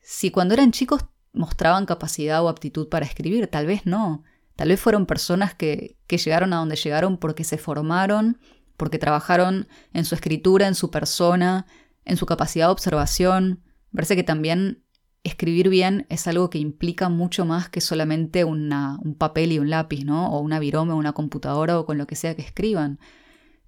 si 0.00 0.30
cuando 0.30 0.54
eran 0.54 0.72
chicos 0.72 1.04
mostraban 1.34 1.84
capacidad 1.84 2.42
o 2.42 2.48
aptitud 2.48 2.88
para 2.88 3.04
escribir, 3.04 3.46
tal 3.48 3.66
vez 3.66 3.84
no. 3.84 4.24
Tal 4.54 4.68
vez 4.68 4.80
fueron 4.80 5.04
personas 5.04 5.54
que, 5.54 5.98
que 6.06 6.16
llegaron 6.16 6.54
a 6.54 6.56
donde 6.56 6.76
llegaron 6.76 7.18
porque 7.18 7.44
se 7.44 7.58
formaron 7.58 8.38
porque 8.76 8.98
trabajaron 8.98 9.68
en 9.92 10.04
su 10.04 10.14
escritura, 10.14 10.66
en 10.66 10.74
su 10.74 10.90
persona, 10.90 11.66
en 12.04 12.16
su 12.16 12.26
capacidad 12.26 12.66
de 12.66 12.72
observación, 12.72 13.62
Me 13.90 13.98
parece 13.98 14.16
que 14.16 14.22
también 14.22 14.82
escribir 15.24 15.68
bien 15.68 16.06
es 16.08 16.26
algo 16.26 16.50
que 16.50 16.58
implica 16.58 17.08
mucho 17.08 17.44
más 17.44 17.68
que 17.68 17.80
solamente 17.80 18.44
una, 18.44 18.98
un 19.02 19.16
papel 19.16 19.52
y 19.52 19.58
un 19.58 19.70
lápiz, 19.70 20.04
¿no? 20.04 20.30
O 20.30 20.40
una 20.40 20.60
virome, 20.60 20.92
o 20.92 20.96
una 20.96 21.12
computadora 21.12 21.78
o 21.78 21.86
con 21.86 21.98
lo 21.98 22.06
que 22.06 22.14
sea 22.14 22.36
que 22.36 22.42
escriban. 22.42 22.98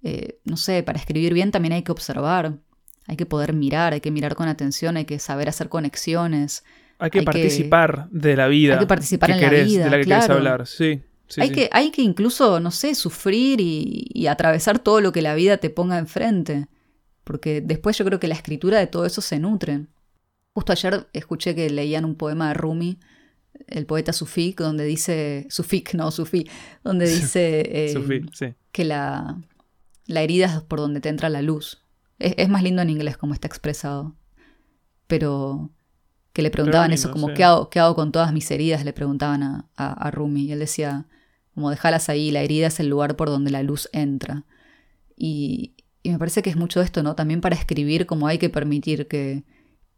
Eh, 0.01 0.39
no 0.45 0.55
sé, 0.55 0.83
para 0.83 0.97
escribir 0.97 1.33
bien 1.33 1.51
también 1.51 1.73
hay 1.73 1.83
que 1.83 1.91
observar, 1.91 2.59
hay 3.07 3.17
que 3.17 3.25
poder 3.25 3.53
mirar, 3.53 3.93
hay 3.93 4.01
que 4.01 4.11
mirar 4.11 4.35
con 4.35 4.47
atención, 4.47 4.95
hay 4.95 5.05
que 5.05 5.19
saber 5.19 5.49
hacer 5.49 5.67
conexiones. 5.67 6.63
Hay 6.99 7.09
que 7.09 7.23
participar 7.23 8.09
de 8.09 8.35
la 8.35 8.47
vida. 8.47 8.73
Hay 8.73 8.79
que 8.79 8.87
participar 8.87 9.31
en 9.31 9.41
la 9.41 9.49
vida. 9.49 9.83
De 9.85 9.89
la 9.89 9.97
que 9.97 10.03
quieres 10.03 10.29
hablar, 10.29 10.67
sí. 10.67 11.01
Hay, 11.37 11.51
Que, 11.51 11.69
hay 11.71 11.91
que 11.91 12.01
incluso, 12.01 12.59
no 12.59 12.71
sé, 12.71 12.95
sufrir 12.95 13.59
y, 13.61 14.27
atravesar 14.27 14.79
todo 14.79 15.01
lo 15.01 15.11
que 15.11 15.21
la 15.21 15.35
vida 15.35 15.57
te 15.57 15.69
ponga 15.69 15.97
enfrente. 15.97 16.67
Porque 17.23 17.61
después 17.61 17.97
yo 17.97 18.05
creo 18.05 18.19
que 18.19 18.27
la 18.27 18.35
escritura 18.35 18.79
de 18.79 18.87
todo 18.87 19.05
eso 19.05 19.21
se 19.21 19.39
nutre. 19.39 19.85
Justo 20.53 20.71
ayer 20.71 21.07
escuché 21.13 21.53
que 21.55 21.69
leían 21.69 22.05
un 22.05 22.15
poema 22.15 22.49
de 22.49 22.53
Rumi, 22.55 22.99
el 23.67 23.85
poeta 23.85 24.13
Sufik, 24.13 24.59
donde 24.59 24.85
dice. 24.85 25.45
Sufik, 25.49 25.93
no, 25.95 26.11
Sufi, 26.11 26.47
donde 26.83 27.07
dice 27.07 27.63
eh, 27.65 28.23
que 28.71 28.83
la, 28.83 29.37
la 30.05 30.21
herida 30.21 30.45
es 30.47 30.61
por 30.63 30.79
donde 30.79 31.01
te 31.01 31.09
entra 31.09 31.29
la 31.29 31.41
luz. 31.41 31.81
Es, 32.17 32.49
más 32.49 32.63
lindo 32.63 32.81
en 32.81 32.89
inglés 32.89 33.17
como 33.17 33.33
está 33.33 33.47
expresado. 33.47 34.15
Pero 35.07 35.71
que 36.33 36.41
le 36.41 36.51
preguntaban 36.51 36.91
eso, 36.91 37.11
como 37.11 37.33
¿qué, 37.33 37.43
hago, 37.43 37.69
¿qué, 37.69 37.79
hago, 37.79 37.95
con 37.95 38.11
todas 38.11 38.33
mis 38.33 38.49
heridas? 38.51 38.83
Le 38.83 38.93
preguntaban 38.93 39.43
a, 39.43 39.69
a, 39.75 40.11
Rumi. 40.11 40.43
Y 40.43 40.51
él 40.51 40.59
decía, 40.59 41.07
como 41.53 41.69
dejalas 41.69 42.09
ahí, 42.09 42.31
la 42.31 42.41
herida 42.41 42.67
es 42.67 42.79
el 42.79 42.87
lugar 42.87 43.15
por 43.15 43.29
donde 43.29 43.51
la 43.51 43.63
luz 43.63 43.89
entra. 43.91 44.45
Y, 45.15 45.75
y 46.03 46.11
me 46.11 46.19
parece 46.19 46.41
que 46.41 46.49
es 46.49 46.55
mucho 46.55 46.81
esto, 46.81 47.03
¿no? 47.03 47.15
También 47.15 47.41
para 47.41 47.55
escribir, 47.55 48.05
como 48.05 48.27
hay 48.27 48.37
que 48.37 48.49
permitir 48.49 49.07
que, 49.07 49.43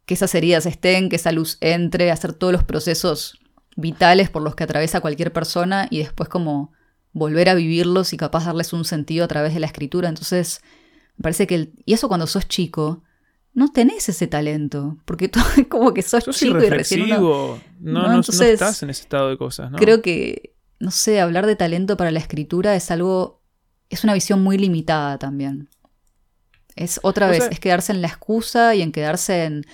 que 0.04 0.14
esas 0.14 0.34
heridas 0.34 0.66
estén, 0.66 1.08
que 1.08 1.16
esa 1.16 1.32
luz 1.32 1.58
entre, 1.60 2.10
hacer 2.10 2.32
todos 2.32 2.52
los 2.52 2.64
procesos 2.64 3.38
vitales 3.76 4.30
por 4.30 4.42
los 4.42 4.54
que 4.54 4.64
atraviesa 4.64 5.00
cualquier 5.00 5.32
persona 5.32 5.86
y 5.90 5.98
después 5.98 6.28
como 6.28 6.72
volver 7.12 7.48
a 7.48 7.54
vivirlos 7.54 8.12
y 8.12 8.16
capaz 8.16 8.46
darles 8.46 8.72
un 8.72 8.84
sentido 8.84 9.24
a 9.24 9.28
través 9.28 9.54
de 9.54 9.60
la 9.60 9.66
escritura. 9.66 10.08
Entonces, 10.08 10.60
me 11.16 11.22
parece 11.22 11.46
que... 11.46 11.72
y 11.84 11.92
eso 11.92 12.08
cuando 12.08 12.26
sos 12.26 12.48
chico, 12.48 13.02
no 13.54 13.70
tenés 13.70 14.08
ese 14.08 14.26
talento, 14.26 14.98
porque 15.04 15.28
tú 15.28 15.40
como 15.68 15.94
que 15.94 16.02
sos, 16.02 16.24
chico 16.30 16.62
y 16.62 16.70
recién 16.70 17.08
no, 17.08 17.60
no, 17.80 18.20
estás 18.20 18.82
en 18.82 18.90
ese 18.90 19.02
estado 19.02 19.28
de 19.28 19.38
cosas, 19.38 19.70
¿no? 19.70 19.78
Creo 19.78 20.02
que, 20.02 20.51
no 20.82 20.90
sé, 20.90 21.20
hablar 21.20 21.46
de 21.46 21.54
talento 21.54 21.96
para 21.96 22.10
la 22.10 22.18
escritura 22.18 22.74
es 22.74 22.90
algo... 22.90 23.40
es 23.88 24.02
una 24.02 24.14
visión 24.14 24.42
muy 24.42 24.58
limitada 24.58 25.16
también. 25.16 25.68
Es 26.74 26.98
otra 27.04 27.28
vez, 27.28 27.46
es 27.52 27.60
quedarse 27.60 27.92
en 27.92 28.02
la 28.02 28.08
excusa 28.08 28.74
y 28.74 28.82
en 28.82 28.90
quedarse 28.90 29.44
en 29.44 29.64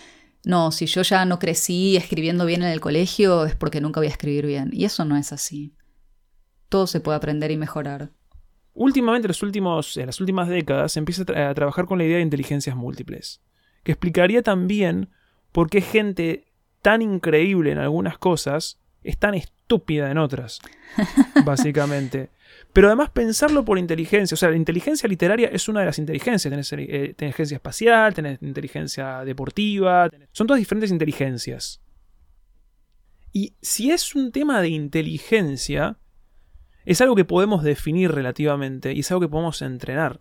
no, 0.44 0.70
si 0.70 0.84
yo 0.84 1.00
ya 1.00 1.24
no 1.24 1.38
crecí 1.38 1.96
escribiendo 1.96 2.44
bien 2.44 2.62
en 2.62 2.68
el 2.68 2.80
colegio 2.80 3.46
es 3.46 3.54
porque 3.54 3.80
nunca 3.80 4.00
voy 4.00 4.08
a 4.08 4.10
escribir 4.10 4.44
bien. 4.44 4.68
Y 4.70 4.84
eso 4.84 5.06
no 5.06 5.16
es 5.16 5.32
así. 5.32 5.74
Todo 6.68 6.86
se 6.86 7.00
puede 7.00 7.16
aprender 7.16 7.50
y 7.50 7.56
mejorar. 7.56 8.10
Últimamente, 8.74 9.26
en, 9.26 9.30
los 9.30 9.42
últimos, 9.42 9.96
en 9.96 10.06
las 10.06 10.20
últimas 10.20 10.46
décadas, 10.46 10.92
se 10.92 10.98
empieza 10.98 11.22
a, 11.22 11.54
trabajar 11.54 11.86
con 11.86 11.96
la 11.96 12.04
idea 12.04 12.16
de 12.16 12.22
inteligencias 12.22 12.76
múltiples, 12.76 13.40
que 13.82 13.92
explicaría 13.92 14.42
también 14.42 15.08
por 15.52 15.70
qué 15.70 15.80
gente 15.80 16.52
tan 16.82 17.00
increíble 17.00 17.72
en 17.72 17.78
algunas 17.78 18.18
cosas 18.18 18.78
es 19.02 19.16
tan 19.16 19.34
estúpida 19.34 19.57
en 19.68 20.18
otras, 20.18 20.60
básicamente. 21.44 22.30
Pero 22.72 22.88
además 22.88 23.10
pensarlo 23.10 23.64
por 23.64 23.78
inteligencia, 23.78 24.34
o 24.34 24.38
sea, 24.38 24.50
la 24.50 24.56
inteligencia 24.56 25.08
literaria 25.08 25.48
es 25.48 25.68
una 25.68 25.80
de 25.80 25.86
las 25.86 25.98
inteligencias. 25.98 26.50
Tenés 26.50 26.72
eh, 26.72 27.06
inteligencia 27.10 27.56
espacial, 27.56 28.14
tenés 28.14 28.42
inteligencia 28.42 29.24
deportiva, 29.24 30.10
son 30.32 30.46
todas 30.46 30.58
diferentes 30.58 30.90
inteligencias. 30.90 31.80
Y 33.32 33.54
si 33.60 33.90
es 33.90 34.14
un 34.14 34.32
tema 34.32 34.60
de 34.60 34.68
inteligencia, 34.68 35.98
es 36.84 37.00
algo 37.00 37.14
que 37.14 37.24
podemos 37.24 37.62
definir 37.62 38.10
relativamente 38.12 38.92
y 38.92 39.00
es 39.00 39.10
algo 39.10 39.20
que 39.20 39.28
podemos 39.28 39.60
entrenar. 39.62 40.20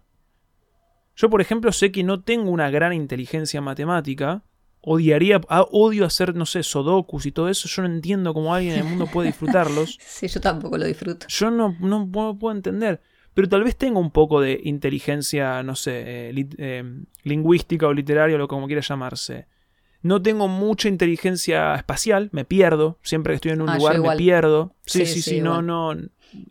Yo, 1.16 1.30
por 1.30 1.42
ejemplo, 1.42 1.72
sé 1.72 1.92
que 1.92 2.04
no 2.04 2.22
tengo 2.22 2.52
una 2.52 2.70
gran 2.70 2.94
inteligencia 2.94 3.62
matemática, 3.62 4.44
odiaría, 4.82 5.42
ah, 5.50 5.66
odio 5.72 6.06
hacer, 6.06 6.36
no 6.36 6.46
sé, 6.46 6.64
sodokus 6.64 7.26
y 7.26 7.32
todo 7.32 7.50
eso. 7.50 7.68
Yo 7.68 7.82
no 7.82 7.90
entiendo 7.90 8.34
cómo 8.34 8.54
alguien 8.54 8.76
en 8.76 8.80
el 8.80 8.86
mundo 8.86 9.08
puede 9.08 9.28
disfrutarlos. 9.28 9.98
sí, 10.06 10.28
yo 10.28 10.40
tampoco 10.40 10.78
lo 10.78 10.86
disfruto. 10.86 11.28
Yo 11.30 11.52
no, 11.52 11.76
no 11.80 12.10
puedo, 12.10 12.52
entender. 12.52 13.02
Pero 13.34 13.50
tal 13.50 13.64
vez 13.64 13.76
tengo 13.76 14.00
un 14.00 14.12
poco 14.12 14.42
de 14.42 14.60
inteligencia, 14.64 15.62
no 15.62 15.76
sé, 15.76 16.30
eh, 16.30 16.48
eh, 16.58 16.84
lingüística 17.24 17.88
o 17.88 17.94
literaria 17.94 18.36
o 18.36 18.40
lo 18.40 18.48
como 18.48 18.66
quiera 18.66 18.82
llamarse. 18.82 19.48
No 20.02 20.22
tengo 20.22 20.48
mucha 20.48 20.88
inteligencia 20.88 21.76
espacial, 21.76 22.30
me 22.32 22.46
pierdo. 22.46 22.98
Siempre 23.04 23.34
que 23.34 23.36
estoy 23.36 23.52
en 23.52 23.62
un 23.62 23.70
ah, 23.70 23.78
lugar 23.78 24.00
me 24.00 24.16
pierdo. 24.16 24.76
Sí, 24.86 25.06
sí, 25.06 25.22
sí, 25.22 25.42
no, 25.42 25.62
no. 25.62 25.96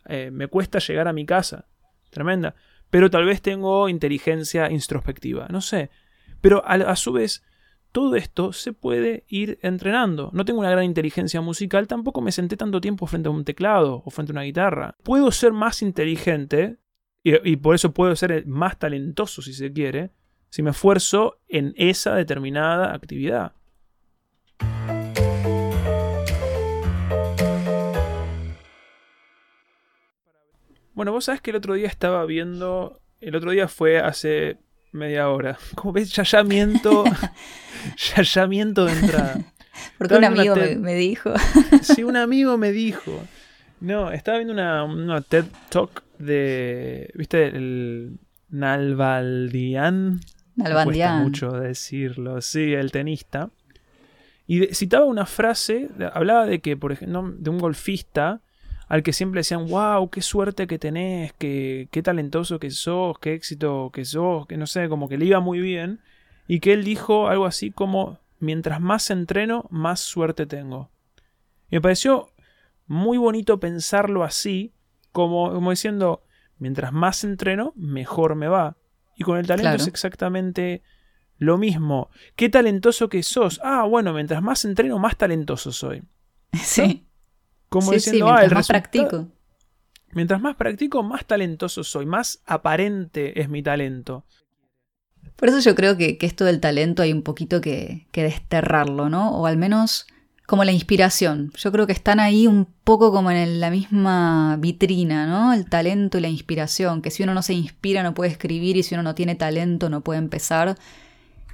Eh, 0.07 0.29
me 0.31 0.47
cuesta 0.47 0.79
llegar 0.79 1.07
a 1.07 1.13
mi 1.13 1.25
casa. 1.25 1.65
Tremenda. 2.09 2.55
Pero 2.89 3.09
tal 3.09 3.25
vez 3.25 3.41
tengo 3.41 3.89
inteligencia 3.89 4.69
introspectiva, 4.71 5.47
no 5.49 5.61
sé. 5.61 5.89
Pero 6.39 6.63
a 6.65 6.95
su 6.95 7.11
vez, 7.11 7.43
todo 7.91 8.15
esto 8.15 8.53
se 8.53 8.73
puede 8.73 9.25
ir 9.27 9.59
entrenando. 9.61 10.29
No 10.33 10.45
tengo 10.45 10.59
una 10.59 10.69
gran 10.69 10.83
inteligencia 10.83 11.41
musical, 11.41 11.87
tampoco 11.87 12.21
me 12.21 12.31
senté 12.31 12.57
tanto 12.57 12.81
tiempo 12.81 13.07
frente 13.07 13.29
a 13.29 13.31
un 13.31 13.43
teclado 13.43 14.03
o 14.05 14.09
frente 14.09 14.31
a 14.31 14.35
una 14.35 14.43
guitarra. 14.43 14.95
Puedo 15.03 15.31
ser 15.31 15.53
más 15.53 15.81
inteligente 15.81 16.77
y, 17.23 17.57
por 17.57 17.75
eso 17.75 17.93
puedo 17.93 18.15
ser 18.15 18.45
más 18.47 18.79
talentoso 18.79 19.41
si 19.41 19.53
se 19.53 19.73
quiere, 19.73 20.11
si 20.49 20.63
me 20.63 20.69
esfuerzo 20.69 21.39
en 21.47 21.73
esa 21.75 22.15
determinada 22.15 22.93
actividad. 22.93 23.53
Bueno, 30.93 31.11
vos 31.11 31.25
sabés 31.25 31.41
que 31.41 31.51
el 31.51 31.57
otro 31.57 31.75
día 31.75 31.87
estaba 31.87 32.25
viendo. 32.25 33.01
El 33.19 33.35
otro 33.35 33.51
día 33.51 33.67
fue 33.67 33.99
hace 33.99 34.57
media 34.97 35.29
hora. 35.29 35.57
Como 35.75 35.93
ves, 35.93 36.11
ya 36.11 36.23
ya 36.23 36.43
miento. 36.43 37.03
ya 38.15 38.21
ya 38.21 38.47
miento 38.47 38.85
de 38.85 38.93
entrada. 38.93 39.39
Porque 39.97 40.15
un 40.15 40.25
amigo 40.25 40.55
me, 40.79 40.95
dijo. 40.95 41.33
sí, 41.81 42.03
un 42.03 42.17
amigo 42.17 42.57
me 42.57 42.71
dijo. 42.71 43.23
No, 43.79 44.11
estaba 44.11 44.39
viendo 44.39 44.53
una, 44.53 45.21
TED 45.21 45.45
Talk 45.69 46.03
de. 46.17 47.11
¿Viste? 47.13 47.47
El 47.47 48.19
Nalvaldian. 48.49 50.19
Nalbandian. 50.55 51.23
mucho 51.23 51.51
decirlo. 51.51 52.41
Sí, 52.41 52.73
el 52.73 52.91
tenista. 52.91 53.51
Y 54.47 54.73
citaba 54.73 55.05
una 55.05 55.25
frase, 55.25 55.89
hablaba 56.13 56.45
de 56.45 56.59
que, 56.59 56.75
por 56.75 56.91
ejemplo, 56.91 57.33
de 57.37 57.49
un 57.49 57.59
golfista 57.59 58.41
al 58.87 59.03
que 59.03 59.13
siempre 59.13 59.39
decían, 59.39 59.67
wow, 59.67 60.09
qué 60.09 60.21
suerte 60.21 60.67
que 60.67 60.79
tenés, 60.79 61.33
qué, 61.33 61.89
qué 61.91 62.01
talentoso 62.01 62.59
que 62.59 62.71
sos, 62.71 63.19
qué 63.19 63.33
éxito 63.33 63.91
que 63.93 64.05
sos, 64.05 64.47
que 64.47 64.57
no 64.57 64.65
sé, 64.65 64.87
como 64.87 65.09
que 65.09 65.17
le 65.17 65.25
iba 65.25 65.39
muy 65.39 65.59
bien. 65.59 65.99
Y 66.47 66.61
que 66.61 66.71
él 66.71 66.85
dijo 66.85 67.27
algo 67.27 67.45
así 67.45 67.71
como, 67.71 68.19
mientras 68.39 68.79
más 68.79 69.09
entreno, 69.09 69.65
más 69.69 69.99
suerte 69.99 70.45
tengo. 70.45 70.89
Y 71.69 71.75
me 71.75 71.81
pareció 71.81 72.29
muy 72.85 73.17
bonito 73.17 73.59
pensarlo 73.59 74.23
así, 74.23 74.73
como, 75.11 75.51
como 75.51 75.71
diciendo, 75.71 76.23
mientras 76.57 76.93
más 76.93 77.25
entreno, 77.25 77.73
mejor 77.75 78.35
me 78.35 78.47
va. 78.47 78.77
Y 79.17 79.23
con 79.23 79.37
el 79.37 79.47
talento 79.47 79.75
es 79.75 79.87
exactamente 79.87 80.81
lo 81.37 81.57
mismo. 81.57 82.09
Qué 82.37 82.47
talentoso 82.47 83.09
que 83.09 83.23
sos. 83.23 83.59
Ah, 83.63 83.83
bueno, 83.83 84.13
mientras 84.13 84.41
más 84.41 84.63
entreno, 84.63 84.97
más 84.99 85.17
talentoso 85.17 85.71
soy. 85.71 86.03
Sí. 86.63 87.06
Como 87.69 87.91
diciendo, 87.91 88.29
ah, 88.29 88.43
el 88.43 88.51
más 88.51 88.67
practico. 88.67 89.27
Mientras 90.13 90.41
más 90.41 90.55
practico, 90.55 91.03
más 91.03 91.25
talentoso 91.25 91.83
soy, 91.83 92.05
más 92.05 92.41
aparente 92.45 93.39
es 93.41 93.49
mi 93.49 93.61
talento. 93.61 94.25
Por 95.35 95.49
eso 95.49 95.59
yo 95.59 95.75
creo 95.75 95.97
que, 95.97 96.17
esto 96.21 96.45
del 96.45 96.59
talento 96.59 97.03
hay 97.03 97.11
un 97.11 97.21
poquito 97.21 97.61
que, 97.61 98.07
que, 98.11 98.23
desterrarlo, 98.23 99.09
¿no? 99.09 99.31
O 99.31 99.45
al 99.45 99.57
menos 99.57 100.07
como 100.47 100.63
la 100.63 100.71
inspiración. 100.71 101.51
Yo 101.57 101.71
creo 101.73 101.85
que 101.85 101.93
están 101.93 102.21
ahí 102.21 102.47
un 102.47 102.65
poco 102.85 103.11
como 103.11 103.29
en 103.29 103.59
la 103.59 103.69
misma 103.69 104.55
vitrina, 104.57 105.27
¿no? 105.27 105.53
El 105.53 105.69
talento 105.69 106.17
y 106.17 106.21
la 106.21 106.29
inspiración, 106.29 107.01
que 107.01 107.11
si 107.11 107.21
uno 107.21 107.33
no 107.33 107.43
se 107.43 107.53
inspira 107.53 108.01
no 108.01 108.13
puede 108.13 108.31
escribir 108.31 108.77
y 108.77 108.83
si 108.83 108.95
uno 108.95 109.03
no 109.03 109.13
tiene 109.13 109.35
talento 109.35 109.89
no 109.89 110.01
puede 110.01 110.19
empezar. 110.19 110.77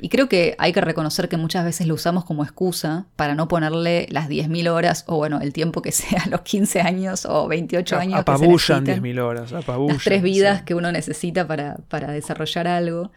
Y 0.04 0.10
creo 0.10 0.28
que 0.28 0.54
hay 0.58 0.74
que 0.74 0.82
reconocer 0.82 1.30
que 1.30 1.38
muchas 1.38 1.64
veces 1.64 1.88
lo 1.88 1.94
usamos 1.94 2.26
como 2.26 2.44
excusa 2.44 3.06
para 3.16 3.36
no 3.36 3.48
ponerle 3.48 4.06
las 4.10 4.28
10.000 4.28 4.70
horas 4.70 5.06
o 5.08 5.16
bueno, 5.16 5.40
el 5.40 5.54
tiempo 5.54 5.82
que 5.82 5.92
sea, 5.94 6.26
los 6.30 6.42
15 6.42 6.82
años 6.82 7.26
o 7.26 7.48
28 7.48 8.00
años. 8.00 8.20
Apabullan 8.20 8.86
10.000 8.86 9.22
horas, 9.22 9.54
apabullan. 9.54 9.96
Las 9.96 10.04
tres 10.04 10.22
vidas 10.22 10.64
que 10.64 10.76
uno 10.76 10.92
necesita 10.92 11.48
para, 11.48 11.78
para 11.88 12.12
desarrollar 12.12 12.68
algo. 12.68 13.14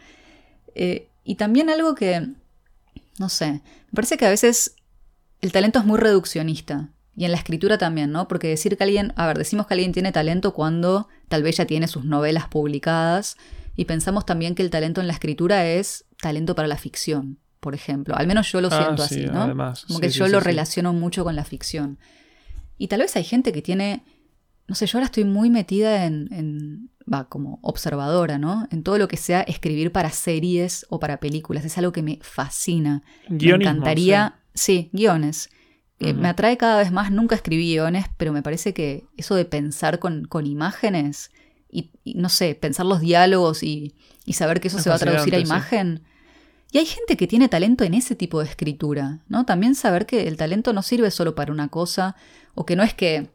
Eh, 0.75 1.09
y 1.25 1.35
también 1.35 1.69
algo 1.69 1.93
que, 1.93 2.25
no 3.19 3.27
sé, 3.27 3.51
me 3.51 3.93
parece 3.93 4.15
que 4.15 4.25
a 4.25 4.29
veces 4.29 4.75
el 5.41 5.51
talento 5.51 5.79
es 5.79 5.85
muy 5.85 5.99
reduccionista. 5.99 6.87
Y 7.17 7.25
en 7.25 7.31
la 7.31 7.37
escritura 7.37 7.77
también, 7.77 8.13
¿no? 8.13 8.29
Porque 8.29 8.47
decir 8.47 8.77
que 8.77 8.85
alguien, 8.85 9.11
a 9.17 9.27
ver, 9.27 9.37
decimos 9.37 9.67
que 9.67 9.73
alguien 9.73 9.91
tiene 9.91 10.13
talento 10.13 10.53
cuando 10.53 11.09
tal 11.27 11.43
vez 11.43 11.57
ya 11.57 11.65
tiene 11.65 11.89
sus 11.89 12.05
novelas 12.05 12.47
publicadas 12.47 13.35
y 13.75 13.85
pensamos 13.85 14.25
también 14.25 14.55
que 14.55 14.63
el 14.63 14.69
talento 14.69 15.01
en 15.01 15.07
la 15.07 15.13
escritura 15.13 15.67
es 15.67 16.06
talento 16.21 16.55
para 16.55 16.67
la 16.67 16.77
ficción. 16.77 17.39
por 17.59 17.73
ejemplo. 17.73 18.15
Al 18.15 18.27
menos 18.27 18.49
yo 18.51 18.61
lo 18.61 18.69
Ah, 18.71 18.83
siento 18.83 19.05
sí, 19.07 19.15
así, 19.23 19.25
¿no? 19.25 19.41
además. 19.41 19.83
Como 19.87 19.97
Sí, 19.99 20.01
que 20.05 20.09
sí, 20.11 20.19
yo 20.19 20.27
lo 20.27 20.39
relaciono 20.39 20.93
mucho 20.93 21.23
con 21.23 21.35
la 21.35 21.43
ficción. 21.43 21.97
Y 22.77 22.87
tal 22.87 23.01
vez 23.01 23.15
hay 23.15 23.23
gente 23.23 23.51
que 23.51 23.61
tiene, 23.63 24.03
no 24.67 24.75
sé, 24.75 24.85
yo 24.85 24.97
ahora 24.99 25.07
estoy 25.07 25.23
muy 25.25 25.49
metida 25.49 26.05
en, 26.05 26.29
en- 26.31 26.91
va, 27.11 27.27
como 27.27 27.59
observadora, 27.63 28.37
¿no? 28.37 28.67
En 28.71 28.83
todo 28.83 28.97
lo 28.99 29.07
que 29.07 29.17
sea 29.17 29.41
escribir 29.41 29.91
para 29.91 30.11
series 30.11 30.85
o 30.89 30.99
para 30.99 31.19
películas. 31.19 31.65
Es 31.65 31.77
algo 31.79 31.91
que 31.91 32.03
me 32.03 32.19
fascina. 32.21 33.01
me 33.27 33.37
Guionismo, 33.37 33.71
encantaría, 33.71 34.35
sí, 34.53 34.89
guiones. 34.93 35.49
Eh. 35.99 36.13
Me 36.13 36.29
atrae 36.29 36.57
cada 36.57 36.77
vez 36.77 36.91
más, 36.91 37.11
nunca 37.11 37.33
escribí 37.35 37.71
guiones, 37.73 38.05
pero 38.17 38.31
me 38.31 38.43
parece 38.43 38.73
que 38.73 39.07
eso 39.17 39.33
de 39.35 39.45
pensar 39.45 39.97
con, 39.99 40.25
con 40.25 40.45
imágenes 40.45 41.31
y, 41.69 41.91
y, 42.03 42.15
no 42.15 42.29
sé, 42.29 42.55
pensar 42.55 42.85
los 42.85 43.01
diálogos 43.01 43.63
y, 43.63 43.95
y 44.25 44.33
saber 44.33 44.59
que 44.61 44.69
eso 44.69 44.77
Es 44.77 44.83
se 44.83 44.89
va 44.89 44.95
a 44.95 44.99
traducir 44.99 45.35
a 45.35 45.37
sí. 45.37 45.43
imagen. 45.43 46.03
Y 46.71 46.79
hay 46.79 46.85
gente 46.85 47.15
que 47.17 47.27
tiene 47.27 47.47
talento 47.47 47.83
en 47.83 47.93
ese 47.93 48.15
tipo 48.15 48.39
de 48.39 48.49
escritura, 48.49 49.19
¿no? 49.27 49.45
También 49.45 49.75
saber 49.75 50.05
que 50.05 50.27
el 50.27 50.37
talento 50.37 50.73
no 50.73 50.81
sirve 50.81 51.11
solo 51.11 51.33
para 51.35 51.51
una 51.51 51.69
cosa, 51.69 52.15
o 52.55 52.65
que 52.65 52.75
no 52.75 52.83
es 52.83 52.93
que 52.93 53.29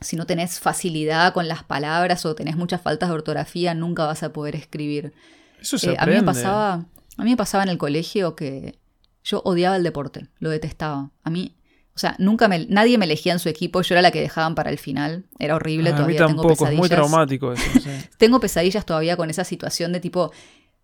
si 0.00 0.16
no 0.16 0.26
tenés 0.26 0.60
facilidad 0.60 1.32
con 1.32 1.48
las 1.48 1.62
palabras 1.62 2.26
o 2.26 2.34
tenés 2.34 2.56
muchas 2.56 2.82
faltas 2.82 3.08
de 3.08 3.14
ortografía, 3.14 3.74
nunca 3.74 4.04
vas 4.04 4.22
a 4.22 4.32
poder 4.32 4.54
escribir. 4.54 5.14
Eso 5.60 5.78
se 5.78 5.92
Eh, 5.92 5.96
a 5.98 6.06
mí 6.06 6.12
me 6.12 6.22
pasaba, 6.22 6.86
a 7.16 7.24
mí 7.24 7.30
me 7.30 7.36
pasaba 7.36 7.62
en 7.62 7.70
el 7.70 7.78
colegio 7.78 8.36
que 8.36 8.78
yo 9.22 9.40
odiaba 9.44 9.76
el 9.76 9.82
deporte, 9.82 10.28
lo 10.38 10.50
detestaba. 10.50 11.10
A 11.22 11.30
mí, 11.30 11.56
o 11.94 11.98
sea, 11.98 12.16
nunca 12.18 12.48
me, 12.48 12.66
nadie 12.66 12.98
me 12.98 13.04
elegía 13.04 13.32
en 13.32 13.38
su 13.38 13.48
equipo, 13.48 13.80
yo 13.82 13.94
era 13.94 14.02
la 14.02 14.10
que 14.10 14.20
dejaban 14.20 14.54
para 14.54 14.70
el 14.70 14.78
final. 14.78 15.26
Era 15.38 15.54
horrible, 15.54 15.90
Ah, 15.90 15.92
a 15.92 15.94
mí 15.94 15.98
todavía 15.98 16.18
tengo 16.18 16.28
tampoco, 16.42 16.52
es 16.52 16.58
pesadillas. 16.58 16.78
muy 16.80 16.88
traumático 16.88 17.52
eso. 17.52 17.62
sí. 17.82 17.90
Tengo 18.18 18.40
pesadillas 18.40 18.84
todavía 18.84 19.16
con 19.16 19.30
esa 19.30 19.44
situación 19.44 19.92
de 19.92 20.00
tipo, 20.00 20.32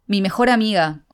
mi 0.07 0.21
mejor 0.23 0.51
amiga 0.51 1.05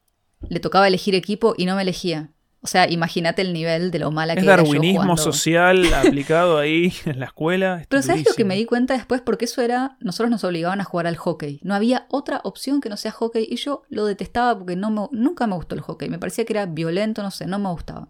le 0.49 0.61
tocaba 0.61 0.87
elegir 0.87 1.15
equipo 1.15 1.55
y 1.57 1.65
no 1.67 1.77
me 1.77 1.83
elegía. 1.83 2.31
O 2.61 2.69
sea, 2.69 2.91
imagínate 2.91 3.43
el 3.43 3.53
nivel 3.53 3.91
de 3.93 3.99
lo 4.01 4.11
mala 4.11 4.35
que 4.35 4.41
Es 4.41 4.45
era 4.47 4.57
yo 4.57 4.63
darwinismo 4.65 5.17
social 5.17 5.95
aplicado 5.95 6.59
ahí 6.59 6.93
en 7.05 7.21
la 7.21 7.27
escuela. 7.27 7.81
es 7.83 7.87
Pero 7.87 8.03
¿sabes 8.03 8.27
lo 8.27 8.35
que 8.35 8.45
me 8.45 8.57
di 8.57 8.65
cuenta 8.65 8.95
después? 8.95 9.21
Porque 9.21 9.45
eso 9.45 9.63
era, 9.63 9.97
nosotros 10.01 10.31
nos 10.31 10.43
obligaban 10.43 10.81
a 10.81 10.85
jugar 10.85 11.07
al 11.07 11.17
hockey. 11.17 11.61
No 11.63 11.75
había 11.75 12.07
otra 12.11 12.41
opción 12.43 12.81
que 12.81 12.89
no 12.89 12.97
sea 12.97 13.13
hockey 13.13 13.47
y 13.49 13.57
yo 13.57 13.83
lo 13.89 14.05
detestaba 14.05 14.59
porque 14.59 14.75
no 14.75 14.91
me- 14.91 15.09
nunca 15.13 15.47
me 15.47 15.55
gustó 15.55 15.75
el 15.77 15.81
hockey. 15.81 16.09
Me 16.09 16.19
parecía 16.19 16.45
que 16.45 16.55
era 16.55 16.67
violento, 16.67 17.23
no 17.23 17.31
sé, 17.31 17.47
no 17.47 17.59
me 17.61 17.69
gustaba. 17.71 18.09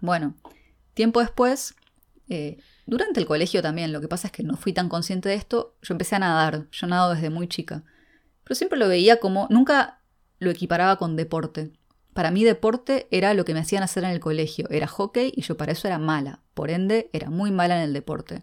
Bueno, 0.00 0.34
tiempo 1.00 1.20
después, 1.20 1.74
eh, 2.28 2.58
durante 2.84 3.20
el 3.20 3.26
colegio 3.26 3.62
también, 3.62 3.90
lo 3.90 4.02
que 4.02 4.08
pasa 4.08 4.28
es 4.28 4.32
que 4.32 4.42
no 4.42 4.58
fui 4.58 4.74
tan 4.74 4.90
consciente 4.90 5.30
de 5.30 5.34
esto, 5.34 5.74
yo 5.80 5.94
empecé 5.94 6.16
a 6.16 6.18
nadar, 6.18 6.66
yo 6.72 6.86
nado 6.86 7.14
desde 7.14 7.30
muy 7.30 7.48
chica. 7.48 7.84
Pero 8.44 8.54
siempre 8.54 8.78
lo 8.78 8.86
veía 8.86 9.16
como, 9.16 9.46
nunca 9.48 10.02
lo 10.40 10.50
equiparaba 10.50 10.96
con 10.96 11.16
deporte. 11.16 11.72
Para 12.12 12.30
mí 12.30 12.44
deporte 12.44 13.08
era 13.10 13.32
lo 13.32 13.46
que 13.46 13.54
me 13.54 13.60
hacían 13.60 13.82
hacer 13.82 14.04
en 14.04 14.10
el 14.10 14.20
colegio, 14.20 14.68
era 14.68 14.86
hockey 14.86 15.32
y 15.34 15.40
yo 15.40 15.56
para 15.56 15.72
eso 15.72 15.88
era 15.88 15.98
mala, 15.98 16.42
por 16.52 16.70
ende 16.70 17.08
era 17.14 17.30
muy 17.30 17.50
mala 17.50 17.76
en 17.76 17.82
el 17.82 17.94
deporte. 17.94 18.42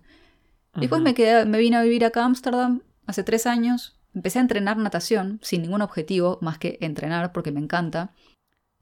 Después 0.74 0.99
me, 1.03 1.14
quedé, 1.14 1.45
me 1.45 1.60
vine 1.60 1.78
a 1.78 1.84
vivir 1.84 2.05
acá 2.05 2.24
a 2.24 2.26
Ámsterdam 2.26 2.82
hace 3.05 3.22
tres 3.24 3.45
años. 3.45 3.99
Empecé 4.16 4.39
a 4.39 4.41
entrenar 4.41 4.78
natación 4.78 5.39
sin 5.43 5.62
ningún 5.62 5.84
objetivo 5.84 6.39
más 6.41 6.58
que 6.58 6.80
entrenar 6.82 7.34
porque 7.34 7.51
me 7.51 7.60
encanta. 7.60 8.16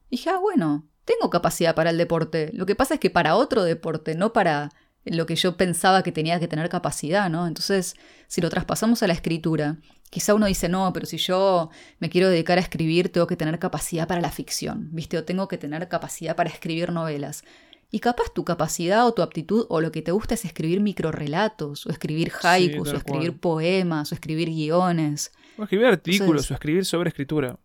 Y 0.10 0.16
dije, 0.16 0.30
ah, 0.30 0.38
bueno, 0.38 0.88
tengo 1.06 1.30
capacidad 1.30 1.76
para 1.76 1.92
el 1.92 1.98
deporte. 1.98 2.50
Lo 2.54 2.66
que 2.66 2.76
pasa 2.76 2.96
es 2.96 3.00
que 3.00 3.10
para 3.10 3.36
otro 3.36 3.64
deporte, 3.64 4.16
no 4.16 4.34
para 4.34 4.72
lo 5.06 5.28
que 5.28 5.36
yo 5.36 5.56
pensaba 5.56 6.02
que 6.02 6.12
tenía 6.12 6.40
que 6.40 6.48
tener 6.48 6.68
capacidad, 6.68 7.30
¿no? 7.30 7.46
Entonces, 7.46 7.96
si 8.28 8.42
lo 8.42 8.50
traspasamos 8.50 9.04
a 9.04 9.08
la 9.08 9.14
escritura, 9.14 9.78
quizá 10.10 10.34
uno 10.34 10.48
dice, 10.48 10.68
no, 10.68 10.92
pero 10.94 11.06
si 11.06 11.18
yo 11.18 11.70
me 12.00 12.10
quiero 12.10 12.28
dedicar 12.30 12.58
a 12.58 12.62
escribir, 12.62 13.10
tengo 13.12 13.28
que 13.28 13.36
tener 13.36 13.60
capacidad 13.60 14.08
para 14.08 14.20
la 14.20 14.32
ficción, 14.32 14.90
¿viste? 14.92 15.18
O 15.20 15.24
tengo 15.24 15.48
que 15.48 15.60
tener 15.60 15.88
capacidad 15.88 16.36
para 16.36 16.50
escribir 16.50 16.92
novelas. 16.92 17.44
Y 17.92 18.00
capaz 18.00 18.34
tu 18.34 18.44
capacidad 18.44 19.06
o 19.06 19.14
tu 19.14 19.22
aptitud 19.22 19.68
o 19.70 19.80
lo 19.80 19.92
que 19.92 20.02
te 20.02 20.12
gusta 20.12 20.34
es 20.34 20.44
escribir 20.44 20.82
microrelatos, 20.82 21.86
o 21.86 21.92
escribir 21.92 22.32
haikus, 22.42 22.92
o 22.92 22.98
escribir 22.98 23.30
cual. 23.30 23.40
poemas, 23.40 24.12
o 24.12 24.16
escribir 24.16 24.50
guiones. 24.50 25.32
O 25.56 25.64
escribir 25.64 25.86
artículos 25.86 26.22
Entonces- 26.22 26.52
o 26.52 26.54
escribir 26.56 26.84
sobre 26.86 27.10
escritura. 27.10 27.60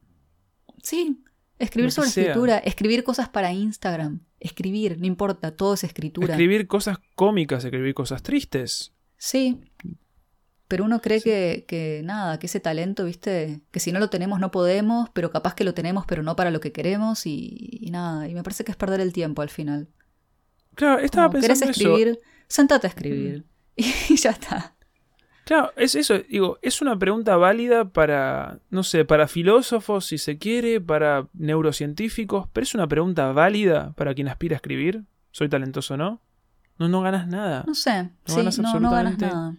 Sí, 0.83 1.23
escribir 1.61 1.93
sobre 1.93 2.09
sea. 2.09 2.25
escritura, 2.25 2.59
escribir 2.59 3.05
cosas 3.05 3.29
para 3.29 3.53
Instagram, 3.53 4.21
escribir, 4.41 4.99
no 4.99 5.07
importa, 5.07 5.55
todo 5.55 5.75
es 5.75 5.85
escritura. 5.85 6.35
Escribir 6.35 6.67
cosas 6.67 6.99
cómicas, 7.15 7.65
escribir 7.65 7.95
cosas 7.95 8.23
tristes. 8.23 8.93
Sí. 9.17 9.61
Pero 10.67 10.85
uno 10.85 11.01
cree 11.01 11.21
que, 11.21 11.65
que 11.67 12.03
nada, 12.05 12.39
que 12.39 12.47
ese 12.47 12.61
talento, 12.61 13.05
viste, 13.05 13.61
que 13.71 13.81
si 13.81 13.93
no 13.93 13.99
lo 13.99 14.09
tenemos 14.09 14.39
no 14.39 14.51
podemos, 14.51 15.11
pero 15.11 15.31
capaz 15.31 15.55
que 15.55 15.65
lo 15.65 15.75
tenemos, 15.75 16.07
pero 16.07 16.23
no 16.23 16.37
para 16.37 16.51
lo 16.51 16.61
que 16.61 16.73
queremos 16.73 17.27
y, 17.27 17.79
y 17.81 17.91
nada. 17.91 18.29
Y 18.29 18.35
me 18.35 18.43
parece 18.43 18.65
que 18.65 18.71
es 18.71 18.77
perder 18.77 19.01
el 19.01 19.13
tiempo 19.13 19.43
al 19.43 19.51
final. 19.51 19.89
Claro, 20.75 21.01
estaba 21.01 21.29
Como, 21.29 21.41
¿Querés 21.41 21.59
pensando 21.59 21.73
eso. 21.73 21.89
Mm. 21.89 21.93
escribir? 21.93 22.21
Sentate 22.49 22.87
a 22.87 22.91
escribir. 22.91 23.45
Y 24.11 24.17
ya 24.17 24.31
está. 24.31 24.77
Claro, 25.45 25.73
es 25.77 25.95
eso, 25.97 26.19
digo, 26.29 26.59
es 26.63 26.81
una 26.81 26.97
pregunta 26.99 27.37
válida 27.37 27.87
para, 27.87 28.61
no 28.71 28.83
sé, 28.85 29.05
para 29.05 29.27
filósofos, 29.27 30.07
si 30.07 30.19
se 30.19 30.39
quiere, 30.39 30.81
para 30.81 31.29
neurocientíficos, 31.33 32.49
pero 32.53 32.63
es 32.65 32.75
una 32.75 32.87
pregunta 32.87 33.33
válida 33.33 33.93
para 33.97 34.15
quien 34.15 34.29
aspira 34.29 34.55
a 34.55 34.59
escribir. 34.59 35.05
¿Soy 35.33 35.49
talentoso 35.49 35.95
o 35.95 35.97
no? 35.97 36.21
No, 36.79 36.89
no 36.89 37.03
ganas 37.03 37.27
nada. 37.27 37.65
No 37.67 37.75
sé, 37.75 38.05
No 38.05 38.11
sí, 38.27 38.37
ganas 38.37 38.59
no, 38.59 38.81
no 38.81 38.91
ganas 38.91 39.19
nada. 39.19 39.57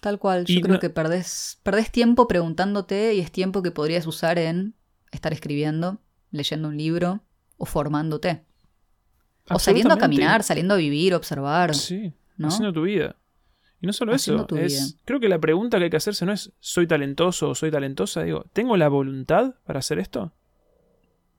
Tal 0.00 0.18
cual, 0.18 0.44
yo 0.46 0.54
Y 0.58 0.60
creo 0.62 0.74
no- 0.74 0.80
que 0.80 0.90
perdés, 0.90 1.58
perdés 1.62 1.90
tiempo 1.92 2.26
preguntándote 2.28 3.14
y 3.14 3.20
es 3.20 3.30
tiempo 3.32 3.62
que 3.62 3.70
podrías 3.70 4.06
usar 4.06 4.38
en 4.38 4.74
estar 5.12 5.32
escribiendo, 5.32 5.98
leyendo 6.30 6.68
un 6.68 6.76
libro 6.76 7.22
o 7.58 7.66
formándote. 7.66 8.44
O 9.50 9.58
saliendo 9.58 9.92
a 9.94 9.98
caminar, 9.98 10.42
saliendo 10.42 10.74
a 10.74 10.76
vivir, 10.76 11.14
observar, 11.14 11.74
Sí, 11.74 12.12
¿no? 12.36 12.48
haciendo 12.48 12.72
tu 12.72 12.82
vida. 12.82 13.16
Y 13.80 13.86
no 13.86 13.92
solo 13.94 14.14
eso, 14.14 14.46
es, 14.56 14.98
creo 15.06 15.20
que 15.20 15.28
la 15.28 15.38
pregunta 15.38 15.78
que 15.78 15.84
hay 15.84 15.90
que 15.90 15.96
hacerse 15.96 16.26
no 16.26 16.32
es 16.32 16.52
¿soy 16.60 16.86
talentoso 16.86 17.50
o 17.50 17.54
soy 17.54 17.70
talentosa? 17.70 18.22
Digo, 18.22 18.44
¿tengo 18.52 18.76
la 18.76 18.88
voluntad 18.88 19.54
para 19.64 19.78
hacer 19.78 19.98
esto? 19.98 20.32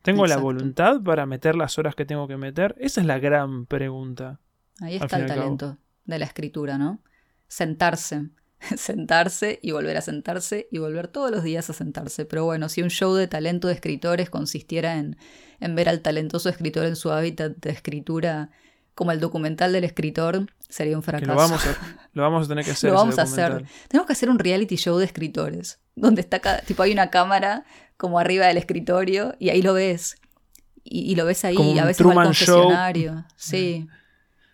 ¿Tengo 0.01 0.25
la 0.25 0.37
voluntad 0.37 1.01
para 1.03 1.27
meter 1.27 1.55
las 1.55 1.77
horas 1.77 1.93
que 1.93 2.05
tengo 2.05 2.27
que 2.27 2.37
meter? 2.37 2.75
Esa 2.79 3.01
es 3.01 3.07
la 3.07 3.19
gran 3.19 3.67
pregunta. 3.67 4.39
Ahí 4.79 4.95
está 4.95 5.17
el 5.17 5.27
cabo. 5.27 5.39
talento 5.39 5.77
de 6.05 6.17
la 6.19 6.25
escritura, 6.25 6.79
¿no? 6.79 7.03
Sentarse, 7.47 8.29
sentarse 8.75 9.59
y 9.61 9.71
volver 9.71 9.97
a 9.97 10.01
sentarse 10.01 10.67
y 10.71 10.79
volver 10.79 11.07
todos 11.07 11.29
los 11.29 11.43
días 11.43 11.69
a 11.69 11.73
sentarse. 11.73 12.25
Pero 12.25 12.45
bueno, 12.45 12.69
si 12.69 12.81
un 12.81 12.89
show 12.89 13.13
de 13.13 13.27
talento 13.27 13.67
de 13.67 13.75
escritores 13.75 14.31
consistiera 14.31 14.97
en, 14.97 15.17
en 15.59 15.75
ver 15.75 15.89
al 15.89 16.01
talentoso 16.01 16.49
escritor 16.49 16.85
en 16.85 16.95
su 16.95 17.11
hábitat 17.11 17.55
de 17.57 17.69
escritura 17.69 18.49
como 18.95 19.11
el 19.11 19.19
documental 19.19 19.71
del 19.73 19.83
escritor, 19.83 20.47
sería 20.69 20.95
un 20.97 21.03
fracaso. 21.03 21.31
lo 21.31 21.37
vamos 21.37 21.65
a, 21.65 21.77
lo 22.13 22.21
vamos 22.23 22.45
a 22.45 22.49
tener 22.49 22.65
que 22.65 22.71
hacer. 22.71 22.89
Lo 22.89 22.95
vamos 22.97 23.17
a 23.19 23.23
hacer. 23.23 23.65
Tenemos 23.87 24.07
que 24.07 24.13
hacer 24.13 24.29
un 24.29 24.39
reality 24.39 24.75
show 24.75 24.97
de 24.97 25.05
escritores, 25.05 25.79
donde 25.95 26.21
está 26.21 26.39
cada, 26.39 26.59
tipo 26.61 26.83
hay 26.83 26.91
una 26.91 27.09
cámara 27.09 27.65
como 27.97 28.19
arriba 28.19 28.47
del 28.47 28.57
escritorio 28.57 29.35
y 29.39 29.49
ahí 29.49 29.61
lo 29.61 29.73
ves. 29.73 30.17
Y, 30.83 31.11
y 31.11 31.15
lo 31.15 31.25
ves 31.25 31.45
ahí, 31.45 31.55
Como 31.55 31.73
y 31.73 31.79
a 31.79 31.85
veces 31.85 32.05
va 32.05 32.09
al 32.09 32.15
Truman 32.15 32.33
Show. 32.33 32.55
confesionario. 32.63 33.25
Sí. 33.35 33.87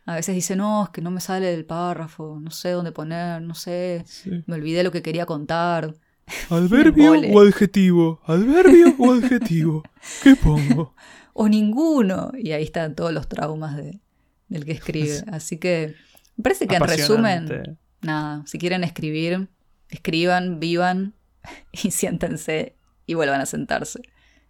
A 0.05 0.15
veces 0.15 0.35
dice, 0.35 0.55
no, 0.55 0.85
es 0.85 0.89
que 0.89 1.01
no 1.01 1.11
me 1.11 1.19
sale 1.21 1.53
el 1.53 1.65
párrafo, 1.65 2.37
no 2.41 2.51
sé 2.51 2.71
dónde 2.71 2.91
poner, 2.91 3.41
no 3.41 3.53
sé, 3.55 4.03
Sí. 4.05 4.43
me 4.45 4.55
olvidé 4.55 4.83
lo 4.83 4.91
que 4.91 5.01
quería 5.01 5.25
contar. 5.25 5.95
¿Adverbio 6.49 7.13
o 7.33 7.41
adjetivo? 7.41 8.21
¿Adverbio 8.25 8.95
o 8.99 9.13
adjetivo? 9.13 9.83
¿Qué 10.23 10.35
pongo? 10.35 10.93
O 11.39 11.47
ninguno. 11.47 12.31
Y 12.35 12.51
ahí 12.53 12.63
están 12.63 12.95
todos 12.95 13.13
los 13.13 13.27
traumas 13.27 13.77
de, 13.77 13.99
del 14.47 14.65
que 14.65 14.71
escribe. 14.73 15.23
Así 15.31 15.57
que 15.57 15.95
me 16.35 16.43
parece 16.43 16.67
que 16.67 16.75
en 16.75 16.83
resumen, 16.83 17.77
nada, 18.01 18.43
si 18.45 18.57
quieren 18.57 18.83
escribir, 18.83 19.49
escriban, 19.89 20.59
vivan 20.59 21.13
y 21.71 21.91
siéntense 21.91 22.75
y 23.05 23.13
vuelvan 23.13 23.41
a 23.41 23.45
sentarse. 23.45 24.01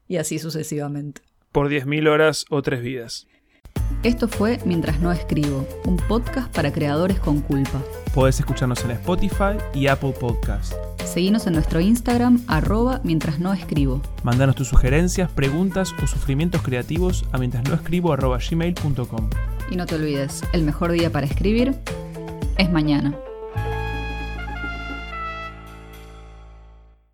Y 0.08 0.18
así 0.18 0.40
sucesivamente. 0.40 1.22
Por 1.52 1.70
10.000 1.70 2.08
horas 2.08 2.46
o 2.50 2.62
tres 2.62 2.82
vidas. 2.82 3.28
Esto 4.04 4.28
fue 4.28 4.60
Mientras 4.66 5.00
no 5.00 5.12
escribo, 5.12 5.68
un 5.86 5.98
podcast 5.98 6.54
para 6.54 6.72
creadores 6.72 7.20
con 7.20 7.42
culpa. 7.42 7.82
Podés 8.14 8.40
escucharnos 8.40 8.84
en 8.84 8.92
Spotify 8.92 9.58
y 9.74 9.88
Apple 9.88 10.14
Podcast. 10.20 10.74
Seguinos 11.04 11.48
en 11.48 11.54
nuestro 11.54 11.80
Instagram, 11.80 12.44
arroba 12.48 13.02
mientras 13.04 13.40
no 13.40 13.54
escribo. 13.54 14.02
Mandanos 14.24 14.56
tus 14.56 14.68
sugerencias, 14.68 15.32
preguntas 15.32 15.94
o 16.02 16.08
sufrimientos 16.08 16.62
creativos 16.62 17.26
a 17.32 17.38
mientras 17.38 17.64
no 17.68 17.76
escribo 17.76 18.14
arroba 18.14 18.40
gmail.com. 18.40 19.30
Y 19.70 19.76
no 19.76 19.86
te 19.86 19.96
olvides, 19.96 20.44
el 20.54 20.64
mejor 20.64 20.92
día 20.92 21.12
para 21.12 21.26
escribir 21.26 21.76
es 22.58 22.72
mañana. 22.72 23.16